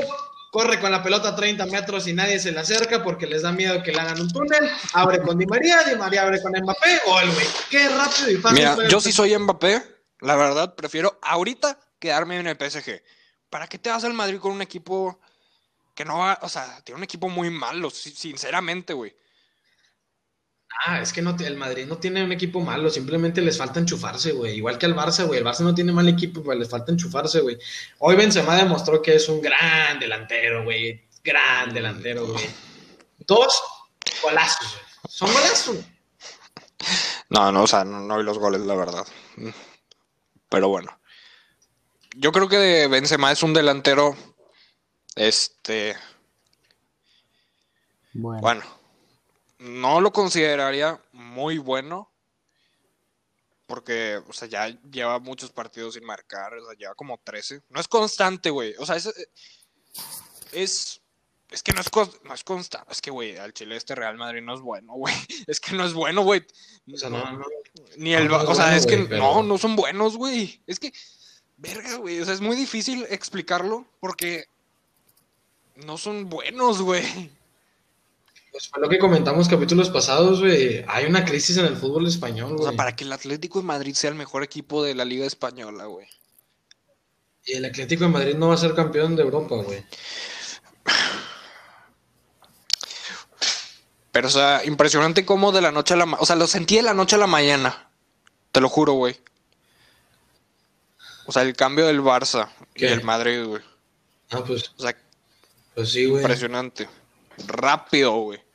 corre 0.51 0.79
con 0.79 0.91
la 0.91 1.03
pelota 1.03 1.29
a 1.29 1.35
30 1.35 1.65
metros 1.67 2.07
y 2.07 2.13
nadie 2.13 2.39
se 2.39 2.51
le 2.51 2.59
acerca 2.59 3.03
porque 3.03 3.27
les 3.27 3.43
da 3.43 3.51
miedo 3.51 3.83
que 3.83 3.91
le 3.91 3.99
hagan 3.99 4.19
un 4.21 4.31
túnel. 4.31 4.69
Abre 4.93 5.21
con 5.21 5.37
Di 5.37 5.45
María, 5.45 5.83
Di 5.83 5.95
María 5.95 6.23
abre 6.23 6.41
con 6.41 6.51
Mbappé, 6.51 7.01
gol, 7.05 7.29
güey. 7.31 7.47
Qué 7.69 7.89
rápido 7.89 8.31
y 8.31 8.37
fácil. 8.37 8.57
Mira, 8.57 8.87
yo 8.89 8.99
sí 8.99 9.11
soy 9.11 9.37
Mbappé, 9.37 9.83
la 10.21 10.35
verdad, 10.35 10.73
prefiero 10.75 11.19
ahorita 11.21 11.77
quedarme 11.99 12.39
en 12.39 12.47
el 12.47 12.57
PSG. 12.57 13.01
¿Para 13.49 13.67
qué 13.67 13.77
te 13.77 13.89
vas 13.89 14.03
al 14.03 14.13
Madrid 14.13 14.39
con 14.39 14.51
un 14.51 14.61
equipo 14.61 15.19
que 15.95 16.05
no 16.05 16.17
va, 16.19 16.37
o 16.41 16.49
sea, 16.49 16.81
tiene 16.83 16.97
un 16.97 17.03
equipo 17.03 17.29
muy 17.29 17.49
malo, 17.49 17.89
si- 17.89 18.11
sinceramente, 18.11 18.93
güey? 18.93 19.15
Ah, 20.85 21.01
es 21.01 21.11
que 21.11 21.21
no, 21.21 21.35
el 21.39 21.57
Madrid 21.57 21.85
no 21.87 21.97
tiene 21.97 22.23
un 22.23 22.31
equipo 22.31 22.61
malo, 22.61 22.89
simplemente 22.89 23.41
les 23.41 23.57
falta 23.57 23.79
enchufarse, 23.79 24.31
güey. 24.31 24.57
Igual 24.57 24.77
que 24.77 24.85
al 24.85 24.95
Barça, 24.95 25.25
güey. 25.25 25.39
El 25.39 25.45
Barça 25.45 25.61
no 25.61 25.73
tiene 25.73 25.91
mal 25.91 26.07
equipo, 26.07 26.43
pues 26.43 26.57
les 26.57 26.69
falta 26.69 26.91
enchufarse, 26.91 27.41
güey. 27.41 27.57
Hoy 27.99 28.15
Benzema 28.15 28.55
demostró 28.55 29.01
que 29.01 29.15
es 29.15 29.27
un 29.27 29.41
gran 29.41 29.99
delantero, 29.99 30.63
güey. 30.63 31.03
Gran 31.23 31.73
delantero, 31.73 32.27
güey. 32.27 32.45
Dos 33.19 33.61
golazos, 34.21 34.67
güey. 34.73 34.85
Son 35.09 35.33
golazos. 35.33 35.75
güey. 35.75 35.97
No, 37.29 37.51
no, 37.51 37.63
o 37.63 37.67
sea, 37.67 37.83
no, 37.83 37.99
no 38.01 38.17
vi 38.17 38.23
los 38.23 38.37
goles, 38.37 38.61
la 38.61 38.75
verdad. 38.75 39.05
Pero 40.49 40.69
bueno. 40.69 40.97
Yo 42.15 42.31
creo 42.31 42.47
que 42.47 42.87
Benzema 42.87 43.31
es 43.31 43.43
un 43.43 43.53
delantero, 43.53 44.15
este, 45.15 45.95
Bueno, 48.13 48.41
Bueno, 48.41 48.63
no 49.59 50.01
lo 50.01 50.11
consideraría 50.11 51.01
muy 51.11 51.57
bueno. 51.57 52.11
Porque, 53.65 54.21
o 54.27 54.33
sea, 54.33 54.47
ya 54.47 54.69
lleva 54.89 55.19
muchos 55.19 55.51
partidos 55.51 55.95
sin 55.95 56.05
marcar. 56.05 56.53
O 56.53 56.65
sea, 56.65 56.73
lleva 56.77 56.95
como 56.95 57.19
13. 57.21 57.63
No 57.69 57.81
es 57.81 57.87
constante, 57.87 58.49
güey. 58.49 58.73
O 58.79 58.85
sea, 58.85 58.95
es. 58.95 59.13
Es. 60.53 61.01
Es 61.49 61.63
que 61.63 61.71
no 61.71 61.79
es, 61.81 61.89
no 62.23 62.33
es 62.33 62.43
constante. 62.43 62.91
Es 62.91 63.01
que, 63.01 63.11
güey, 63.11 63.37
al 63.37 63.53
Chile 63.53 63.75
este 63.75 63.95
Real 63.95 64.17
Madrid 64.17 64.41
no 64.41 64.53
es 64.53 64.61
bueno, 64.61 64.93
güey. 64.93 65.13
Es 65.47 65.59
que 65.59 65.75
no 65.75 65.85
es 65.85 65.93
bueno, 65.93 66.21
güey. 66.21 66.45
O 66.93 66.97
sea, 66.97 67.09
no, 67.09 67.29
no. 67.31 67.45
Ni 67.97 68.13
el. 68.13 68.27
no 68.27 68.37
o 68.37 68.55
sea, 68.55 68.65
bueno, 68.65 68.77
es 68.77 68.85
que 68.85 68.97
pero- 68.97 69.17
no, 69.17 69.43
no 69.43 69.57
son 69.57 69.75
buenos, 69.75 70.15
güey. 70.15 70.61
Es 70.65 70.79
que. 70.79 70.93
Verga, 71.57 71.95
güey. 71.95 72.19
O 72.21 72.25
sea, 72.25 72.33
es 72.33 72.41
muy 72.41 72.55
difícil 72.55 73.05
explicarlo 73.09 73.85
porque. 73.99 74.45
No 75.75 75.97
son 75.97 76.29
buenos, 76.29 76.81
güey. 76.81 77.31
Pues 78.57 78.69
fue 78.69 78.81
lo 78.81 78.89
que 78.89 78.97
comentamos 78.97 79.47
capítulos 79.47 79.91
pasados, 79.91 80.39
güey. 80.39 80.83
Hay 80.87 81.05
una 81.05 81.23
crisis 81.23 81.57
en 81.57 81.65
el 81.67 81.75
fútbol 81.77 82.07
español, 82.07 82.53
O 82.53 82.55
güey. 82.55 82.69
sea, 82.69 82.75
para 82.75 82.95
que 82.95 83.03
el 83.03 83.13
Atlético 83.13 83.59
de 83.59 83.65
Madrid 83.65 83.93
sea 83.93 84.09
el 84.09 84.15
mejor 84.15 84.41
equipo 84.41 84.83
de 84.83 84.95
la 84.95 85.05
Liga 85.05 85.27
Española, 85.27 85.85
güey. 85.85 86.07
Y 87.45 87.53
el 87.53 87.65
Atlético 87.65 88.05
de 88.05 88.09
Madrid 88.09 88.33
no 88.33 88.47
va 88.47 88.55
a 88.55 88.57
ser 88.57 88.73
campeón 88.73 89.15
de 89.15 89.21
Europa, 89.21 89.57
güey. 89.57 89.85
Pero, 94.11 94.27
o 94.27 94.31
sea, 94.31 94.65
impresionante 94.65 95.23
cómo 95.23 95.51
de 95.51 95.61
la 95.61 95.71
noche 95.71 95.93
a 95.93 95.97
la 95.97 96.07
mañana. 96.07 96.23
O 96.23 96.25
sea, 96.25 96.35
lo 96.35 96.47
sentí 96.47 96.77
de 96.77 96.81
la 96.81 96.95
noche 96.95 97.15
a 97.15 97.19
la 97.19 97.27
mañana. 97.27 97.91
Te 98.51 98.59
lo 98.59 98.69
juro, 98.69 98.93
güey. 98.93 99.19
O 101.27 101.31
sea, 101.31 101.43
el 101.43 101.55
cambio 101.55 101.85
del 101.85 102.01
Barça 102.01 102.49
y 102.73 102.85
el 102.85 103.03
Madrid, 103.03 103.43
güey. 103.45 103.61
Ah, 104.31 104.43
pues, 104.43 104.71
O 104.77 104.81
sea, 104.81 104.97
pues 105.75 105.91
sí, 105.91 106.05
güey. 106.07 106.23
impresionante. 106.23 106.89
Rápido, 107.45 108.13
güey. 108.21 108.46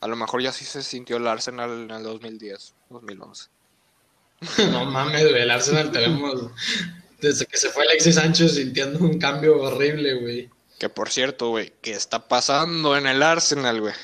A 0.00 0.08
lo 0.08 0.16
mejor 0.16 0.42
ya 0.42 0.52
sí 0.52 0.64
se 0.64 0.82
sintió 0.82 1.16
el 1.16 1.26
Arsenal 1.26 1.70
en 1.70 1.90
el 1.90 2.02
2010, 2.02 2.74
2011. 2.90 3.48
No 4.70 4.84
mames, 4.84 5.28
güey. 5.28 5.42
El 5.42 5.50
Arsenal 5.50 5.90
tenemos. 5.90 6.50
Desde 7.20 7.46
que 7.46 7.56
se 7.56 7.70
fue 7.70 7.84
Alexis 7.84 8.14
Sánchez 8.14 8.54
sintiendo 8.54 9.00
un 9.00 9.18
cambio 9.18 9.60
horrible, 9.60 10.14
güey. 10.14 10.50
Que 10.78 10.88
por 10.88 11.10
cierto, 11.10 11.48
güey, 11.48 11.72
¿qué 11.82 11.90
está 11.90 12.28
pasando 12.28 12.96
en 12.96 13.08
el 13.08 13.22
Arsenal, 13.22 13.80
güey? 13.80 13.94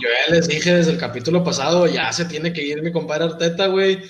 Yo 0.00 0.08
ya 0.08 0.34
les 0.34 0.48
dije 0.48 0.72
desde 0.72 0.92
el 0.92 0.98
capítulo 0.98 1.44
pasado, 1.44 1.86
ya 1.86 2.10
se 2.12 2.24
tiene 2.24 2.54
que 2.54 2.62
ir 2.62 2.82
mi 2.82 2.90
compadre 2.90 3.24
Arteta, 3.24 3.66
güey. 3.66 4.02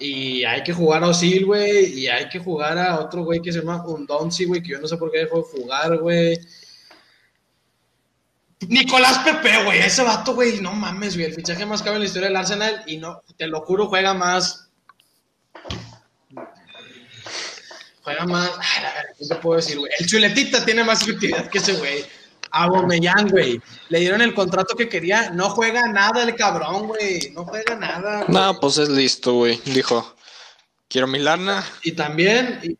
Y 0.00 0.42
hay 0.42 0.64
que 0.64 0.72
jugar 0.72 1.04
a 1.04 1.08
Osil, 1.08 1.46
güey. 1.46 2.00
Y 2.00 2.08
hay 2.08 2.28
que 2.28 2.40
jugar 2.40 2.76
a 2.78 2.98
otro 2.98 3.22
güey 3.22 3.40
que 3.40 3.52
se 3.52 3.60
llama 3.60 3.86
Undonzi, 3.86 4.46
güey, 4.46 4.60
que 4.60 4.70
yo 4.70 4.80
no 4.80 4.88
sé 4.88 4.96
por 4.96 5.12
qué 5.12 5.18
dejó 5.18 5.38
de 5.38 5.42
jugar, 5.44 5.98
güey. 5.98 6.40
Nicolás 8.66 9.18
Pepe, 9.18 9.64
güey, 9.64 9.78
ese 9.78 10.02
vato, 10.02 10.34
güey, 10.34 10.60
no 10.60 10.72
mames, 10.72 11.14
güey, 11.14 11.26
el 11.26 11.34
fichaje 11.34 11.64
más 11.64 11.82
caro 11.82 11.96
en 11.96 12.00
la 12.00 12.06
historia 12.06 12.28
del 12.28 12.36
Arsenal 12.36 12.82
y 12.86 12.96
no, 12.96 13.22
te 13.36 13.46
lo 13.46 13.60
juro, 13.60 13.86
juega 13.86 14.14
más. 14.14 14.68
Juega 18.02 18.24
más. 18.24 18.50
Ay, 18.58 18.82
la 18.82 18.92
¿qué 19.16 19.26
te 19.26 19.34
puedo 19.36 19.56
decir, 19.56 19.78
güey? 19.78 19.92
El 19.98 20.06
chuletita 20.06 20.64
tiene 20.64 20.82
más 20.82 21.02
efectividad 21.02 21.48
que 21.48 21.58
ese, 21.58 21.74
güey. 21.74 22.04
Abomellán, 22.50 23.28
güey. 23.28 23.60
Le 23.90 24.00
dieron 24.00 24.22
el 24.22 24.34
contrato 24.34 24.74
que 24.74 24.88
quería. 24.88 25.30
No 25.30 25.50
juega 25.50 25.86
nada 25.88 26.22
el 26.22 26.34
cabrón, 26.34 26.86
güey. 26.86 27.30
No 27.34 27.44
juega 27.44 27.76
nada. 27.76 28.24
No, 28.28 28.58
pues 28.60 28.78
es 28.78 28.88
listo, 28.88 29.34
güey. 29.34 29.60
Dijo, 29.66 30.16
quiero 30.88 31.06
mi 31.06 31.18
lana. 31.18 31.64
Y 31.82 31.92
también, 31.92 32.60
y, 32.62 32.78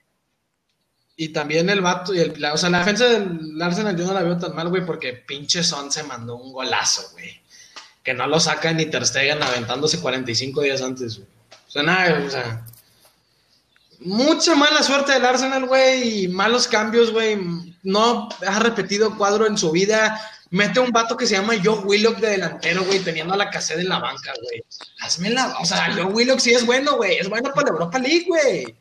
y 1.20 1.30
también 1.30 1.68
el 1.68 1.80
vato, 1.80 2.14
y 2.14 2.20
el, 2.20 2.40
la, 2.40 2.54
o 2.54 2.56
sea, 2.56 2.70
la 2.70 2.78
defensa 2.78 3.06
del 3.06 3.60
Arsenal 3.60 3.96
yo 3.96 4.06
no 4.06 4.14
la 4.14 4.22
veo 4.22 4.38
tan 4.38 4.54
mal, 4.54 4.68
güey, 4.68 4.86
porque 4.86 5.14
pinche 5.14 5.64
Son 5.64 5.90
se 5.90 6.04
mandó 6.04 6.36
un 6.36 6.52
golazo, 6.52 7.10
güey. 7.10 7.42
Que 8.04 8.14
no 8.14 8.28
lo 8.28 8.38
saca 8.38 8.72
ni 8.72 8.86
Ter 8.86 9.04
Stegen 9.04 9.42
aventándose 9.42 9.98
45 9.98 10.62
días 10.62 10.80
antes, 10.80 11.16
güey. 11.16 11.28
O 11.66 11.70
sea, 11.70 11.82
nada, 11.82 12.22
o 12.24 12.30
sea. 12.30 12.64
mucha 13.98 14.54
mala 14.54 14.80
suerte 14.84 15.10
del 15.10 15.26
Arsenal, 15.26 15.66
güey, 15.66 16.22
y 16.22 16.28
malos 16.28 16.68
cambios, 16.68 17.10
güey. 17.10 17.36
No 17.82 18.28
ha 18.46 18.60
repetido 18.60 19.18
cuadro 19.18 19.48
en 19.48 19.58
su 19.58 19.72
vida. 19.72 20.20
Mete 20.50 20.78
un 20.78 20.92
vato 20.92 21.16
que 21.16 21.26
se 21.26 21.34
llama 21.34 21.54
Joe 21.62 21.80
Willock 21.80 22.18
de 22.18 22.30
delantero, 22.30 22.84
güey, 22.84 23.00
teniendo 23.00 23.34
a 23.34 23.38
la 23.38 23.50
caseta 23.50 23.80
en 23.80 23.88
la 23.88 23.98
banca, 23.98 24.32
güey. 24.40 24.62
Hazme 25.00 25.30
la. 25.30 25.58
O 25.58 25.64
sea, 25.64 25.92
Joe 25.92 26.04
Willock 26.04 26.38
sí 26.38 26.52
es 26.52 26.64
bueno, 26.64 26.94
güey. 26.94 27.18
Es 27.18 27.28
bueno 27.28 27.50
para 27.52 27.66
la 27.66 27.72
Europa 27.72 27.98
League, 27.98 28.26
güey. 28.28 28.76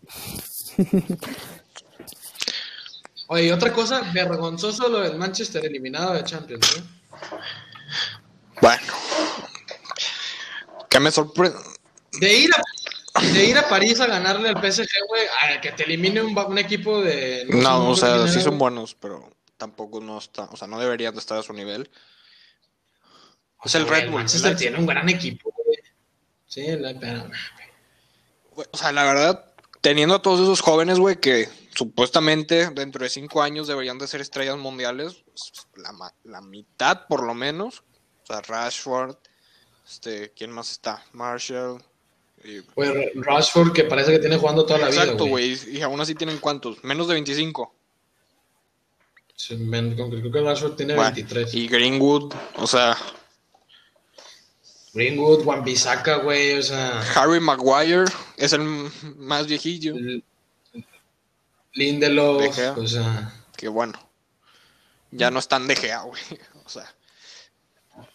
Oye, 3.27 3.51
otra 3.51 3.73
cosa, 3.73 4.01
vergonzoso 4.13 4.87
lo 4.87 5.01
del 5.01 5.17
Manchester 5.17 5.65
eliminado 5.65 6.13
de 6.13 6.23
Champions, 6.23 6.77
¿eh? 6.77 6.83
Bueno. 8.61 8.93
Que 10.89 10.99
me 10.99 11.11
sorprende. 11.11 11.57
De 12.19 12.33
ir 12.33 12.49
a, 12.55 13.21
de 13.21 13.45
ir 13.45 13.57
a 13.57 13.67
París 13.67 13.99
a 13.99 14.07
ganarle 14.07 14.49
al 14.49 14.55
PSG, 14.55 14.87
güey, 15.09 15.23
a 15.43 15.59
que 15.59 15.73
te 15.73 15.83
elimine 15.83 16.21
un, 16.21 16.57
equipo 16.57 17.01
de... 17.01 17.45
No, 17.49 17.89
o 17.89 17.95
sea, 17.95 18.27
sí 18.27 18.41
son 18.41 18.57
buenos, 18.57 18.95
pero 18.95 19.29
tampoco 19.57 19.99
no 19.99 20.17
están, 20.17 20.47
o 20.51 20.55
sea, 20.55 20.67
no 20.67 20.79
deberían 20.79 21.13
de 21.13 21.19
estar 21.19 21.37
a 21.37 21.43
su 21.43 21.51
nivel. 21.51 21.89
Es 23.63 23.75
el 23.75 23.85
güey, 23.85 24.01
Red 24.01 24.09
Bull. 24.09 24.19
Manchester 24.19 24.51
el- 24.51 24.57
tiene 24.57 24.77
un 24.77 24.85
gran 24.85 25.09
equipo, 25.09 25.53
güey. 25.65 25.79
Sí, 26.45 26.65
la, 26.77 26.91
O 28.71 28.77
sea, 28.77 28.93
la 28.93 29.03
verdad, 29.03 29.53
teniendo 29.81 30.15
a 30.15 30.21
todos 30.21 30.39
esos 30.39 30.61
jóvenes, 30.61 30.97
güey, 30.97 31.19
que 31.19 31.49
supuestamente 31.77 32.69
dentro 32.71 33.03
de 33.03 33.09
cinco 33.09 33.41
años 33.41 33.67
deberían 33.67 33.97
de 33.99 34.07
ser 34.07 34.19
estrellas 34.21 34.57
mundiales, 34.57 35.23
pues, 35.25 35.51
la, 35.75 36.13
la 36.23 36.41
mitad 36.41 37.05
por 37.07 37.23
lo 37.23 37.33
menos. 37.33 37.83
O 38.23 38.25
sea, 38.25 38.41
Rashford, 38.41 39.15
este, 39.87 40.31
¿quién 40.35 40.51
más 40.51 40.71
está? 40.71 41.05
Marshall. 41.13 41.81
y- 42.43 42.59
Güey, 42.75 43.11
Rashford, 43.15 43.71
que 43.73 43.83
parece 43.83 44.11
que 44.11 44.19
tiene 44.19 44.37
jugando 44.37 44.65
toda 44.65 44.79
la 44.79 44.89
vida, 44.89 45.03
Exacto, 45.03 45.25
güey. 45.27 45.57
Y 45.71 45.81
aún 45.81 46.01
así 46.01 46.15
tienen 46.15 46.39
cuántos? 46.39 46.83
Menos 46.83 47.07
de 47.07 47.13
25. 47.13 47.73
Sí, 49.35 49.55
men, 49.55 49.95
con- 49.95 50.09
Creo 50.09 50.31
que 50.31 50.41
Rashford 50.41 50.75
tiene 50.75 50.95
Bueno, 50.95 51.11
23. 51.13 51.53
y 51.53 51.67
Greenwood, 51.67 52.33
o 52.55 52.65
sea, 52.65 52.97
Greenwood, 54.93 55.45
Wan-Bissaka, 55.45 56.17
güey, 56.17 56.57
o 56.57 56.63
sea... 56.63 57.01
Harry 57.15 57.39
Maguire 57.39 58.05
es 58.35 58.53
el 58.53 58.61
más 59.17 59.45
viejillo. 59.45 59.95
L- 59.95 60.23
Lindelof, 61.77 62.57
o 62.77 62.87
sea... 62.87 63.33
Que 63.55 63.67
bueno, 63.67 63.99
ya 65.11 65.31
no 65.31 65.39
están 65.39 65.67
de 65.67 65.75
Gea, 65.75 66.01
güey. 66.01 66.21
O 66.65 66.69
sea, 66.69 66.93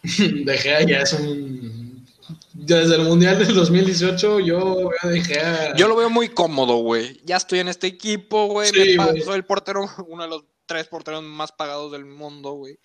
De 0.45 0.57
Gea 0.59 0.83
ya 0.83 0.99
es 0.99 1.13
un... 1.13 2.05
ya 2.53 2.77
Desde 2.77 2.95
el 2.95 3.01
Mundial 3.03 3.39
del 3.39 3.55
2018 3.55 4.41
yo 4.41 4.89
veo 4.89 5.11
De 5.11 5.21
Gea... 5.23 5.75
yo 5.75 5.87
lo 5.87 5.95
veo 5.95 6.11
muy 6.11 6.29
cómodo, 6.29 6.75
güey. 6.77 7.19
Ya 7.23 7.37
estoy 7.37 7.59
en 7.59 7.69
este 7.69 7.87
equipo. 7.87 8.63
Sí, 8.63 8.95
güey. 8.95 9.21
soy 9.21 9.35
el 9.35 9.45
portero, 9.45 9.89
uno 10.07 10.23
de 10.23 10.29
los 10.29 10.43
tres 10.67 10.87
porteros 10.87 11.23
más 11.23 11.51
pagados 11.51 11.91
del 11.91 12.05
mundo, 12.05 12.51
güey. 12.51 12.77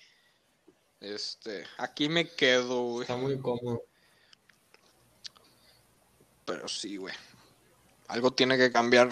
Este, 1.00 1.64
aquí 1.76 2.08
me 2.08 2.28
quedo, 2.28 2.82
güey. 2.84 3.02
Está 3.02 3.16
muy 3.16 3.38
cómodo. 3.38 3.82
Pero 6.46 6.66
sí, 6.66 6.96
güey. 6.96 7.14
Algo 8.08 8.30
tiene 8.30 8.56
que 8.56 8.72
cambiar 8.72 9.10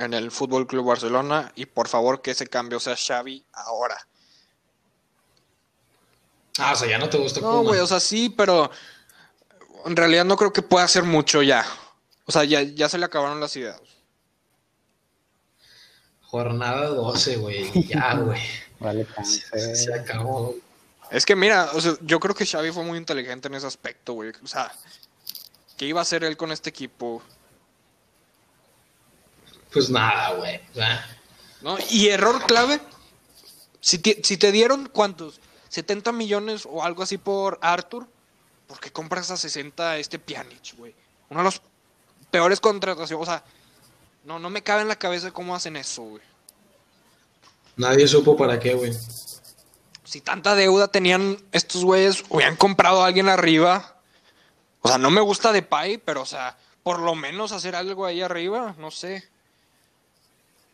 en 0.00 0.14
el 0.14 0.30
Fútbol 0.30 0.66
Club 0.66 0.86
Barcelona 0.86 1.52
y 1.54 1.66
por 1.66 1.88
favor 1.88 2.22
que 2.22 2.30
ese 2.32 2.46
cambio 2.46 2.80
sea 2.80 2.96
Xavi 2.96 3.44
ahora. 3.52 4.06
Ah, 6.58 6.72
o 6.72 6.76
sea, 6.76 6.88
ya 6.88 6.98
no 6.98 7.08
te 7.08 7.18
gusta 7.18 7.40
No, 7.40 7.62
güey, 7.62 7.80
o 7.80 7.86
sea, 7.86 8.00
sí, 8.00 8.28
pero 8.30 8.70
en 9.84 9.96
realidad 9.96 10.24
no 10.24 10.36
creo 10.36 10.52
que 10.52 10.62
pueda 10.62 10.84
hacer 10.84 11.04
mucho 11.04 11.42
ya. 11.42 11.64
O 12.26 12.32
sea, 12.32 12.44
ya, 12.44 12.62
ya 12.62 12.88
se 12.88 12.98
le 12.98 13.04
acabaron 13.04 13.40
las 13.40 13.56
ideas. 13.56 13.80
Jornada 16.22 16.86
12, 16.88 17.36
güey. 17.36 17.86
Ya, 17.86 18.14
güey. 18.20 18.40
Vale, 18.78 19.06
Se, 19.24 19.76
se 19.76 19.94
acabó. 19.94 20.54
Es 21.10 21.26
que 21.26 21.34
mira, 21.34 21.70
o 21.74 21.80
sea, 21.80 21.94
yo 22.02 22.20
creo 22.20 22.34
que 22.34 22.46
Xavi 22.46 22.70
fue 22.70 22.84
muy 22.84 22.96
inteligente 22.98 23.48
en 23.48 23.54
ese 23.54 23.66
aspecto, 23.66 24.12
güey. 24.14 24.32
O 24.42 24.46
sea, 24.46 24.72
¿qué 25.76 25.86
iba 25.86 26.00
a 26.00 26.02
hacer 26.02 26.24
él 26.24 26.36
con 26.36 26.52
este 26.52 26.70
equipo? 26.70 27.22
Pues 29.72 29.90
nada, 29.90 30.34
güey. 30.34 30.60
¿No? 31.62 31.76
Y 31.90 32.08
error 32.08 32.44
clave, 32.46 32.80
si 33.80 33.98
te, 33.98 34.20
si 34.22 34.36
te 34.36 34.52
dieron 34.52 34.88
cuántos, 34.92 35.40
70 35.68 36.12
millones 36.12 36.66
o 36.68 36.82
algo 36.82 37.02
así 37.02 37.18
por 37.18 37.58
Arthur, 37.62 38.08
¿por 38.66 38.80
qué 38.80 38.90
compras 38.90 39.30
a 39.30 39.36
60 39.36 39.90
a 39.90 39.98
este 39.98 40.18
Pjanic, 40.18 40.76
güey? 40.76 40.94
Uno 41.28 41.40
de 41.40 41.44
los 41.44 41.62
peores 42.30 42.60
contrataciones, 42.60 43.28
o 43.28 43.30
sea, 43.30 43.44
no, 44.24 44.38
no 44.38 44.50
me 44.50 44.62
cabe 44.62 44.82
en 44.82 44.88
la 44.88 44.98
cabeza 44.98 45.30
cómo 45.30 45.54
hacen 45.54 45.76
eso, 45.76 46.02
güey. 46.02 46.22
nadie 47.76 48.06
supo 48.08 48.36
para 48.36 48.58
qué, 48.58 48.74
güey. 48.74 48.92
Si 50.04 50.20
tanta 50.20 50.56
deuda 50.56 50.88
tenían 50.88 51.38
estos 51.52 51.84
güeyes, 51.84 52.24
hubieran 52.28 52.56
comprado 52.56 53.02
a 53.02 53.06
alguien 53.06 53.28
arriba. 53.28 53.96
O 54.82 54.88
sea, 54.88 54.98
no 54.98 55.10
me 55.10 55.20
gusta 55.20 55.52
de 55.52 55.62
Pai, 55.62 55.98
pero 55.98 56.22
o 56.22 56.26
sea, 56.26 56.58
por 56.82 56.98
lo 56.98 57.14
menos 57.14 57.52
hacer 57.52 57.76
algo 57.76 58.06
ahí 58.06 58.20
arriba, 58.20 58.74
no 58.78 58.90
sé. 58.90 59.29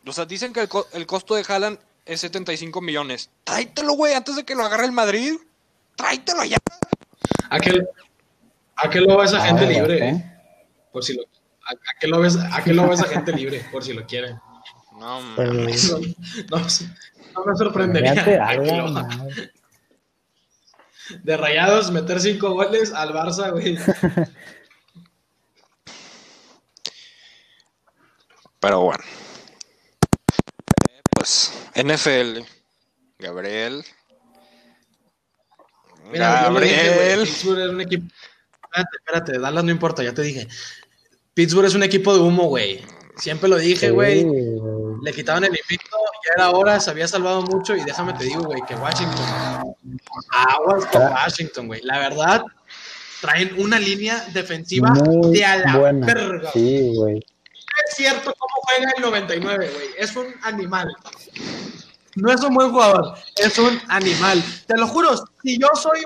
O 0.07 0.13
sea, 0.13 0.25
dicen 0.25 0.53
que 0.53 0.61
el, 0.61 0.69
co- 0.69 0.87
el 0.93 1.07
costo 1.07 1.35
de 1.35 1.45
Haaland 1.49 1.79
es 2.05 2.21
75 2.21 2.81
millones. 2.81 3.31
Tráetelo, 3.45 3.95
güey, 3.95 4.15
antes 4.15 4.37
de 4.37 4.45
que 4.45 4.55
lo 4.55 4.65
agarre 4.65 4.85
el 4.85 4.93
Madrid. 4.93 5.35
Tráetelo 5.97 6.45
ya. 6.45 6.59
¿A 7.51 7.59
qué, 7.59 7.83
a 8.77 8.89
qué 8.91 9.01
lo 9.01 9.17
ves 9.19 9.33
a 9.35 9.41
gente 9.45 9.65
Ah, 9.65 9.69
libre? 9.69 9.99
¿eh? 9.99 10.11
eh? 10.11 10.33
Por 10.93 11.03
si 11.05 11.15
lo, 11.15 11.23
a, 11.23 11.73
a 11.73 11.99
qué 12.01 12.07
lo 12.07 12.21
ves, 12.21 12.37
a 12.37 12.63
qué 12.63 12.73
lo 12.73 12.89
ves 12.89 13.01
a 13.01 13.09
gente 13.09 13.33
libre? 13.33 13.67
Por 13.73 13.83
si 13.85 13.93
lo 13.95 14.07
quieren. 14.07 14.39
No, 14.99 15.21
Pues. 15.35 15.91
No, 16.51 16.59
no, 16.59 16.67
no 17.35 17.45
me 17.45 17.57
sorprendería. 17.57 18.15
de 21.23 21.37
rayados 21.37 21.91
meter 21.93 22.21
cinco 22.21 22.51
goles 22.55 22.93
al 22.93 23.13
Barça, 23.13 23.51
güey. 23.53 23.79
Pero 28.61 28.81
bueno. 28.81 29.05
NFL. 31.77 32.41
Gabriel. 33.19 33.85
Mira, 36.11 36.31
dije, 36.31 36.45
Gabriel. 36.45 37.21
Pittsburgh 37.21 37.61
es 37.61 37.69
un 37.71 37.81
equipo. 37.81 38.07
Espérate, 38.63 38.97
espérate, 38.99 39.39
Dallas 39.39 39.65
no 39.65 39.71
importa, 39.71 40.03
ya 40.03 40.15
te 40.15 40.23
dije. 40.23 40.49
Pittsburgh 41.35 41.67
es 41.67 41.75
un 41.75 41.83
equipo 41.83 42.15
de 42.15 42.21
humo, 42.21 42.45
güey. 42.45 42.85
Siempre 43.17 43.49
lo 43.49 43.57
dije, 43.57 43.91
güey. 43.91 44.21
Sí. 44.23 44.29
Le 45.03 45.13
quitaban 45.13 45.45
el 45.45 45.51
invicto, 45.51 45.97
ya 46.27 46.33
era 46.37 46.51
hora, 46.51 46.79
se 46.81 46.91
había 46.91 47.09
salvado 47.09 47.43
mucho 47.43 47.75
y 47.75 47.83
déjame 47.85 48.13
te 48.15 48.25
digo, 48.25 48.43
güey, 48.45 48.61
que 48.69 48.75
Washington. 48.75 49.75
Aguas 50.31 50.87
con 50.87 51.03
Washington, 51.03 51.67
güey. 51.67 51.81
La 51.83 51.99
verdad, 51.99 52.45
traen 53.21 53.55
una 53.59 53.79
línea 53.79 54.25
defensiva 54.33 54.91
Muy 54.91 55.33
de 55.39 55.45
a 55.45 55.57
la 55.57 55.79
buena. 55.79 56.07
verga. 56.07 56.53
Sí, 56.53 56.93
güey. 56.95 57.15
No 57.15 57.83
es 57.89 57.97
cierto 57.97 58.35
cómo 58.39 58.55
juega 58.69 58.93
el 58.97 59.03
99, 59.03 59.71
güey. 59.75 59.87
Es 59.99 60.15
un 60.17 60.27
animal. 60.43 60.95
No 62.17 62.33
es 62.33 62.41
un 62.43 62.55
buen 62.55 62.71
jugador, 62.71 63.17
es 63.37 63.59
un 63.59 63.81
animal. 63.89 64.43
Te 64.67 64.77
lo 64.77 64.87
juro, 64.89 65.15
si 65.43 65.59
yo 65.59 65.69
soy 65.75 66.03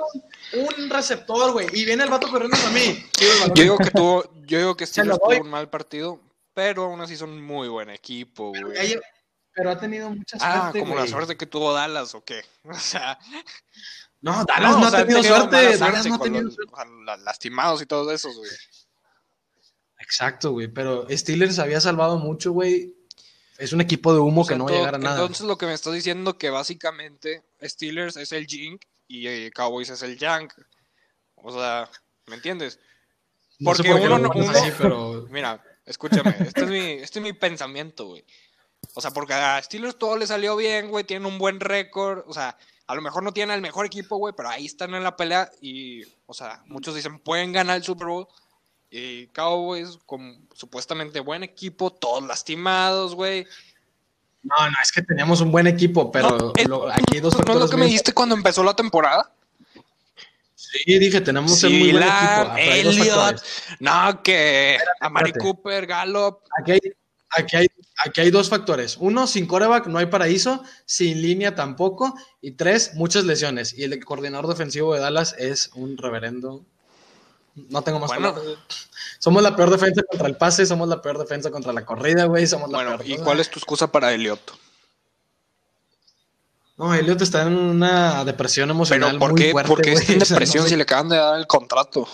un, 0.53 0.67
un 0.85 0.91
receptor, 0.91 1.53
güey, 1.53 1.67
y 1.73 1.85
viene 1.85 2.05
el 2.05 2.11
vato 2.11 2.29
corriendo 2.29 2.57
a 2.57 2.71
mí. 2.71 3.05
Yo 3.55 3.63
digo 3.63 3.79
que 3.79 3.91
tuvo, 3.91 4.25
yo 4.47 4.59
digo 4.59 4.77
que 4.77 4.87
Steelers 4.87 5.19
tuvo 5.19 5.41
un 5.41 5.49
mal 5.51 5.71
partido, 5.71 6.21
pero 6.53 6.85
aún 6.85 7.01
así 7.01 7.17
son 7.17 7.41
muy 7.43 7.69
buen 7.69 7.91
equipo, 7.91 8.49
güey. 8.51 8.99
Pero 9.53 9.71
ha 9.71 9.79
tenido 9.79 10.11
mucha 10.11 10.37
Ah, 10.41 10.61
suerte, 10.63 10.81
como 10.81 10.93
güey. 10.93 11.05
la 11.05 11.11
suerte 11.11 11.37
que 11.37 11.47
tuvo 11.47 11.73
Dallas 11.73 12.15
o 12.15 12.25
qué. 12.25 12.43
O 12.65 12.75
sea, 12.75 13.19
No, 14.21 14.45
Dallas 14.45 14.77
no, 14.77 14.83
o 14.83 14.85
ha 14.87 14.91
sea, 14.91 15.01
tenido 15.07 15.23
suerte. 15.23 15.77
Dallas 15.79 16.07
no 16.07 16.15
ha 16.15 16.19
tenido 16.21 16.43
los- 16.45 16.55
suerte. 16.55 17.23
lastimados 17.25 17.83
y 17.83 17.87
todos 17.87 18.13
esos, 18.13 18.37
güey. 18.37 18.51
Exacto, 19.99 20.53
güey. 20.53 20.69
Pero 20.69 21.07
Steelers 21.11 21.59
había 21.59 21.81
salvado 21.81 22.19
mucho, 22.19 22.53
güey. 22.53 22.95
Es 23.61 23.73
un 23.73 23.81
equipo 23.81 24.13
de 24.13 24.21
humo 24.21 24.41
O 24.41 24.45
sea, 24.45 24.55
que 24.55 24.59
no 24.59 24.65
va 24.65 24.71
a 24.71 24.75
llegar 24.75 24.95
a 24.95 24.99
nada. 24.99 25.17
Entonces 25.21 25.47
lo 25.47 25.57
que 25.59 25.67
me 25.67 25.75
estás 25.75 25.93
diciendo 25.93 26.37
que 26.39 26.51
básicamente 26.51 27.43
Steelers 27.63 28.17
es 28.17 28.33
el 28.33 28.47
Jink 28.47 28.83
y 29.07 29.27
eh, 29.27 29.51
Cowboys 29.55 29.91
es 29.91 30.03
el 30.03 30.17
Yank. 30.19 30.53
O 31.37 31.53
sea, 31.53 31.89
¿me 32.27 32.37
entiendes? 32.37 32.79
No 33.59 33.75
sé 33.75 33.83
porque 33.83 33.93
por 33.93 34.01
uno 34.13 34.19
no- 34.19 34.31
uno- 34.35 34.51
así, 34.51 34.71
pero 34.79 35.27
Mira, 35.31 35.63
escúchame, 35.85 36.35
este 36.41 36.63
es 36.63 36.69
mi, 36.69 36.79
este 37.03 37.19
es 37.19 37.23
mi 37.23 37.33
pensamiento, 37.33 38.07
güey. 38.07 38.25
O 38.95 39.01
sea, 39.01 39.11
porque 39.11 39.35
a 39.35 39.63
Steelers 39.63 39.99
todo 39.99 40.17
le 40.17 40.27
salió 40.27 40.57
bien, 40.57 40.89
güey, 40.89 41.05
tienen 41.05 41.27
un 41.27 41.39
buen 41.39 41.61
récord, 41.61 42.25
o 42.27 42.33
sea, 42.33 42.57
a 42.87 42.95
lo 42.95 43.03
mejor 43.03 43.23
no 43.23 43.33
tienen 43.33 43.55
el 43.55 43.61
mejor 43.61 43.85
equipo, 43.87 44.17
güey, 44.17 44.33
pero 44.37 44.49
ahí 44.49 44.65
están 44.67 44.95
en 44.95 45.05
la 45.05 45.17
pelea 45.17 45.51
y, 45.61 46.03
o 46.27 46.33
sea, 46.35 46.63
muchos 46.67 46.95
dicen, 46.95 47.19
pueden 47.19 47.53
ganar 47.53 47.77
el 47.77 47.85
Super 47.85 48.09
Bowl. 48.09 48.27
Y 48.91 49.29
Cowboys, 49.29 49.99
con 50.05 50.49
supuestamente 50.55 51.21
buen 51.21 51.43
equipo, 51.45 51.91
todos 51.93 52.25
lastimados, 52.27 53.15
güey. 53.15 53.47
no, 54.43 54.55
no, 54.69 54.77
es 54.83 54.91
que 54.91 55.03
teníamos 55.03 55.41
un 55.41 55.53
buen 55.53 55.67
equipo, 55.69 56.11
pero 56.11 56.31
No, 56.37 56.53
es- 56.57 56.69
lo- 56.69 56.91
aquí 56.91 57.15
hay 57.15 57.21
dos 57.21 57.35
¿No 57.47 57.53
es 57.55 57.59
lo 57.61 57.69
que 57.71 57.77
me 57.77 57.87
dijiste 57.87 58.13
cuando 58.13 58.35
empezó 58.35 58.65
la 58.65 58.75
temporada? 58.75 59.33
Sí, 60.55 60.99
dije, 60.99 61.21
tenemos 61.21 61.63
un 61.63 61.73
muy 61.79 61.93
buen 61.93 62.03
equipo. 62.05 63.05
Factores. 63.05 63.53
no, 63.81 64.23
que 64.23 64.79
a 65.01 65.09
Mari. 65.09 65.33
Cooper, 65.33 65.87
Gallup. 65.87 66.39
Aquí 66.61 66.73
hay, 66.73 66.81
aquí 67.31 67.57
hay, 67.57 67.67
aquí 68.05 68.21
hay 68.21 68.31
dos 68.31 68.49
factores. 68.49 68.97
Uno, 68.99 69.27
sin 69.27 69.47
coreback 69.47 69.87
no 69.87 69.99
hay 69.99 70.07
paraíso, 70.07 70.63
sin 70.85 71.23
línea 71.23 71.55
tampoco. 71.55 72.15
Y 72.41 72.53
tres, 72.53 72.95
muchas 72.95 73.25
lesiones. 73.25 73.73
Y 73.77 73.85
el 73.85 74.05
coordinador 74.05 74.49
defensivo 74.49 74.95
de 74.95 75.01
Dallas 75.01 75.35
es 75.39 75.71
un 75.75 75.97
reverendo. 75.97 76.65
No 77.55 77.83
tengo 77.83 77.99
más 77.99 78.09
Bueno. 78.09 78.33
palabras. 78.35 78.59
Somos 79.19 79.43
la 79.43 79.55
peor 79.57 79.71
defensa 79.71 80.03
contra 80.09 80.29
el 80.29 80.37
pase, 80.37 80.65
somos 80.67 80.89
la 80.89 81.03
peor 81.03 81.19
defensa 81.19 81.51
contra 81.51 81.73
la 81.73 81.85
corrida, 81.85 82.25
güey. 82.25 82.47
Somos 82.47 82.71
la 82.71 82.79
Bueno, 82.79 82.99
peor. 82.99 83.11
¿y 83.11 83.19
cuál 83.19 83.41
es 83.41 83.51
tu 83.51 83.59
excusa 83.59 83.91
para 83.91 84.13
Elliot? 84.13 84.41
No, 86.77 86.95
Elliot 86.95 87.21
está 87.21 87.43
en 87.43 87.57
una 87.59 88.25
depresión 88.25 88.71
emocional 88.71 89.11
Pero 89.11 89.19
¿por 89.19 89.33
muy 89.33 89.41
qué, 89.43 89.53
fuerte, 89.53 89.69
por 89.69 89.83
qué 89.83 89.91
güey. 89.93 90.01
está 90.03 90.13
en 90.15 90.19
O 90.23 90.25
sea, 90.25 90.35
depresión 90.37 90.63
no 90.63 90.69
sé 90.69 90.71
si 90.71 90.77
le 90.77 90.83
acaban 90.85 91.09
de 91.11 91.17
dar 91.17 91.39
el 91.39 91.47
contrato? 91.47 92.09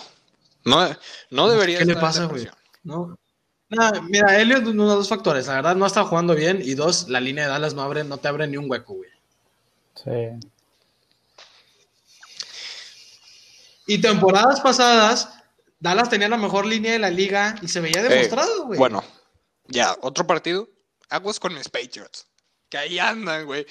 No, 0.65 0.85
no 1.29 1.47
debería 1.47 1.77
¿Qué 1.79 1.85
le 1.85 1.93
estar 1.93 2.03
en 2.03 2.07
pasa, 2.09 2.25
güey? 2.25 2.49
No. 2.83 3.17
Nah, 3.69 3.91
mira, 4.01 4.37
Elliot, 4.41 4.65
uno 4.67 4.89
de 4.89 4.95
dos 4.95 5.07
factores. 5.09 5.47
La 5.47 5.55
verdad, 5.55 5.75
no 5.75 5.85
está 5.85 6.03
jugando 6.03 6.35
bien. 6.35 6.59
Y 6.61 6.73
dos, 6.73 7.07
la 7.09 7.19
línea 7.21 7.45
de 7.45 7.49
Dallas 7.51 7.73
no, 7.73 7.81
abre, 7.81 8.03
no 8.03 8.17
te 8.17 8.27
abre 8.27 8.47
ni 8.47 8.57
un 8.57 8.69
hueco, 8.69 8.93
güey. 8.95 9.09
Sí. 9.95 10.47
Y 13.87 13.99
temporadas 13.99 14.59
pasadas, 14.61 15.29
Dallas 15.79 16.09
tenía 16.09 16.29
la 16.29 16.37
mejor 16.37 16.65
línea 16.65 16.91
de 16.91 16.99
la 16.99 17.09
liga 17.09 17.55
y 17.61 17.67
se 17.67 17.79
veía 17.79 18.01
Eh, 18.01 18.09
demostrado, 18.09 18.65
güey. 18.65 18.77
bueno, 18.77 19.03
ya, 19.65 19.95
otro 20.01 20.27
partido. 20.27 20.69
Aguas 21.09 21.39
con 21.39 21.53
mis 21.55 21.69
Patriots. 21.69 22.27
Que 22.69 22.77
ahí 22.77 22.99
andan, 22.99 23.45
güey. 23.45 23.65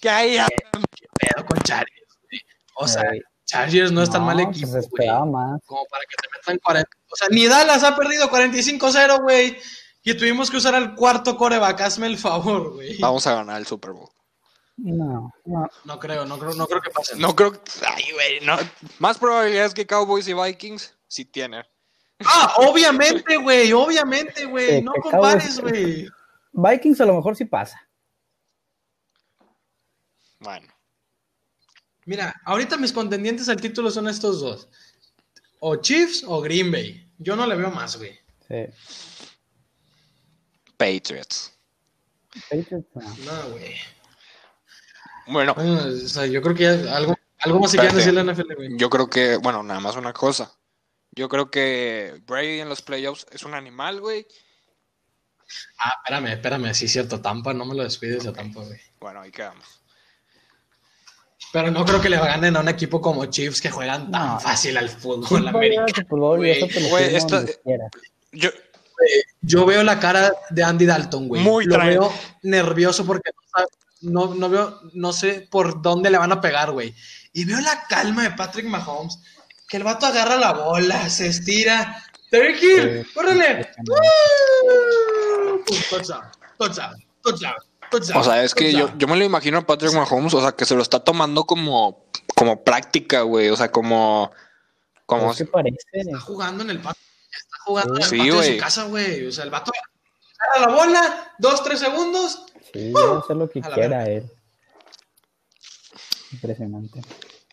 Que 0.00 0.10
ahí 0.10 0.36
andan. 0.36 0.84
pedo 1.18 1.46
con 1.46 1.58
Chargers, 1.62 2.18
güey. 2.28 2.40
O 2.76 2.86
sea, 2.86 3.02
Ey. 3.12 3.20
Chargers 3.46 3.92
no 3.92 4.02
es 4.02 4.10
tan 4.10 4.24
mal 4.24 4.36
pues 4.36 4.48
equipo, 4.48 4.72
se 4.80 4.88
güey. 4.88 5.08
Como 5.66 5.84
para 5.86 6.04
que 6.08 6.16
te 6.20 6.28
metan 6.36 6.58
40. 6.62 6.90
O 7.10 7.16
sea, 7.16 7.28
ni 7.30 7.46
Dallas 7.46 7.82
ha 7.84 7.96
perdido 7.96 8.30
45-0, 8.30 9.22
güey. 9.22 9.56
Y 10.02 10.14
tuvimos 10.14 10.50
que 10.50 10.56
usar 10.56 10.74
al 10.74 10.94
cuarto 10.94 11.36
coreback. 11.36 11.80
Hazme 11.80 12.06
el 12.08 12.18
favor, 12.18 12.74
güey. 12.74 12.98
Vamos 12.98 13.26
a 13.26 13.34
ganar 13.36 13.58
el 13.58 13.66
Super 13.66 13.92
Bowl. 13.92 14.10
No, 14.76 15.30
no. 15.44 15.68
No 15.84 15.98
creo, 16.00 16.24
no 16.24 16.38
creo, 16.38 16.54
no 16.54 16.66
creo 16.66 16.80
que 16.80 16.90
pase. 16.90 17.16
No 17.16 17.34
creo 17.36 17.52
que. 17.52 17.60
Ay, 17.86 18.04
güey, 18.12 18.40
no. 18.40 18.56
Más 18.98 19.18
probabilidades 19.18 19.74
que 19.74 19.86
Cowboys 19.86 20.26
y 20.28 20.34
Vikings 20.34 20.94
sí 21.08 21.24
tienen. 21.24 21.64
Ah, 22.24 22.54
obviamente, 22.58 23.36
güey, 23.36 23.72
obviamente, 23.72 24.44
güey. 24.46 24.78
Sí, 24.78 24.82
No 24.82 24.92
compares, 24.94 25.60
Cowboys- 25.60 25.60
güey. 25.60 26.08
Vikings 26.52 27.00
a 27.00 27.06
lo 27.06 27.14
mejor 27.14 27.36
sí 27.36 27.44
pasa. 27.44 27.80
Bueno, 30.40 30.66
Mira, 32.04 32.34
ahorita 32.44 32.76
mis 32.76 32.92
contendientes 32.92 33.48
al 33.48 33.60
título 33.60 33.88
son 33.88 34.08
estos 34.08 34.40
dos. 34.40 34.68
O 35.60 35.76
Chiefs 35.76 36.24
o 36.26 36.40
Green 36.40 36.72
Bay. 36.72 37.08
Yo 37.18 37.36
no 37.36 37.46
le 37.46 37.54
veo 37.54 37.70
más, 37.70 37.96
güey. 37.96 38.18
Sí. 38.48 38.66
Patriots. 40.76 41.52
Patriots, 42.50 42.88
no. 42.94 43.02
No, 43.32 43.50
güey. 43.50 43.74
Bueno, 45.26 45.54
Bueno, 45.54 45.74
o 45.84 46.08
sea, 46.08 46.26
yo 46.26 46.42
creo 46.42 46.54
que 46.54 46.62
ya 46.64 46.96
algo, 46.96 47.16
algo 47.38 47.60
más 47.60 47.70
se 47.70 47.76
Espérate. 47.76 47.96
decir 47.98 48.14
la 48.14 48.22
NFL, 48.24 48.54
güey. 48.56 48.76
yo 48.76 48.90
creo 48.90 49.08
que. 49.08 49.36
Bueno, 49.36 49.62
nada 49.62 49.80
más 49.80 49.96
una 49.96 50.12
cosa. 50.12 50.52
Yo 51.12 51.28
creo 51.28 51.50
que 51.50 52.20
Brady 52.26 52.60
en 52.60 52.68
los 52.68 52.82
playoffs 52.82 53.26
es 53.30 53.42
un 53.44 53.54
animal, 53.54 54.00
güey. 54.00 54.26
Ah, 55.78 55.92
espérame, 56.02 56.28
espérame, 56.32 56.74
sí, 56.74 56.88
cierto, 56.88 57.20
Tampa, 57.20 57.52
no 57.52 57.66
me 57.66 57.74
lo 57.74 57.82
descuides 57.82 58.26
a 58.26 58.32
Tampa, 58.32 58.62
güey. 58.62 58.80
Bueno, 58.98 59.20
ahí 59.20 59.30
quedamos. 59.30 59.66
Pero 61.52 61.70
no 61.70 61.84
creo 61.84 62.00
que 62.00 62.08
le 62.08 62.16
ganen 62.16 62.56
a 62.56 62.60
un 62.60 62.68
equipo 62.70 63.02
como 63.02 63.26
Chiefs 63.26 63.60
que 63.60 63.70
juegan 63.70 64.10
tan 64.10 64.26
No. 64.28 64.40
fácil 64.40 64.74
al 64.78 64.88
fútbol 64.88 65.46
americano. 65.48 65.86
Yo, 68.32 68.48
Yo 69.42 69.66
veo 69.66 69.82
la 69.82 69.98
cara 70.00 70.32
de 70.50 70.62
Andy 70.62 70.86
Dalton, 70.86 71.28
güey. 71.28 71.42
Muy 71.42 71.64
Lo 71.66 71.78
veo 71.78 72.12
nervioso 72.42 73.04
porque 73.04 73.30
no, 73.34 73.42
sabe- 73.54 73.68
no, 74.02 74.34
no 74.34 74.48
veo, 74.48 74.80
no 74.92 75.12
sé 75.12 75.46
por 75.50 75.82
dónde 75.82 76.10
le 76.10 76.18
van 76.18 76.32
a 76.32 76.40
pegar, 76.40 76.70
güey. 76.70 76.94
Y 77.32 77.44
veo 77.44 77.60
la 77.60 77.86
calma 77.88 78.22
de 78.22 78.30
Patrick 78.30 78.66
Mahomes, 78.66 79.18
que 79.68 79.78
el 79.78 79.84
vato 79.84 80.06
agarra 80.06 80.36
la 80.36 80.52
bola, 80.52 81.08
se 81.08 81.28
estira. 81.28 82.04
Terry 82.30 82.54
Hill, 82.54 83.04
Sí, 83.04 83.14
córrele. 83.14 83.70
Touchdown, 85.90 86.24
touchdown, 86.58 86.96
touchdown, 87.22 87.54
o 88.14 88.24
sea, 88.24 88.42
es 88.42 88.54
que 88.54 88.72
yo, 88.72 88.90
yo 88.96 89.06
me 89.06 89.16
lo 89.16 89.24
imagino 89.24 89.58
a 89.58 89.66
Patrick 89.66 89.92
Mahomes, 89.92 90.32
o 90.34 90.40
sea, 90.40 90.52
que 90.52 90.64
se 90.64 90.74
lo 90.74 90.82
está 90.82 91.00
tomando 91.00 91.44
como, 91.44 92.06
como 92.34 92.64
práctica, 92.64 93.22
güey. 93.22 93.50
O 93.50 93.56
sea, 93.56 93.70
como. 93.70 94.32
como 95.06 95.34
¿Qué 95.34 95.44
parece? 95.44 95.76
Está 95.92 96.20
jugando 96.20 96.64
en 96.64 96.70
el 96.70 96.80
patio. 96.80 97.02
Está 97.30 97.56
jugando 97.64 97.96
en 97.96 98.02
el 98.02 98.08
patio 98.08 98.40
de 98.40 98.54
su 98.54 98.60
casa, 98.60 98.84
güey. 98.84 99.26
O 99.26 99.32
sea, 99.32 99.44
el 99.44 99.50
vato 99.50 99.72
agarra 100.38 100.70
la 100.70 100.74
bola, 100.74 101.34
dos, 101.38 101.62
tres 101.62 101.80
segundos, 101.80 102.46
Sí, 102.72 102.92
va 102.92 103.16
a 103.16 103.18
hacer 103.18 103.36
lo 103.36 103.48
que 103.48 103.60
A 103.60 103.70
quiera 103.70 104.08
él. 104.08 104.30
Impresionante. 106.32 107.00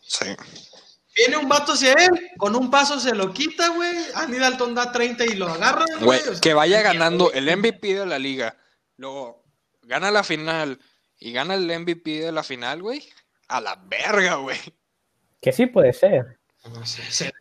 sí. 0.02 0.26
Viene 1.16 1.36
un 1.36 1.48
vato 1.48 1.72
hacia 1.72 1.92
él, 1.92 2.30
con 2.38 2.54
un 2.56 2.70
paso 2.70 2.98
se 2.98 3.14
lo 3.14 3.32
quita, 3.34 3.68
güey. 3.70 3.94
Andy 4.14 4.38
Dalton 4.38 4.74
da 4.74 4.90
30 4.90 5.26
y 5.26 5.34
lo 5.34 5.48
agarra, 5.48 5.84
güey. 5.96 6.04
Güey, 6.04 6.20
O 6.20 6.24
sea, 6.32 6.40
que 6.40 6.54
vaya 6.54 6.80
ganando 6.82 7.32
el 7.32 7.54
MVP 7.54 7.94
de 7.94 8.06
la 8.06 8.18
liga, 8.18 8.56
luego 8.96 9.44
gana 9.82 10.10
la 10.10 10.22
final 10.22 10.78
y 11.18 11.32
gana 11.32 11.54
el 11.56 11.66
MVP 11.80 12.20
de 12.20 12.32
la 12.32 12.42
final, 12.42 12.80
güey. 12.80 13.06
A 13.48 13.60
la 13.60 13.74
verga, 13.86 14.36
güey. 14.36 14.56
Que 15.40 15.52
sí 15.52 15.66
puede 15.66 15.92
ser. 15.92 16.38
No 16.64 16.86
sé, 16.86 17.02
sería 17.10 17.32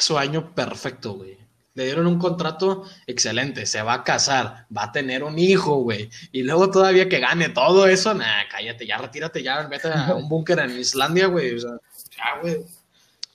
su 0.00 0.16
año 0.18 0.54
perfecto, 0.54 1.12
güey. 1.12 1.38
Le 1.74 1.84
dieron 1.84 2.06
un 2.08 2.18
contrato 2.18 2.84
excelente, 3.06 3.64
se 3.66 3.82
va 3.82 3.94
a 3.94 4.04
casar, 4.04 4.66
va 4.76 4.84
a 4.84 4.92
tener 4.92 5.22
un 5.22 5.38
hijo, 5.38 5.76
güey. 5.76 6.10
Y 6.32 6.42
luego 6.42 6.70
todavía 6.70 7.08
que 7.08 7.20
gane 7.20 7.50
todo 7.50 7.86
eso, 7.86 8.14
nah, 8.14 8.48
cállate, 8.50 8.86
ya 8.86 8.98
retírate, 8.98 9.42
ya 9.42 9.62
vete 9.68 9.88
a 9.88 10.14
un 10.14 10.28
búnker 10.28 10.58
en 10.58 10.78
Islandia, 10.78 11.26
güey. 11.26 11.54
O 11.54 11.60
sea, 11.60 11.70
ya, 12.16 12.40
güey. 12.40 12.56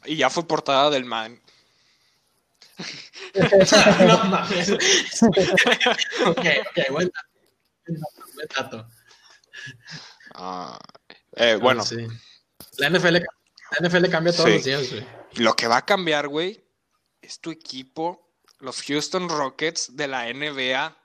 Y 0.06 0.18
ya 0.18 0.30
fue 0.30 0.46
portada 0.46 0.90
del 0.90 1.06
man. 1.06 1.40
no 4.00 4.24
mames. 4.26 4.72
ok, 6.26 6.46
ok, 6.70 6.92
buen 6.92 7.08
dato. 7.08 7.30
Buen 8.36 8.48
dato. 8.56 8.88
Ah, 10.36 10.80
eh, 11.36 11.56
bueno, 11.62 11.84
Sí. 11.86 11.98
La 12.78 12.90
NFL, 12.90 13.14
la 13.20 13.88
NFL 13.88 14.10
cambia 14.10 14.34
todos 14.34 14.50
Sí. 14.50 14.56
los 14.56 14.64
días, 14.66 14.90
güey. 14.92 15.06
lo 15.36 15.54
que 15.56 15.68
va 15.68 15.78
a 15.78 15.86
cambiar, 15.86 16.28
güey, 16.28 16.64
es 17.22 17.40
tu 17.40 17.52
equipo, 17.52 18.23
los 18.64 18.82
Houston 18.84 19.30
Rockets 19.30 19.95
de 19.95 20.07
la 20.07 20.26
NBA. 20.34 20.95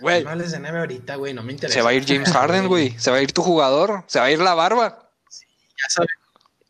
Güey, 0.00 0.24
No 0.24 0.30
hables 0.30 0.50
de 0.52 0.58
NBA 0.58 0.78
ahorita, 0.80 1.16
güey, 1.16 1.32
no 1.34 1.42
me 1.42 1.52
interesa. 1.52 1.74
se 1.78 1.82
va 1.82 1.90
a 1.90 1.94
ir 1.94 2.04
James 2.06 2.30
Harden, 2.30 2.66
güey. 2.68 2.90
Se 2.98 3.10
va 3.10 3.18
a 3.18 3.22
ir 3.22 3.32
tu 3.32 3.42
jugador. 3.42 4.04
Se 4.08 4.18
va 4.18 4.26
a 4.26 4.30
ir 4.30 4.38
la 4.38 4.54
barba. 4.54 5.10
Ya 5.78 5.88
sabes. 5.88 6.10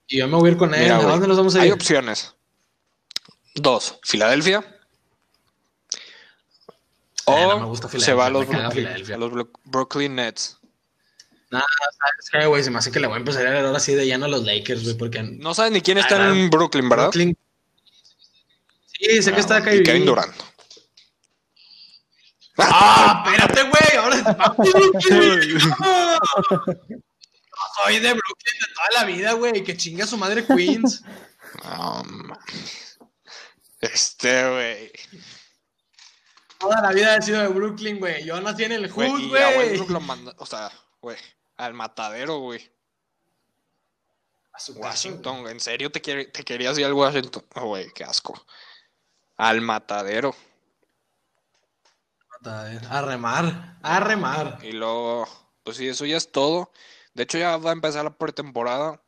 Y 0.08 0.18
yo 0.18 0.28
me 0.28 0.36
voy 0.36 0.48
a 0.50 0.52
ir 0.52 0.58
con 0.58 0.74
él. 0.74 0.82
Mira, 0.82 0.96
¿A 0.96 0.98
güey, 0.98 1.10
dónde 1.10 1.28
nos 1.28 1.36
vamos 1.38 1.56
a 1.56 1.60
Hay 1.62 1.68
ir? 1.68 1.72
opciones. 1.74 2.34
Dos, 3.54 3.98
Filadelfia. 4.02 4.64
O 7.24 7.36
Eh, 7.36 7.46
no 7.46 7.60
me 7.60 7.66
gusta 7.66 7.88
se 7.88 8.12
va 8.14 8.26
a 8.26 8.30
los, 8.30 8.46
Brooklyn, 8.46 8.70
Filadelfia. 8.72 9.14
a 9.14 9.18
los 9.18 9.30
Bro- 9.30 9.50
Brooklyn 9.64 10.14
Nets. 10.16 10.58
Nada, 11.50 11.64
¿sabes 11.98 12.30
qué, 12.32 12.46
güey? 12.46 12.64
Se 12.64 12.70
me 12.70 12.78
hace 12.78 12.90
que 12.90 12.98
le 13.00 13.06
voy 13.06 13.14
a 13.14 13.18
empezar 13.18 13.46
a 13.46 13.50
ver 13.50 13.64
ahora 13.64 13.78
sí 13.78 13.94
de 13.94 14.06
lleno 14.06 14.24
a 14.24 14.28
los 14.28 14.42
Lakers, 14.44 14.82
güey, 14.84 14.96
porque... 14.96 15.22
No 15.22 15.54
sabes 15.54 15.70
ni 15.72 15.80
quién 15.82 15.98
está 15.98 16.16
Ah, 16.16 16.30
en 16.30 16.48
Brooklyn, 16.50 16.88
¿verdad? 16.88 17.10
Brooklyn- 17.10 17.36
Sí, 19.02 19.22
sé 19.22 19.30
Ah, 19.30 19.34
que 19.34 19.40
está 19.40 19.56
acá 19.56 19.74
y 19.74 19.82
Kevin 19.82 20.06
Durant. 20.06 20.34
¡Ah, 22.58 23.24
espérate, 23.26 23.62
güey! 23.62 23.96
Ahora. 23.98 24.16
No 27.54 27.58
soy 27.84 27.98
de 28.00 28.12
Brooklyn 28.12 28.58
de 28.60 28.66
toda 28.74 28.88
la 29.00 29.04
vida, 29.04 29.32
güey. 29.34 29.62
Que 29.64 29.76
chinga 29.76 30.06
su 30.06 30.16
madre 30.16 30.44
Queens. 30.46 31.02
No, 31.64 32.02
mames. 32.04 32.98
este, 33.80 34.48
güey. 34.50 34.90
Toda 36.58 36.80
la 36.80 36.92
vida 36.92 37.14
he 37.16 37.22
sido 37.22 37.42
de 37.42 37.48
Brooklyn, 37.48 37.98
güey. 37.98 38.24
Yo 38.24 38.40
nací 38.40 38.64
en 38.64 38.72
el 38.72 38.90
Güey, 38.90 39.10
Hood, 39.10 39.20
y 39.20 39.36
a 39.36 39.52
güey. 39.52 39.78
O 40.38 40.46
sea, 40.46 40.70
güey, 41.02 41.18
al 41.58 41.74
matadero, 41.74 42.38
güey. 42.38 42.70
A 44.54 44.58
su 44.60 44.72
casa, 44.74 44.86
Washington, 44.88 45.46
¿en 45.48 45.60
serio 45.60 45.92
te, 45.92 46.00
quiere- 46.00 46.24
te 46.26 46.42
querías 46.42 46.78
ir 46.78 46.86
al 46.86 46.94
Washington? 46.94 47.44
Oh, 47.56 47.66
güey, 47.66 47.92
qué 47.94 48.04
asco. 48.04 48.46
Al 49.42 49.60
matadero. 49.60 50.36
A 52.44 53.02
remar, 53.02 53.76
a 53.82 53.98
remar. 53.98 54.60
Y 54.62 54.70
luego, 54.70 55.26
pues 55.64 55.78
sí, 55.78 55.88
eso 55.88 56.06
ya 56.06 56.16
es 56.16 56.30
todo. 56.30 56.70
De 57.12 57.24
hecho, 57.24 57.38
ya 57.38 57.56
va 57.56 57.70
a 57.70 57.72
empezar 57.72 58.04
la 58.04 58.16
pretemporada 58.16 59.02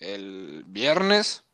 el 0.00 0.64
viernes. 0.66 1.44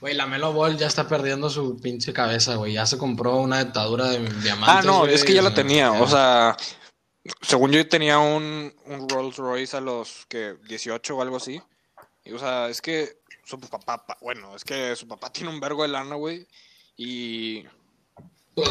Güey, 0.00 0.14
la 0.14 0.26
Melo 0.26 0.54
Ball 0.54 0.78
ya 0.78 0.86
está 0.86 1.06
perdiendo 1.06 1.50
su 1.50 1.78
pinche 1.78 2.14
cabeza, 2.14 2.54
güey. 2.54 2.72
Ya 2.72 2.86
se 2.86 2.96
compró 2.96 3.36
una 3.36 3.58
dentadura 3.58 4.06
de 4.06 4.20
diamantes. 4.20 4.76
Ah, 4.78 4.80
no, 4.82 5.04
es 5.04 5.24
que 5.24 5.34
ya 5.34 5.42
la 5.42 5.52
tenía. 5.52 5.92
O 5.92 6.08
sea, 6.08 6.56
según 7.42 7.70
yo 7.70 7.86
tenía 7.86 8.18
un, 8.18 8.74
un 8.86 9.08
Rolls 9.10 9.36
Royce 9.36 9.76
a 9.76 9.82
los 9.82 10.24
que 10.30 10.56
18 10.68 11.16
o 11.16 11.20
algo 11.20 11.36
así. 11.36 11.60
Y, 12.24 12.32
o 12.32 12.38
sea, 12.38 12.70
es 12.70 12.80
que 12.80 13.25
su 13.46 13.58
papá, 13.60 14.04
pa- 14.06 14.18
bueno, 14.20 14.54
es 14.56 14.64
que 14.64 14.94
su 14.96 15.06
papá 15.08 15.30
tiene 15.32 15.50
un 15.50 15.60
vergo 15.60 15.82
de 15.82 15.88
lana, 15.88 16.16
güey. 16.16 16.46
Y 16.96 17.62
Pues, 18.54 18.68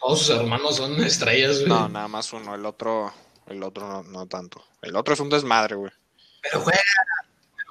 todos 0.00 0.18
sus 0.20 0.30
hermanos 0.30 0.76
son 0.76 1.02
estrellas, 1.02 1.56
güey. 1.58 1.68
No, 1.68 1.88
nada 1.88 2.06
más 2.08 2.32
uno. 2.32 2.54
El 2.54 2.64
otro, 2.66 3.12
el 3.46 3.62
otro 3.62 3.86
no, 3.88 4.02
no 4.04 4.26
tanto. 4.26 4.64
El 4.82 4.94
otro 4.96 5.14
es 5.14 5.20
un 5.20 5.28
desmadre, 5.28 5.74
güey. 5.76 5.92
Pero 6.42 6.60
juega. 6.60 6.80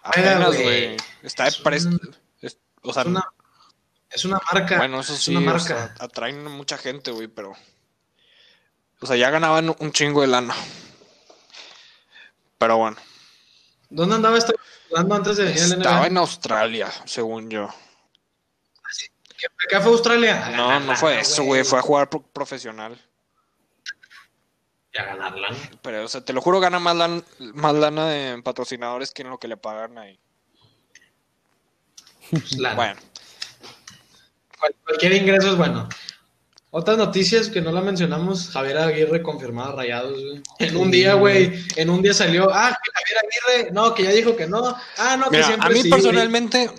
Juega, 0.04 0.32
Apenas, 0.36 0.48
güey. 0.56 0.64
güey. 0.64 0.98
Está 1.24 1.44
de 1.44 1.50
Es 1.50 1.58
presto. 1.58 1.98
es- 2.42 2.58
O 2.82 2.94
sea, 2.94 3.04
Es 3.04 3.08
una, 3.08 3.24
es 4.10 4.26
una 4.26 4.40
marca. 4.52 4.78
bueno, 4.78 5.00
eso 5.00 5.14
es 5.14 5.20
sí, 5.22 5.36
o 5.36 5.60
sea, 5.60 5.96
atraen 6.00 6.44
mucha 6.46 6.78
gente, 6.78 7.12
güey, 7.12 7.28
pero. 7.28 7.54
O 9.02 9.06
sea, 9.08 9.16
ya 9.16 9.30
ganaban 9.30 9.74
un 9.80 9.92
chingo 9.94 10.22
de 10.22 10.28
lana. 10.28 10.54
Pero 12.58 12.78
bueno, 12.78 12.98
¿Dónde 13.90 14.16
andaba 14.16 14.38
este 14.38 14.54
jugando 14.90 15.16
antes 15.16 15.38
de 15.38 15.44
venir 15.46 15.58
estaba 15.60 16.08
en 16.08 16.18
Australia, 16.18 16.92
según 17.06 17.50
yo. 17.50 17.70
¿Qué, 19.38 19.48
qué 19.70 19.80
fue 19.80 19.92
Australia? 19.94 20.50
No, 20.56 20.80
no 20.82 20.96
fue 20.98 21.20
eso, 21.22 21.44
güey, 21.44 21.64
fue 21.64 21.80
a 21.80 21.82
jugar 21.82 22.10
pro- 22.10 22.22
profesional. 22.22 23.00
Y 24.94 24.98
a 24.98 25.06
ganar 25.06 25.38
lana. 25.38 25.58
Pero, 25.82 26.04
o 26.04 26.08
sea, 26.08 26.22
te 26.22 26.34
lo 26.34 26.42
juro, 26.42 26.60
gana 26.60 26.80
más 26.80 26.96
lana, 26.96 27.22
más 27.54 27.74
lana 27.76 28.08
de 28.10 28.42
patrocinadores 28.42 29.12
que 29.12 29.22
en 29.22 29.30
lo 29.30 29.38
que 29.40 29.48
le 29.48 29.56
pagan 29.56 29.98
ahí. 29.98 30.20
Pues, 32.32 32.58
lana. 32.58 32.76
Bueno, 32.76 33.00
Cual- 34.60 34.76
cualquier 34.84 35.14
ingreso 35.14 35.52
es 35.52 35.58
bueno. 35.58 35.88
Otras 36.72 36.98
noticias 36.98 37.50
que 37.50 37.62
no 37.62 37.72
la 37.72 37.82
mencionamos, 37.82 38.50
Javier 38.50 38.78
Aguirre 38.78 39.24
confirmado 39.24 39.76
Rayados, 39.76 40.22
güey. 40.24 40.44
En 40.60 40.78
un 40.78 40.92
día, 40.92 41.16
güey, 41.16 41.66
en 41.76 41.90
un 41.90 42.02
día 42.02 42.14
salió, 42.14 42.50
ah, 42.54 42.78
que 42.84 42.92
Javier 42.92 43.58
Aguirre, 43.58 43.72
no, 43.72 43.94
que 43.96 44.04
ya 44.04 44.12
dijo 44.12 44.36
que 44.36 44.48
no, 44.48 44.76
ah, 44.98 45.18
no, 45.18 45.26
que 45.32 45.38
mira, 45.38 45.48
siempre 45.48 45.68
a 45.68 45.72
mí 45.72 45.82
sí, 45.82 45.90
personalmente, 45.90 46.70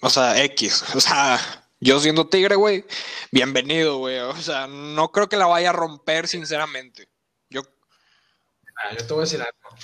o 0.00 0.10
sea, 0.10 0.42
X, 0.44 0.84
o 0.94 1.00
sea, 1.00 1.40
yo 1.80 2.00
siendo 2.00 2.28
tigre, 2.28 2.54
güey, 2.54 2.84
bienvenido, 3.30 3.98
güey. 3.98 4.18
O 4.18 4.36
sea, 4.36 4.66
no 4.66 5.12
creo 5.12 5.28
que 5.28 5.36
la 5.36 5.46
vaya 5.46 5.68
a 5.68 5.74
romper, 5.74 6.26
sinceramente. 6.28 7.08
Yo, 7.50 7.62
Ah, 8.76 8.94
yo 8.98 9.06
te 9.06 9.12
voy 9.12 9.20
a 9.20 9.24
decir 9.24 9.40
algo. 9.40 9.76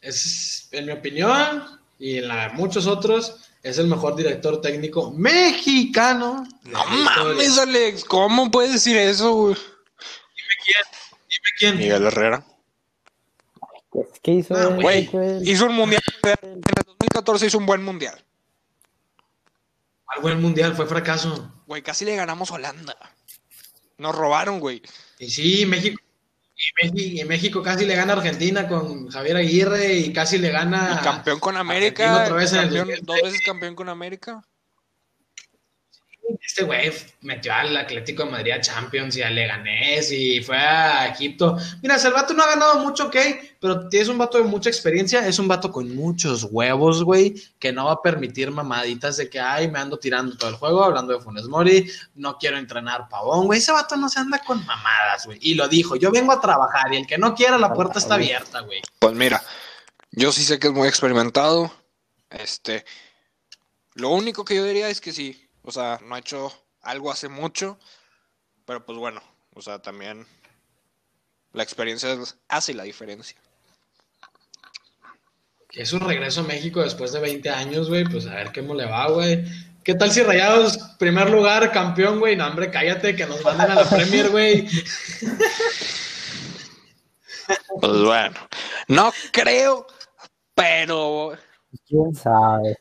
Es, 0.00 0.68
en 0.72 0.86
mi 0.86 0.92
opinión, 0.92 1.80
y 1.98 2.18
en 2.18 2.28
la 2.28 2.48
de 2.48 2.54
muchos 2.54 2.86
otros, 2.86 3.51
es 3.62 3.78
el 3.78 3.86
mejor 3.86 4.16
director 4.16 4.60
técnico 4.60 5.10
mexicano. 5.12 6.46
no 6.64 6.78
historia. 6.80 7.04
mames, 7.24 7.58
Alex, 7.58 8.04
¿cómo 8.04 8.50
puedes 8.50 8.72
decir 8.72 8.96
eso, 8.96 9.32
güey? 9.34 9.54
Dime 9.54 11.48
quién. 11.58 11.76
Miguel 11.78 12.06
Herrera. 12.06 12.44
¿Qué 14.22 14.32
hizo 14.32 14.54
No, 14.54 14.68
él? 14.76 14.82
Güey, 14.82 14.96
¿Qué 15.02 15.08
hizo 15.08 15.22
él? 15.22 15.48
hizo 15.48 15.66
un 15.66 15.74
mundial. 15.74 16.02
En 16.42 16.50
el 16.54 16.60
2014 16.86 17.46
hizo 17.46 17.58
un 17.58 17.66
buen 17.66 17.82
mundial. 17.82 18.24
Al 20.06 20.20
buen 20.22 20.40
mundial, 20.40 20.74
fue 20.74 20.86
fracaso. 20.86 21.52
Güey, 21.66 21.82
casi 21.82 22.04
le 22.04 22.16
ganamos 22.16 22.50
a 22.50 22.54
Holanda. 22.54 22.96
Nos 23.98 24.14
robaron, 24.14 24.60
güey. 24.60 24.82
Y 25.18 25.30
sí, 25.30 25.66
México. 25.66 26.00
Y 26.94 27.24
México, 27.24 27.62
casi 27.62 27.84
le 27.86 27.96
gana 27.96 28.12
a 28.12 28.16
Argentina 28.16 28.68
con 28.68 29.08
Javier 29.08 29.36
Aguirre 29.36 29.94
y 29.94 30.12
casi 30.12 30.38
le 30.38 30.50
gana. 30.50 30.98
Y 31.00 31.04
campeón 31.04 31.40
con 31.40 31.56
América. 31.56 32.22
otra 32.24 32.36
vez 32.36 32.52
en 32.52 32.60
el 32.60 32.64
campeón- 32.66 32.86
2006. 32.86 33.06
dos 33.06 33.22
veces 33.22 33.40
campeón 33.44 33.74
con 33.74 33.88
América. 33.88 34.42
Este 36.40 36.64
güey 36.64 36.92
metió 37.20 37.52
al 37.52 37.76
Atlético 37.76 38.24
de 38.24 38.30
Madrid 38.30 38.52
a 38.52 38.60
Champions 38.60 39.16
y 39.16 39.22
a 39.22 39.30
Leganés 39.30 40.10
y 40.12 40.40
fue 40.40 40.56
a 40.56 41.08
Egipto. 41.08 41.56
Mira, 41.82 41.98
si 41.98 42.06
el 42.06 42.12
vato 42.12 42.34
no 42.34 42.42
ha 42.42 42.48
ganado 42.48 42.78
mucho, 42.80 43.06
ok, 43.06 43.16
pero 43.60 43.88
es 43.90 44.08
un 44.08 44.18
vato 44.18 44.38
de 44.38 44.44
mucha 44.44 44.70
experiencia, 44.70 45.26
es 45.26 45.38
un 45.38 45.48
vato 45.48 45.70
con 45.70 45.94
muchos 45.94 46.44
huevos, 46.50 47.04
güey, 47.04 47.34
que 47.58 47.72
no 47.72 47.86
va 47.86 47.92
a 47.92 48.02
permitir 48.02 48.50
mamaditas 48.50 49.16
de 49.16 49.30
que, 49.30 49.38
ay, 49.38 49.70
me 49.70 49.78
ando 49.78 49.98
tirando 49.98 50.36
todo 50.36 50.50
el 50.50 50.56
juego, 50.56 50.84
hablando 50.84 51.12
de 51.12 51.20
Funes 51.20 51.44
Mori, 51.44 51.90
no 52.14 52.38
quiero 52.38 52.58
entrenar 52.58 53.08
pavón, 53.08 53.46
güey, 53.46 53.58
ese 53.58 53.72
vato 53.72 53.96
no 53.96 54.08
se 54.08 54.20
anda 54.20 54.40
con 54.44 54.64
mamadas, 54.66 55.26
güey. 55.26 55.38
Y 55.42 55.54
lo 55.54 55.68
dijo, 55.68 55.96
yo 55.96 56.10
vengo 56.10 56.32
a 56.32 56.40
trabajar 56.40 56.92
y 56.92 56.96
el 56.96 57.06
que 57.06 57.18
no 57.18 57.34
quiera, 57.34 57.58
la 57.58 57.72
puerta 57.72 57.98
está 57.98 58.14
abierta, 58.14 58.60
güey. 58.60 58.80
Pues 58.98 59.14
mira, 59.14 59.42
yo 60.10 60.32
sí 60.32 60.44
sé 60.44 60.58
que 60.58 60.68
es 60.68 60.72
muy 60.72 60.88
experimentado. 60.88 61.72
Este, 62.30 62.84
lo 63.94 64.08
único 64.10 64.44
que 64.44 64.56
yo 64.56 64.64
diría 64.64 64.88
es 64.88 65.00
que 65.00 65.12
sí, 65.12 65.41
o 65.62 65.72
sea, 65.72 65.98
no 66.04 66.14
ha 66.14 66.18
hecho 66.18 66.52
algo 66.82 67.10
hace 67.10 67.28
mucho, 67.28 67.78
pero 68.64 68.84
pues 68.84 68.98
bueno, 68.98 69.22
o 69.54 69.62
sea, 69.62 69.80
también 69.80 70.26
la 71.52 71.62
experiencia 71.62 72.16
hace 72.48 72.74
la 72.74 72.84
diferencia. 72.84 73.36
Es 75.70 75.92
un 75.92 76.00
regreso 76.00 76.40
a 76.40 76.44
México 76.44 76.82
después 76.82 77.12
de 77.12 77.20
20 77.20 77.48
años, 77.50 77.88
güey, 77.88 78.04
pues 78.04 78.26
a 78.26 78.34
ver 78.34 78.52
cómo 78.52 78.74
le 78.74 78.86
va, 78.86 79.08
güey. 79.10 79.44
¿Qué 79.84 79.94
tal 79.94 80.12
si 80.12 80.22
Rayados, 80.22 80.78
primer 80.98 81.30
lugar, 81.30 81.72
campeón, 81.72 82.20
güey? 82.20 82.36
No, 82.36 82.46
hombre, 82.46 82.70
cállate, 82.70 83.16
que 83.16 83.26
nos 83.26 83.42
manden 83.42 83.70
a 83.70 83.74
la 83.76 83.88
Premier, 83.88 84.30
güey. 84.30 84.68
Pues 87.80 88.02
bueno, 88.02 88.36
no 88.88 89.12
creo, 89.32 89.86
pero 90.54 91.36
¿Quién 91.86 92.14
sabe? 92.14 92.78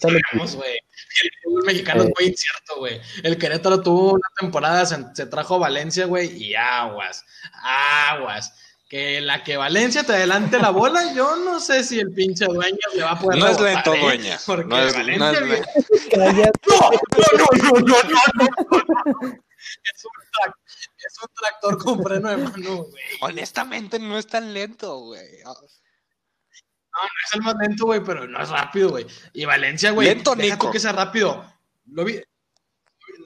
Sabemos, 0.00 0.56
güey. 0.56 0.78
El 1.22 1.30
fútbol 1.42 1.64
mexicano 1.66 2.02
es 2.02 2.10
muy 2.18 2.28
incierto, 2.28 2.76
güey. 2.78 3.00
El 3.22 3.38
Querétaro 3.38 3.80
tuvo 3.82 4.12
una 4.14 4.28
temporada, 4.38 4.86
se, 4.86 4.96
se 5.14 5.26
trajo 5.26 5.56
a 5.56 5.58
Valencia, 5.58 6.06
güey, 6.06 6.42
y 6.42 6.54
aguas, 6.54 7.24
aguas. 7.62 8.52
Que 8.88 9.20
la 9.20 9.42
que 9.42 9.56
Valencia 9.56 10.04
te 10.04 10.12
adelante 10.12 10.60
la 10.60 10.70
bola, 10.70 11.12
yo 11.12 11.34
no 11.36 11.58
sé 11.58 11.82
si 11.82 11.98
el 11.98 12.12
pinche 12.12 12.44
dueño 12.44 12.78
le 12.94 13.02
va 13.02 13.12
a 13.12 13.18
poder 13.18 13.40
no 13.40 13.48
es 13.48 13.60
lento, 13.60 13.94
¿eh? 13.94 14.00
dueña. 14.00 14.38
Porque 14.46 14.64
No 14.68 14.78
es, 14.78 14.94
Valencia, 14.94 15.40
no 16.16 16.22
es 16.22 16.34
lento. 16.36 16.70
No, 16.70 16.90
no, 16.90 17.48
no, 17.58 17.80
no, 17.80 17.80
no, 17.80 18.02
no, 18.38 18.82
no. 19.18 19.28
Es 19.82 20.04
un, 20.04 20.52
es 20.98 21.22
un 21.22 21.28
tractor 21.34 21.78
con 21.78 22.02
freno 22.02 22.30
de 22.30 22.36
mano, 22.36 22.84
güey. 22.84 23.02
Honestamente, 23.20 23.98
no 23.98 24.18
es 24.18 24.26
tan 24.28 24.54
lento, 24.54 24.98
güey. 25.00 25.42
No, 26.96 27.02
no 27.02 27.08
es 27.26 27.34
el 27.34 27.42
más 27.42 27.54
lento, 27.60 27.84
güey, 27.84 28.02
pero 28.02 28.26
no 28.26 28.42
es 28.42 28.48
rápido, 28.48 28.88
güey. 28.90 29.06
Y 29.34 29.44
Valencia, 29.44 29.90
güey. 29.90 30.08
Lento, 30.08 30.34
Nico. 30.34 30.70
que 30.70 30.80
sea 30.80 30.92
rápido. 30.92 31.44
Lo 31.92 32.04
vi. 32.04 32.20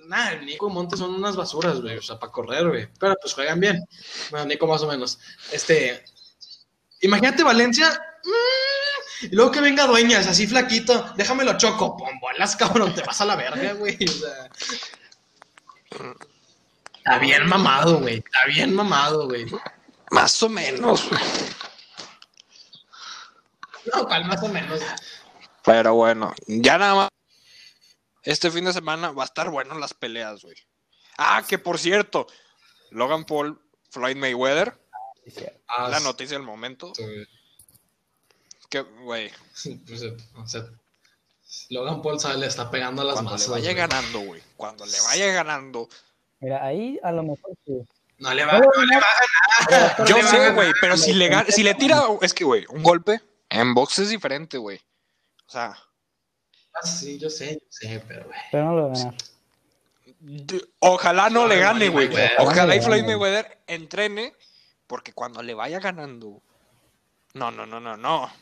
Nada, 0.07 0.35
Nico 0.37 0.69
y 0.69 0.73
Montes 0.73 0.99
son 0.99 1.15
unas 1.15 1.37
basuras, 1.37 1.81
güey. 1.81 1.97
O 1.99 2.03
sea, 2.03 2.19
para 2.19 2.33
correr, 2.33 2.69
güey. 2.69 2.89
Pero 2.99 3.15
pues 3.23 3.33
juegan 3.33 3.61
bien. 3.61 3.85
Bueno, 4.31 4.47
Nico 4.47 4.67
más 4.67 4.83
o 4.83 4.89
menos. 4.89 5.19
Este. 5.53 6.05
Imagínate 7.03 7.45
Valencia. 7.45 7.89
mm, 8.25 9.27
Y 9.27 9.37
luego 9.37 9.53
que 9.53 9.61
venga 9.61 9.87
Dueñas, 9.87 10.27
así 10.27 10.49
flaquito. 10.49 11.13
Déjamelo 11.17 11.57
choco. 11.57 11.97
Pon 11.97 12.19
bolas, 12.21 12.57
cabrón. 12.57 12.93
Te 12.95 13.03
vas 13.03 13.21
a 13.21 13.25
la 13.25 13.37
verga, 13.37 13.75
güey. 13.75 13.97
O 14.05 14.13
sea. 14.13 14.51
Está 16.97 17.19
bien 17.19 17.47
mamado, 17.47 18.01
güey. 18.01 18.17
Está 18.17 18.47
bien 18.47 18.75
mamado, 18.75 19.27
güey. 19.29 19.47
Más 20.11 20.43
o 20.43 20.49
menos, 20.49 21.09
güey. 21.09 21.23
No, 23.95 24.07
cual 24.07 24.25
más 24.27 24.43
o 24.43 24.49
menos. 24.49 24.81
Pero 25.65 25.95
bueno, 25.95 26.35
ya 26.47 26.79
nada 26.79 26.95
más. 26.95 27.09
Este 28.23 28.51
fin 28.51 28.65
de 28.67 28.73
semana 28.73 29.13
va 29.13 29.23
a 29.23 29.27
estar 29.27 29.51
bueno 29.51 29.79
las 29.79 29.95
peleas, 29.95 30.43
güey. 30.43 30.57
Ah, 31.19 31.43
que 31.47 31.59
por 31.59 31.79
cierto, 31.79 32.27
Logan 32.91 33.25
Paul, 33.25 33.61
Floyd 33.91 34.17
Mayweather, 34.17 34.79
Ah, 35.69 35.89
la 35.89 36.01
noticia 36.01 36.37
del 36.37 36.47
momento. 36.47 36.93
Que, 38.69 38.81
güey, 38.81 39.31
Pues, 39.87 40.03
o 40.35 40.47
sea, 40.47 40.65
Logan 41.69 42.03
Paul 42.03 42.19
sabe, 42.21 42.39
le 42.39 42.47
está 42.47 42.71
pegando 42.71 43.03
a 43.03 43.05
las 43.05 43.15
cuando 43.15 43.31
le 43.33 43.35
masas. 43.35 43.49
vaya 43.51 43.65
güey. 43.73 43.75
ganando, 43.77 44.21
güey. 44.21 44.43
Cuando 44.57 44.87
le 44.87 45.01
vaya 45.07 45.33
ganando. 45.33 45.89
Mira, 46.41 46.65
ahí 46.65 46.99
a 47.03 47.13
lo 47.13 47.23
mejor 47.23 47.53
sí. 47.67 47.73
No 48.19 48.35
le 48.35 48.45
va, 48.45 48.59
no 48.59 48.85
le 48.85 48.97
va 48.97 49.07
a 49.07 49.71
ganar. 49.71 50.09
Yo 50.09 50.17
le 50.17 50.23
sé, 50.25 50.51
güey, 50.53 50.73
pero 50.81 50.97
si 50.97 51.13
le, 51.13 51.31
si 51.51 51.63
le 51.63 51.75
tira, 51.75 52.03
es 52.23 52.35
que, 52.35 52.45
güey, 52.45 52.67
un 52.71 52.83
golpe 52.83 53.21
en 53.51 53.75
box 53.75 53.99
es 54.01 54.09
diferente, 54.09 54.57
güey. 54.59 54.81
O 55.47 55.51
sea, 55.51 55.77
Ah, 56.73 56.87
Sí, 56.87 57.19
yo 57.19 57.29
sé, 57.29 57.55
yo 57.61 57.67
sé, 57.69 58.03
pero 58.07 58.25
güey. 58.27 58.39
Pero 58.53 58.65
no 58.65 58.75
lo 58.77 58.93
d- 60.21 60.65
ojalá 60.81 61.29
no 61.31 61.47
le 61.47 61.59
gane, 61.59 61.89
güey. 61.89 62.09
Ojalá 62.39 62.77
y 62.77 62.81
Floyd. 62.81 63.05
Mayweather 63.05 63.59
entrene, 63.67 64.35
porque 64.87 65.13
cuando 65.13 65.43
le 65.43 65.55
vaya 65.55 65.81
ganando. 65.81 66.41
No, 67.35 67.51
no, 67.51 67.67
no, 67.67 67.81
no, 67.81 67.97
no. 67.97 68.33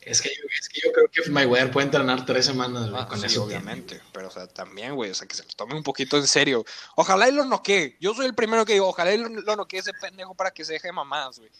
Es 0.00 0.22
que, 0.22 0.28
yo, 0.30 0.42
es 0.58 0.68
que 0.68 0.80
yo 0.82 0.92
creo 0.92 1.08
que 1.10 1.30
Mayweather 1.30 1.70
puede 1.70 1.86
entrenar 1.86 2.24
tres 2.24 2.46
semanas 2.46 2.88
güey, 2.90 3.02
Ah, 3.02 3.08
con 3.08 3.18
sí, 3.20 3.26
eso. 3.26 3.44
obviamente. 3.44 4.00
Pero, 4.12 4.28
o 4.28 4.30
sea, 4.30 4.46
también, 4.46 4.94
güey, 4.94 5.10
o 5.10 5.14
sea, 5.14 5.26
que 5.28 5.34
se 5.34 5.42
lo 5.44 5.50
tome 5.50 5.74
un 5.74 5.82
poquito 5.82 6.16
en 6.16 6.26
serio. 6.26 6.64
Ojalá 6.96 7.28
y 7.28 7.32
lo 7.32 7.44
noquee. 7.44 7.96
Yo 8.00 8.14
soy 8.14 8.26
el 8.26 8.34
primero 8.34 8.64
que 8.64 8.72
digo, 8.74 8.88
ojalá 8.88 9.12
y 9.12 9.18
lo, 9.18 9.28
lo 9.28 9.56
noquee 9.56 9.80
ese 9.80 9.92
pendejo 9.92 10.34
para 10.34 10.50
que 10.52 10.64
se 10.64 10.74
deje 10.74 10.88
de 10.88 10.92
mamadas, 10.92 11.38
güey. 11.38 11.50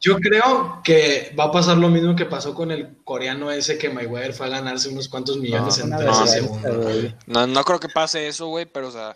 Yo 0.00 0.16
creo 0.18 0.80
que 0.82 1.34
va 1.38 1.44
a 1.44 1.52
pasar 1.52 1.76
lo 1.76 1.88
mismo 1.88 2.16
que 2.16 2.24
pasó 2.24 2.54
con 2.54 2.70
el 2.70 2.96
coreano 3.04 3.50
ese 3.52 3.76
que 3.76 3.90
Mayweather 3.90 4.32
fue 4.32 4.46
a 4.46 4.50
ganarse 4.50 4.88
unos 4.88 5.08
cuantos 5.08 5.36
millones 5.36 5.76
No, 5.78 5.84
en 5.84 5.92
Una 5.92 5.96
no, 5.98 6.02
13 6.04 6.20
vergüenza, 6.20 6.34
segundos. 6.34 6.84
güey. 6.84 7.14
No, 7.26 7.46
no 7.46 7.64
creo 7.64 7.78
que 7.80 7.88
pase 7.88 8.26
eso, 8.26 8.46
güey, 8.46 8.64
pero, 8.64 8.88
o 8.88 8.90
sea, 8.90 9.14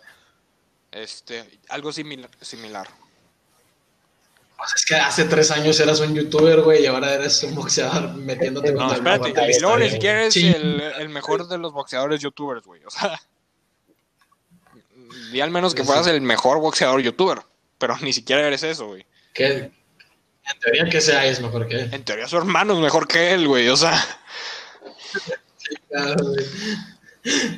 este, 0.91 1.59
algo 1.69 1.91
similar. 1.91 2.29
similar. 2.39 2.87
O 4.57 4.67
sea, 4.67 4.75
es 4.75 4.85
que 4.85 4.95
hace 4.95 5.23
tres 5.25 5.49
años 5.51 5.79
eras 5.79 5.99
un 5.99 6.13
youtuber, 6.15 6.61
güey, 6.61 6.83
y 6.83 6.85
ahora 6.85 7.13
eres 7.15 7.41
un 7.43 7.55
boxeador 7.55 8.13
metiéndote 8.13 8.71
No, 8.71 8.87
contra 8.87 9.15
el 9.15 9.21
espérate. 9.25 9.51
Y 9.57 9.59
luego 9.59 9.77
ni 9.79 9.89
siquiera 9.89 10.17
güey. 10.19 10.27
es 10.27 10.33
Sí. 10.35 10.47
el, 10.47 10.81
el 10.99 11.09
mejor 11.09 11.47
de 11.47 11.57
los 11.57 11.73
boxeadores 11.73 12.21
youtubers, 12.21 12.63
güey. 12.63 12.83
O 12.85 12.89
sea, 12.91 13.19
Di 15.31 15.41
al 15.41 15.49
menos 15.49 15.73
que 15.73 15.81
Sí. 15.81 15.87
fueras 15.87 16.07
el 16.07 16.21
mejor 16.21 16.59
boxeador 16.59 17.01
youtuber. 17.01 17.39
Pero 17.77 17.97
ni 18.01 18.13
siquiera 18.13 18.45
eres 18.45 18.63
eso, 18.63 18.87
güey. 18.87 19.05
Que 19.33 19.71
en 20.53 20.59
teoría 20.59 20.85
que 20.85 21.01
sea 21.01 21.25
es 21.25 21.39
mejor 21.41 21.67
que 21.67 21.75
él. 21.81 21.93
En 21.93 22.03
teoría 22.03 22.27
su 22.27 22.37
hermano 22.37 22.73
es 22.73 22.79
mejor 22.79 23.07
que 23.07 23.33
él, 23.33 23.47
güey. 23.47 23.67
O 23.69 23.77
sea, 23.77 23.93
Claro, 25.89 26.25
güey. 26.25 26.45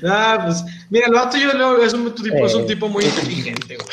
Ah, 0.07 0.43
pues, 0.45 0.63
mira, 0.89 1.07
el 1.07 1.13
vato 1.13 1.37
yo 1.37 1.51
lo- 1.53 1.83
es 1.83 1.93
un 1.93 2.13
tipo, 2.15 2.45
es 2.45 2.53
un 2.53 2.63
Eh. 2.63 2.67
tipo 2.67 2.87
muy 2.87 3.03
inteligente, 3.03 3.75
güey. 3.75 3.87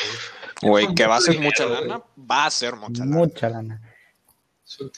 güey, 0.86 0.94
que 0.94 1.06
va 1.06 1.16
a 1.16 1.20
Dinero, 1.20 1.42
mucha 1.42 1.64
güey. 1.66 1.80
lana. 1.88 2.02
Va 2.30 2.44
a 2.44 2.46
hacer 2.46 2.76
mucha 2.76 3.04
lana. 3.04 3.16
Mucha 3.16 3.48
lana. 3.50 3.80
Es 4.66 4.80
un, 4.80 4.92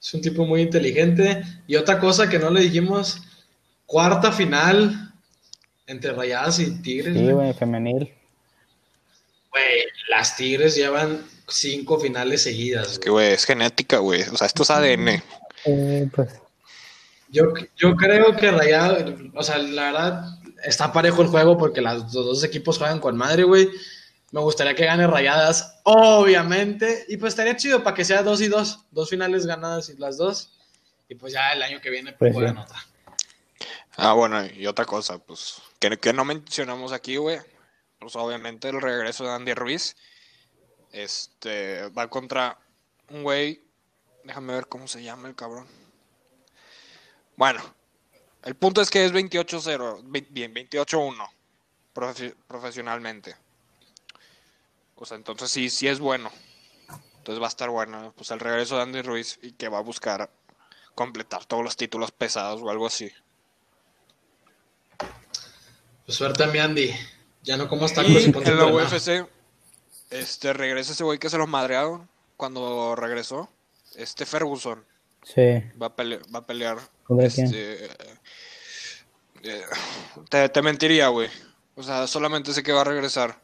es 0.00 0.14
un 0.14 0.20
tipo 0.20 0.44
muy 0.44 0.62
inteligente. 0.62 1.42
Y 1.68 1.76
otra 1.76 1.98
cosa 2.00 2.28
que 2.28 2.38
no 2.38 2.50
le 2.50 2.60
dijimos, 2.62 3.22
cuarta 3.86 4.32
final 4.32 5.12
entre 5.86 6.12
Rayadas 6.12 6.58
y 6.58 6.82
Tigres. 6.82 7.14
Sí, 7.14 7.22
güey. 7.22 7.32
güey, 7.34 7.54
femenil. 7.54 8.12
Güey, 9.50 9.84
las 10.08 10.36
Tigres 10.36 10.74
llevan 10.74 11.22
cinco 11.52 11.98
finales 11.98 12.42
seguidas. 12.42 12.92
Es 12.92 12.98
que, 12.98 13.10
güey, 13.10 13.32
es 13.32 13.44
genética, 13.44 13.98
güey. 13.98 14.22
O 14.22 14.36
sea, 14.36 14.46
esto 14.46 14.62
es 14.62 14.70
ADN. 14.70 15.22
Eh, 15.64 16.08
pues, 16.14 16.28
Yo, 17.28 17.52
yo 17.76 17.96
creo 17.96 18.36
que 18.36 18.50
Rayadas, 18.50 19.04
o 19.34 19.42
sea, 19.42 19.58
la 19.58 19.84
verdad, 19.92 20.24
está 20.64 20.92
parejo 20.92 21.22
el 21.22 21.28
juego 21.28 21.56
porque 21.56 21.80
las, 21.80 22.12
los 22.12 22.26
dos 22.26 22.44
equipos 22.44 22.78
juegan 22.78 23.00
con 23.00 23.16
madre, 23.16 23.44
güey. 23.44 23.68
Me 24.32 24.40
gustaría 24.40 24.74
que 24.74 24.86
gane 24.86 25.06
Rayadas, 25.06 25.80
obviamente. 25.82 27.04
Y 27.08 27.18
pues 27.18 27.32
estaría 27.32 27.56
chido 27.56 27.82
para 27.82 27.94
que 27.94 28.04
sea 28.04 28.22
dos 28.22 28.40
y 28.40 28.48
dos. 28.48 28.80
Dos 28.90 29.10
finales 29.10 29.46
ganadas 29.46 29.90
y 29.90 29.96
las 29.98 30.16
dos. 30.16 30.52
Y 31.08 31.14
pues 31.14 31.32
ya 31.34 31.52
el 31.52 31.62
año 31.62 31.80
que 31.80 31.90
viene 31.90 32.12
Pues 32.12 32.32
juegan 32.32 32.56
sí. 32.56 32.62
otra. 32.62 32.86
Ah, 33.96 34.14
bueno, 34.14 34.42
y 34.46 34.66
otra 34.66 34.86
cosa, 34.86 35.18
pues, 35.18 35.56
que, 35.78 35.98
que 35.98 36.14
no 36.14 36.24
mencionamos 36.24 36.92
aquí, 36.92 37.16
güey. 37.16 37.38
Pues 37.98 38.16
obviamente 38.16 38.70
el 38.70 38.80
regreso 38.80 39.24
de 39.24 39.32
Andy 39.32 39.52
Ruiz. 39.52 39.96
Este, 40.92 41.88
va 41.88 42.08
contra 42.08 42.58
un 43.08 43.22
güey. 43.22 43.62
Déjame 44.24 44.52
ver 44.54 44.66
cómo 44.68 44.86
se 44.86 45.02
llama 45.02 45.28
el 45.28 45.34
cabrón. 45.34 45.66
Bueno, 47.36 47.60
el 48.44 48.54
punto 48.54 48.80
es 48.80 48.90
que 48.90 49.04
es 49.04 49.12
28-0, 49.12 50.00
ve- 50.04 50.26
bien, 50.30 50.54
28-1 50.54 51.28
profe- 51.94 52.34
profesionalmente. 52.46 53.34
O 54.96 55.04
sea, 55.06 55.16
entonces 55.16 55.50
sí, 55.50 55.70
sí 55.70 55.88
es 55.88 55.98
bueno. 55.98 56.30
Entonces 57.18 57.40
va 57.40 57.46
a 57.46 57.48
estar 57.48 57.70
bueno, 57.70 58.12
pues 58.16 58.30
el 58.30 58.38
regreso 58.40 58.76
de 58.76 58.82
Andy 58.82 59.02
Ruiz 59.02 59.38
y 59.42 59.52
que 59.52 59.68
va 59.68 59.78
a 59.78 59.82
buscar 59.82 60.30
completar 60.94 61.44
todos 61.46 61.64
los 61.64 61.76
títulos 61.76 62.12
pesados 62.12 62.60
o 62.62 62.70
algo 62.70 62.86
así. 62.86 63.10
Pues 66.04 66.16
suerte 66.18 66.44
a 66.44 66.48
mi 66.48 66.58
Andy. 66.58 66.92
Ya 67.42 67.56
no 67.56 67.68
como 67.68 67.86
ponte 68.32 68.50
en 68.50 68.56
la. 68.58 68.66
UFC, 68.66 69.26
este, 70.12 70.52
regresa 70.52 70.92
ese 70.92 71.04
güey 71.04 71.18
que 71.18 71.30
se 71.30 71.38
los 71.38 71.48
madrearon 71.48 72.08
cuando 72.36 72.94
regresó. 72.96 73.48
Este 73.96 74.24
Ferguson 74.26 74.84
sí. 75.22 75.62
va 75.80 75.86
a, 75.88 75.96
pele- 75.96 76.22
va 76.34 76.38
a 76.40 76.46
pelear. 76.46 76.78
¿Contra 77.04 77.28
quién? 77.28 77.46
Este, 77.46 77.86
eh, 79.42 79.62
te, 80.28 80.48
te 80.48 80.62
mentiría, 80.62 81.08
güey. 81.08 81.28
O 81.74 81.82
sea, 81.82 82.06
solamente 82.06 82.52
sé 82.52 82.62
que 82.62 82.72
va 82.72 82.82
a 82.82 82.84
regresar. 82.84 83.40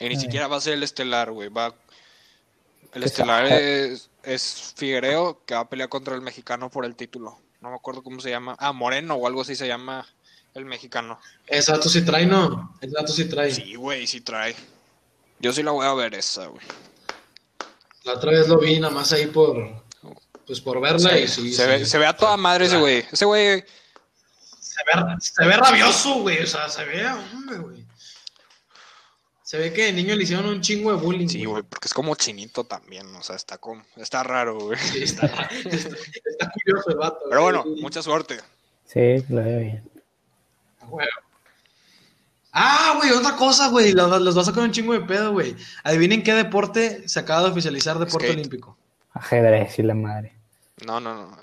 Y 0.00 0.04
ni 0.08 0.14
Ay. 0.14 0.20
siquiera 0.20 0.46
va 0.46 0.56
a 0.56 0.60
ser 0.60 0.74
el 0.74 0.82
estelar, 0.82 1.30
güey. 1.32 1.48
Va... 1.48 1.74
El 2.94 3.02
Qué 3.02 3.06
estelar 3.06 3.48
sad. 3.48 3.58
es, 3.60 4.10
es 4.22 4.72
Figuereo, 4.76 5.44
que 5.44 5.54
va 5.54 5.60
a 5.60 5.68
pelear 5.68 5.88
contra 5.90 6.14
el 6.14 6.22
mexicano 6.22 6.70
por 6.70 6.84
el 6.86 6.96
título. 6.96 7.38
No 7.60 7.68
me 7.70 7.76
acuerdo 7.76 8.02
cómo 8.02 8.20
se 8.20 8.30
llama. 8.30 8.56
Ah, 8.58 8.72
Moreno 8.72 9.14
o 9.14 9.26
algo 9.26 9.42
así 9.42 9.54
se 9.56 9.66
llama 9.68 10.06
el 10.54 10.64
mexicano. 10.64 11.20
Dato 11.66 11.88
sí 11.88 12.02
trae, 12.02 12.24
¿no? 12.24 12.74
Dato 12.80 13.12
sí 13.12 13.26
trae. 13.26 13.50
Sí, 13.52 13.74
güey, 13.74 14.06
sí 14.06 14.22
trae. 14.22 14.56
Yo 15.40 15.52
sí 15.52 15.62
la 15.62 15.70
voy 15.70 15.86
a 15.86 15.94
ver 15.94 16.14
esa, 16.14 16.46
güey. 16.46 16.64
La 18.04 18.14
otra 18.14 18.32
vez 18.32 18.48
lo 18.48 18.58
vi 18.58 18.78
nada 18.80 18.92
más 18.92 19.12
ahí 19.12 19.26
por... 19.26 19.86
Pues 20.46 20.62
por 20.62 20.80
verla 20.80 21.10
Sí, 21.10 21.16
y 21.18 21.28
sí. 21.28 21.52
se, 21.52 21.62
sí. 21.62 21.68
Ve, 21.68 21.84
se 21.84 21.98
ve 21.98 22.06
a 22.06 22.16
toda 22.16 22.36
madre 22.38 22.64
ese 22.64 22.78
güey. 22.78 23.04
Ese 23.12 23.26
güey, 23.26 23.62
Se 24.60 24.80
ve, 24.86 25.16
se 25.20 25.44
ve 25.44 25.56
rabioso, 25.56 26.20
güey. 26.20 26.42
O 26.42 26.46
sea, 26.46 26.68
se 26.70 26.84
ve, 26.86 27.06
hombre, 27.06 27.58
güey. 27.58 27.88
Se 29.42 29.58
ve 29.58 29.72
que 29.72 29.84
de 29.84 29.92
niño 29.92 30.14
le 30.14 30.22
hicieron 30.24 30.46
un 30.46 30.60
chingo 30.60 30.90
de 30.90 30.98
bullying. 30.98 31.28
sí, 31.28 31.44
güey, 31.44 31.62
porque 31.62 31.86
es 31.88 31.94
como 31.94 32.14
chinito 32.14 32.64
también. 32.64 33.14
O 33.16 33.22
sea, 33.22 33.36
está, 33.36 33.58
con, 33.58 33.84
está 33.96 34.22
raro, 34.22 34.58
güey. 34.58 34.78
Sí, 34.78 35.02
está, 35.02 35.26
está, 35.64 35.88
está 36.24 36.50
curioso 36.50 36.90
el 36.90 36.96
vato. 36.96 37.20
Pero 37.28 37.42
bueno, 37.42 37.64
mucha 37.80 38.02
suerte. 38.02 38.38
Sí, 38.86 39.24
lo 39.28 39.42
veo 39.42 39.60
bien. 39.60 39.90
Güey. 40.86 41.08
Ah, 42.60 42.94
güey, 42.96 43.10
otra 43.12 43.36
cosa, 43.36 43.68
güey. 43.68 43.92
Los, 43.92 44.20
los 44.20 44.36
va 44.36 44.42
a 44.42 44.44
sacar 44.44 44.64
un 44.64 44.72
chingo 44.72 44.92
de 44.92 45.00
pedo, 45.00 45.32
güey. 45.32 45.54
Adivinen 45.84 46.22
qué 46.22 46.34
deporte 46.34 47.08
se 47.08 47.20
acaba 47.20 47.42
de 47.44 47.50
oficializar 47.50 47.98
deporte 47.98 48.26
Skate. 48.26 48.38
olímpico. 48.38 48.76
Ajedrez 49.12 49.78
y 49.78 49.82
la 49.82 49.94
madre. 49.94 50.36
No, 50.86 50.98
no, 51.00 51.14
no. 51.14 51.36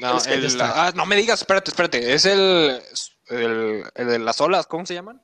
No, 0.00 0.18
el- 0.24 0.44
está- 0.44 0.86
ah, 0.86 0.92
no 0.94 1.06
me 1.06 1.16
digas, 1.16 1.40
espérate, 1.40 1.70
espérate. 1.70 2.12
Es 2.14 2.24
el, 2.24 2.80
el, 3.28 3.84
el 3.94 4.06
de 4.08 4.18
las 4.20 4.40
olas, 4.40 4.66
¿cómo 4.66 4.86
se 4.86 4.94
llaman? 4.94 5.16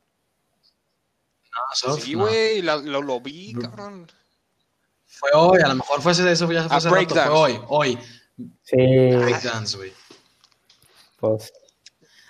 No, 1.53 1.61
surf, 1.75 2.03
sí, 2.05 2.15
güey, 2.15 2.63
lo, 2.63 2.81
lo 3.03 3.21
vi, 3.21 3.55
cabrón. 3.55 4.11
Fue 5.07 5.31
hoy, 5.35 5.61
a 5.63 5.69
lo 5.69 5.77
mejor 5.77 6.03
fue 6.03 6.13
ese, 6.13 6.31
eso 6.31 6.51
ya 6.53 6.65
fue 6.65 6.75
Ah, 6.75 6.77
hace 6.79 6.91
rato, 6.91 7.15
fue 7.15 7.29
hoy, 7.29 7.61
hoy. 7.69 7.99
Sí, 8.65 8.77
Breakdance, 8.77 9.77
güey. 9.79 9.93
pues, 11.19 11.53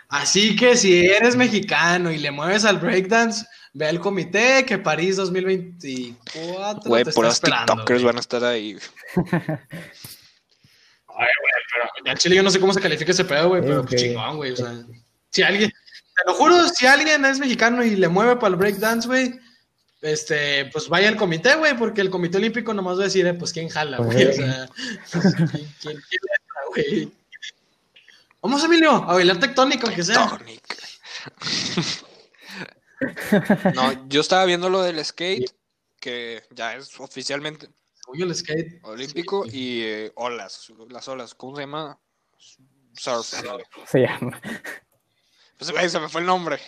Así 0.08 0.54
que 0.54 0.76
si 0.76 1.06
eres 1.06 1.36
mexicano 1.36 2.12
y 2.12 2.18
le 2.18 2.30
mueves 2.30 2.64
al 2.64 2.78
breakdance, 2.78 3.44
ve 3.72 3.86
al 3.86 4.00
comité 4.00 4.64
que 4.64 4.78
París 4.78 5.16
2024 5.16 6.82
Güey, 6.88 7.04
te 7.04 7.10
está 7.10 7.20
puros 7.20 7.34
esperando. 7.34 7.72
TikTokers 7.74 8.02
van 8.02 8.16
a 8.16 8.20
estar 8.20 8.44
ahí. 8.44 8.76
Ay, 11.18 11.28
güey, 11.40 11.52
pero 11.72 12.12
en 12.12 12.16
Chile 12.18 12.36
yo 12.36 12.42
no 12.42 12.50
sé 12.50 12.60
cómo 12.60 12.72
se 12.72 12.80
califica 12.80 13.10
ese 13.10 13.24
pedo, 13.24 13.48
güey, 13.48 13.62
pero 13.62 13.84
chingón, 13.86 14.36
güey. 14.36 14.52
O 14.52 14.56
sea, 14.56 14.72
si 15.30 15.42
alguien, 15.42 15.70
te 15.70 16.22
lo 16.26 16.34
juro, 16.34 16.68
si 16.68 16.86
alguien 16.86 17.24
es 17.24 17.38
mexicano 17.38 17.82
y 17.82 17.96
le 17.96 18.08
mueve 18.08 18.36
para 18.36 18.48
el 18.48 18.56
breakdance, 18.56 19.08
güey, 19.08 19.40
este, 20.02 20.66
pues 20.66 20.88
vaya 20.88 21.08
al 21.08 21.16
comité, 21.16 21.56
güey, 21.56 21.76
porque 21.76 22.02
el 22.02 22.10
comité 22.10 22.36
olímpico 22.36 22.72
nomás 22.74 22.98
va 22.98 23.02
a 23.02 23.04
decir, 23.06 23.26
eh, 23.26 23.34
pues 23.34 23.52
quién 23.52 23.68
jala, 23.68 23.98
güey. 23.98 24.26
O 24.26 24.32
sea, 24.32 24.68
¿quién, 25.10 25.22
quién, 25.80 26.02
quién 26.08 26.20
entra, 26.38 26.60
güey? 26.68 27.12
Vamos, 28.46 28.62
Emilio, 28.62 28.92
a 28.92 29.14
bailar 29.14 29.40
tectónica, 29.40 29.88
aunque 29.88 30.04
sea. 30.04 30.38
No, 33.74 34.08
yo 34.08 34.20
estaba 34.20 34.44
viendo 34.44 34.70
lo 34.70 34.82
del 34.82 35.04
skate, 35.04 35.50
que 35.98 36.44
ya 36.50 36.76
es 36.76 36.98
oficialmente 37.00 37.68
el 38.14 38.34
skate. 38.36 38.78
olímpico, 38.84 39.44
y 39.46 39.82
eh, 39.82 40.12
olas, 40.14 40.72
las 40.88 41.08
olas, 41.08 41.34
¿cómo 41.34 41.56
se 41.56 41.62
llama? 41.62 41.98
Surf. 42.92 43.26
se 43.26 44.00
llama. 44.00 44.40
Pues, 45.58 45.72
güey, 45.72 45.90
se 45.90 45.98
me 45.98 46.08
fue 46.08 46.20
el 46.20 46.28
nombre. 46.28 46.60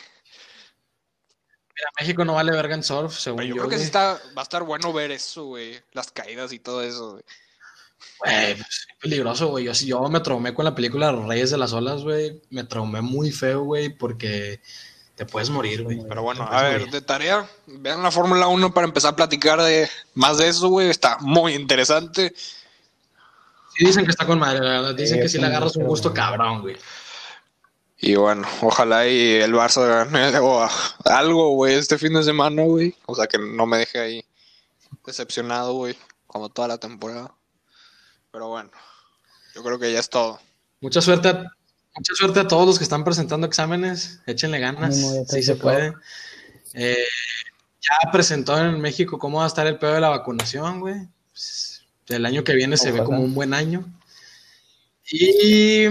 Mira, 1.76 1.91
México 2.01 2.24
no 2.24 2.35
vale 2.35 2.51
verga 2.51 2.74
en 2.74 2.83
surf, 2.83 3.16
según 3.16 3.37
Pero 3.37 3.51
yo 3.51 3.55
yo. 3.55 3.62
creo 3.62 3.70
que 3.70 3.79
sí 3.79 3.85
está, 3.85 4.20
va 4.37 4.41
a 4.41 4.43
estar 4.43 4.64
bueno 4.64 4.93
ver 4.93 5.12
eso, 5.12 5.45
güey. 5.45 5.81
Las 5.93 6.11
caídas 6.11 6.53
y 6.53 6.59
todo 6.59 6.83
eso, 6.83 7.12
güey. 7.12 7.24
Güey, 8.20 8.55
pues, 8.55 8.66
es 8.66 8.86
peligroso, 9.01 9.49
güey. 9.49 9.64
Yo, 9.64 9.72
yo 9.72 10.09
me 10.09 10.20
traumé 10.20 10.55
con 10.55 10.64
la 10.64 10.74
película 10.74 11.12
Los 11.12 11.26
Reyes 11.26 11.51
de 11.51 11.59
las 11.59 11.72
Olas, 11.72 12.03
güey. 12.03 12.40
Me 12.51 12.64
traumé 12.64 13.01
muy 13.01 13.30
feo, 13.30 13.62
güey, 13.62 13.90
porque 13.90 14.61
te 15.14 15.26
puedes 15.26 15.51
morir, 15.51 15.82
güey. 15.82 16.01
Pero 16.09 16.22
bueno, 16.22 16.49
a 16.51 16.62
ver, 16.62 16.80
morir. 16.80 16.92
de 16.92 17.01
tarea, 17.01 17.49
vean 17.66 18.03
la 18.03 18.11
Fórmula 18.11 18.49
1 18.49 18.72
para 18.72 18.86
empezar 18.86 19.12
a 19.12 19.16
platicar 19.16 19.61
de 19.61 19.88
más 20.14 20.38
de 20.38 20.49
eso, 20.49 20.68
güey. 20.68 20.88
Está 20.88 21.18
muy 21.20 21.55
interesante. 21.55 22.32
Sí 23.76 23.84
dicen 23.84 24.05
que 24.05 24.11
está 24.11 24.26
con 24.26 24.38
madre, 24.38 24.61
la 24.61 24.80
verdad. 24.80 24.94
Dicen 24.94 25.16
Sí, 25.16 25.22
que 25.22 25.28
sí 25.28 25.38
le 25.38 25.46
agarras 25.46 25.76
un 25.76 25.84
gusto 25.86 26.12
cabrón, 26.12 26.62
güey. 26.62 26.76
Y 28.01 28.14
bueno, 28.14 28.46
ojalá 28.62 29.09
y 29.09 29.34
el 29.34 29.53
Barça 29.53 29.86
gane 29.86 30.38
o 30.38 30.68
algo, 31.05 31.51
güey, 31.51 31.74
este 31.74 31.99
fin 31.99 32.14
de 32.14 32.22
semana, 32.22 32.62
güey. 32.62 32.94
O 33.07 33.14
sea, 33.14 33.26
que 33.26 33.38
no 33.38 33.66
me 33.66 33.78
deje 33.78 33.99
ahí 33.99 34.24
decepcionado, 35.05 35.74
güey, 35.74 35.96
como 36.26 36.49
toda 36.49 36.68
la 36.68 36.78
temporada. 36.78 37.34
Pero 38.31 38.49
bueno, 38.49 38.70
yo 39.55 39.62
creo 39.62 39.79
que 39.79 39.93
ya 39.93 40.01
es 40.01 40.11
todo. 40.11 40.41
Mucha 40.81 41.01
suerte, 41.01 41.29
a, 41.29 41.45
mucha 41.95 42.14
suerte 42.14 42.41
a 42.41 42.47
todos 42.47 42.66
los 42.66 42.79
que 42.79 42.85
están 42.85 43.05
presentando 43.05 43.47
exámenes. 43.47 44.20
Échenle 44.26 44.61
ganas, 44.61 44.97
si 45.29 45.43
se 45.43 45.57
puede. 45.57 45.95
Eh, 46.74 47.07
ya 47.81 48.11
presentó 48.12 48.59
en 48.59 48.81
México 48.81 49.18
cómo 49.18 49.39
va 49.39 49.45
a 49.45 49.49
estar 49.49 49.66
el 49.66 49.79
pedo 49.79 49.95
de 49.95 50.01
la 50.01 50.11
vacunación, 50.11 50.81
güey. 50.81 51.09
Pues, 51.31 51.83
el 52.09 52.26
año 52.26 52.45
que 52.45 52.55
viene 52.55 52.76
se 52.76 52.93
ve 52.93 53.03
como 53.03 53.20
un 53.20 53.35
buen 53.35 53.55
año. 53.55 53.85
Y 55.11 55.85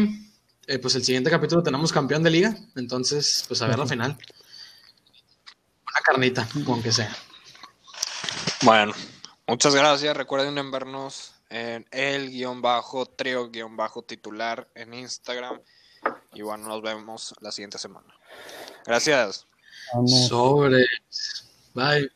eh, 0.68 0.80
pues 0.80 0.96
el 0.96 1.04
siguiente 1.04 1.32
capítulo 1.32 1.64
tenemos 1.64 1.92
campeón 1.92 2.24
de 2.24 2.30
liga. 2.30 2.56
Entonces, 2.76 3.44
pues 3.48 3.62
a 3.62 3.68
ver 3.68 3.80
la 3.80 3.88
final. 3.88 4.12
Una 4.12 6.02
carnita, 6.04 6.48
aunque 6.68 6.92
sea. 6.92 7.16
Bueno, 8.62 8.94
muchas 9.48 9.74
gracias. 9.74 10.16
Recuerden 10.16 10.58
en 10.58 10.72
vernos 10.72 11.34
en 11.50 11.86
el 11.92 12.30
guion 12.30 12.62
bajo, 12.62 13.06
trio 13.06 13.50
guion 13.50 13.76
bajo 13.78 14.04
titular 14.04 14.68
en 14.76 14.94
Instagram. 14.94 15.60
Y 16.34 16.42
bueno, 16.42 16.68
nos 16.68 16.82
vemos 16.82 17.36
la 17.42 17.52
siguiente 17.52 17.78
semana. 17.78 18.14
Gracias. 18.86 19.48
Sobre. 20.06 20.86
Bye. 21.74 22.12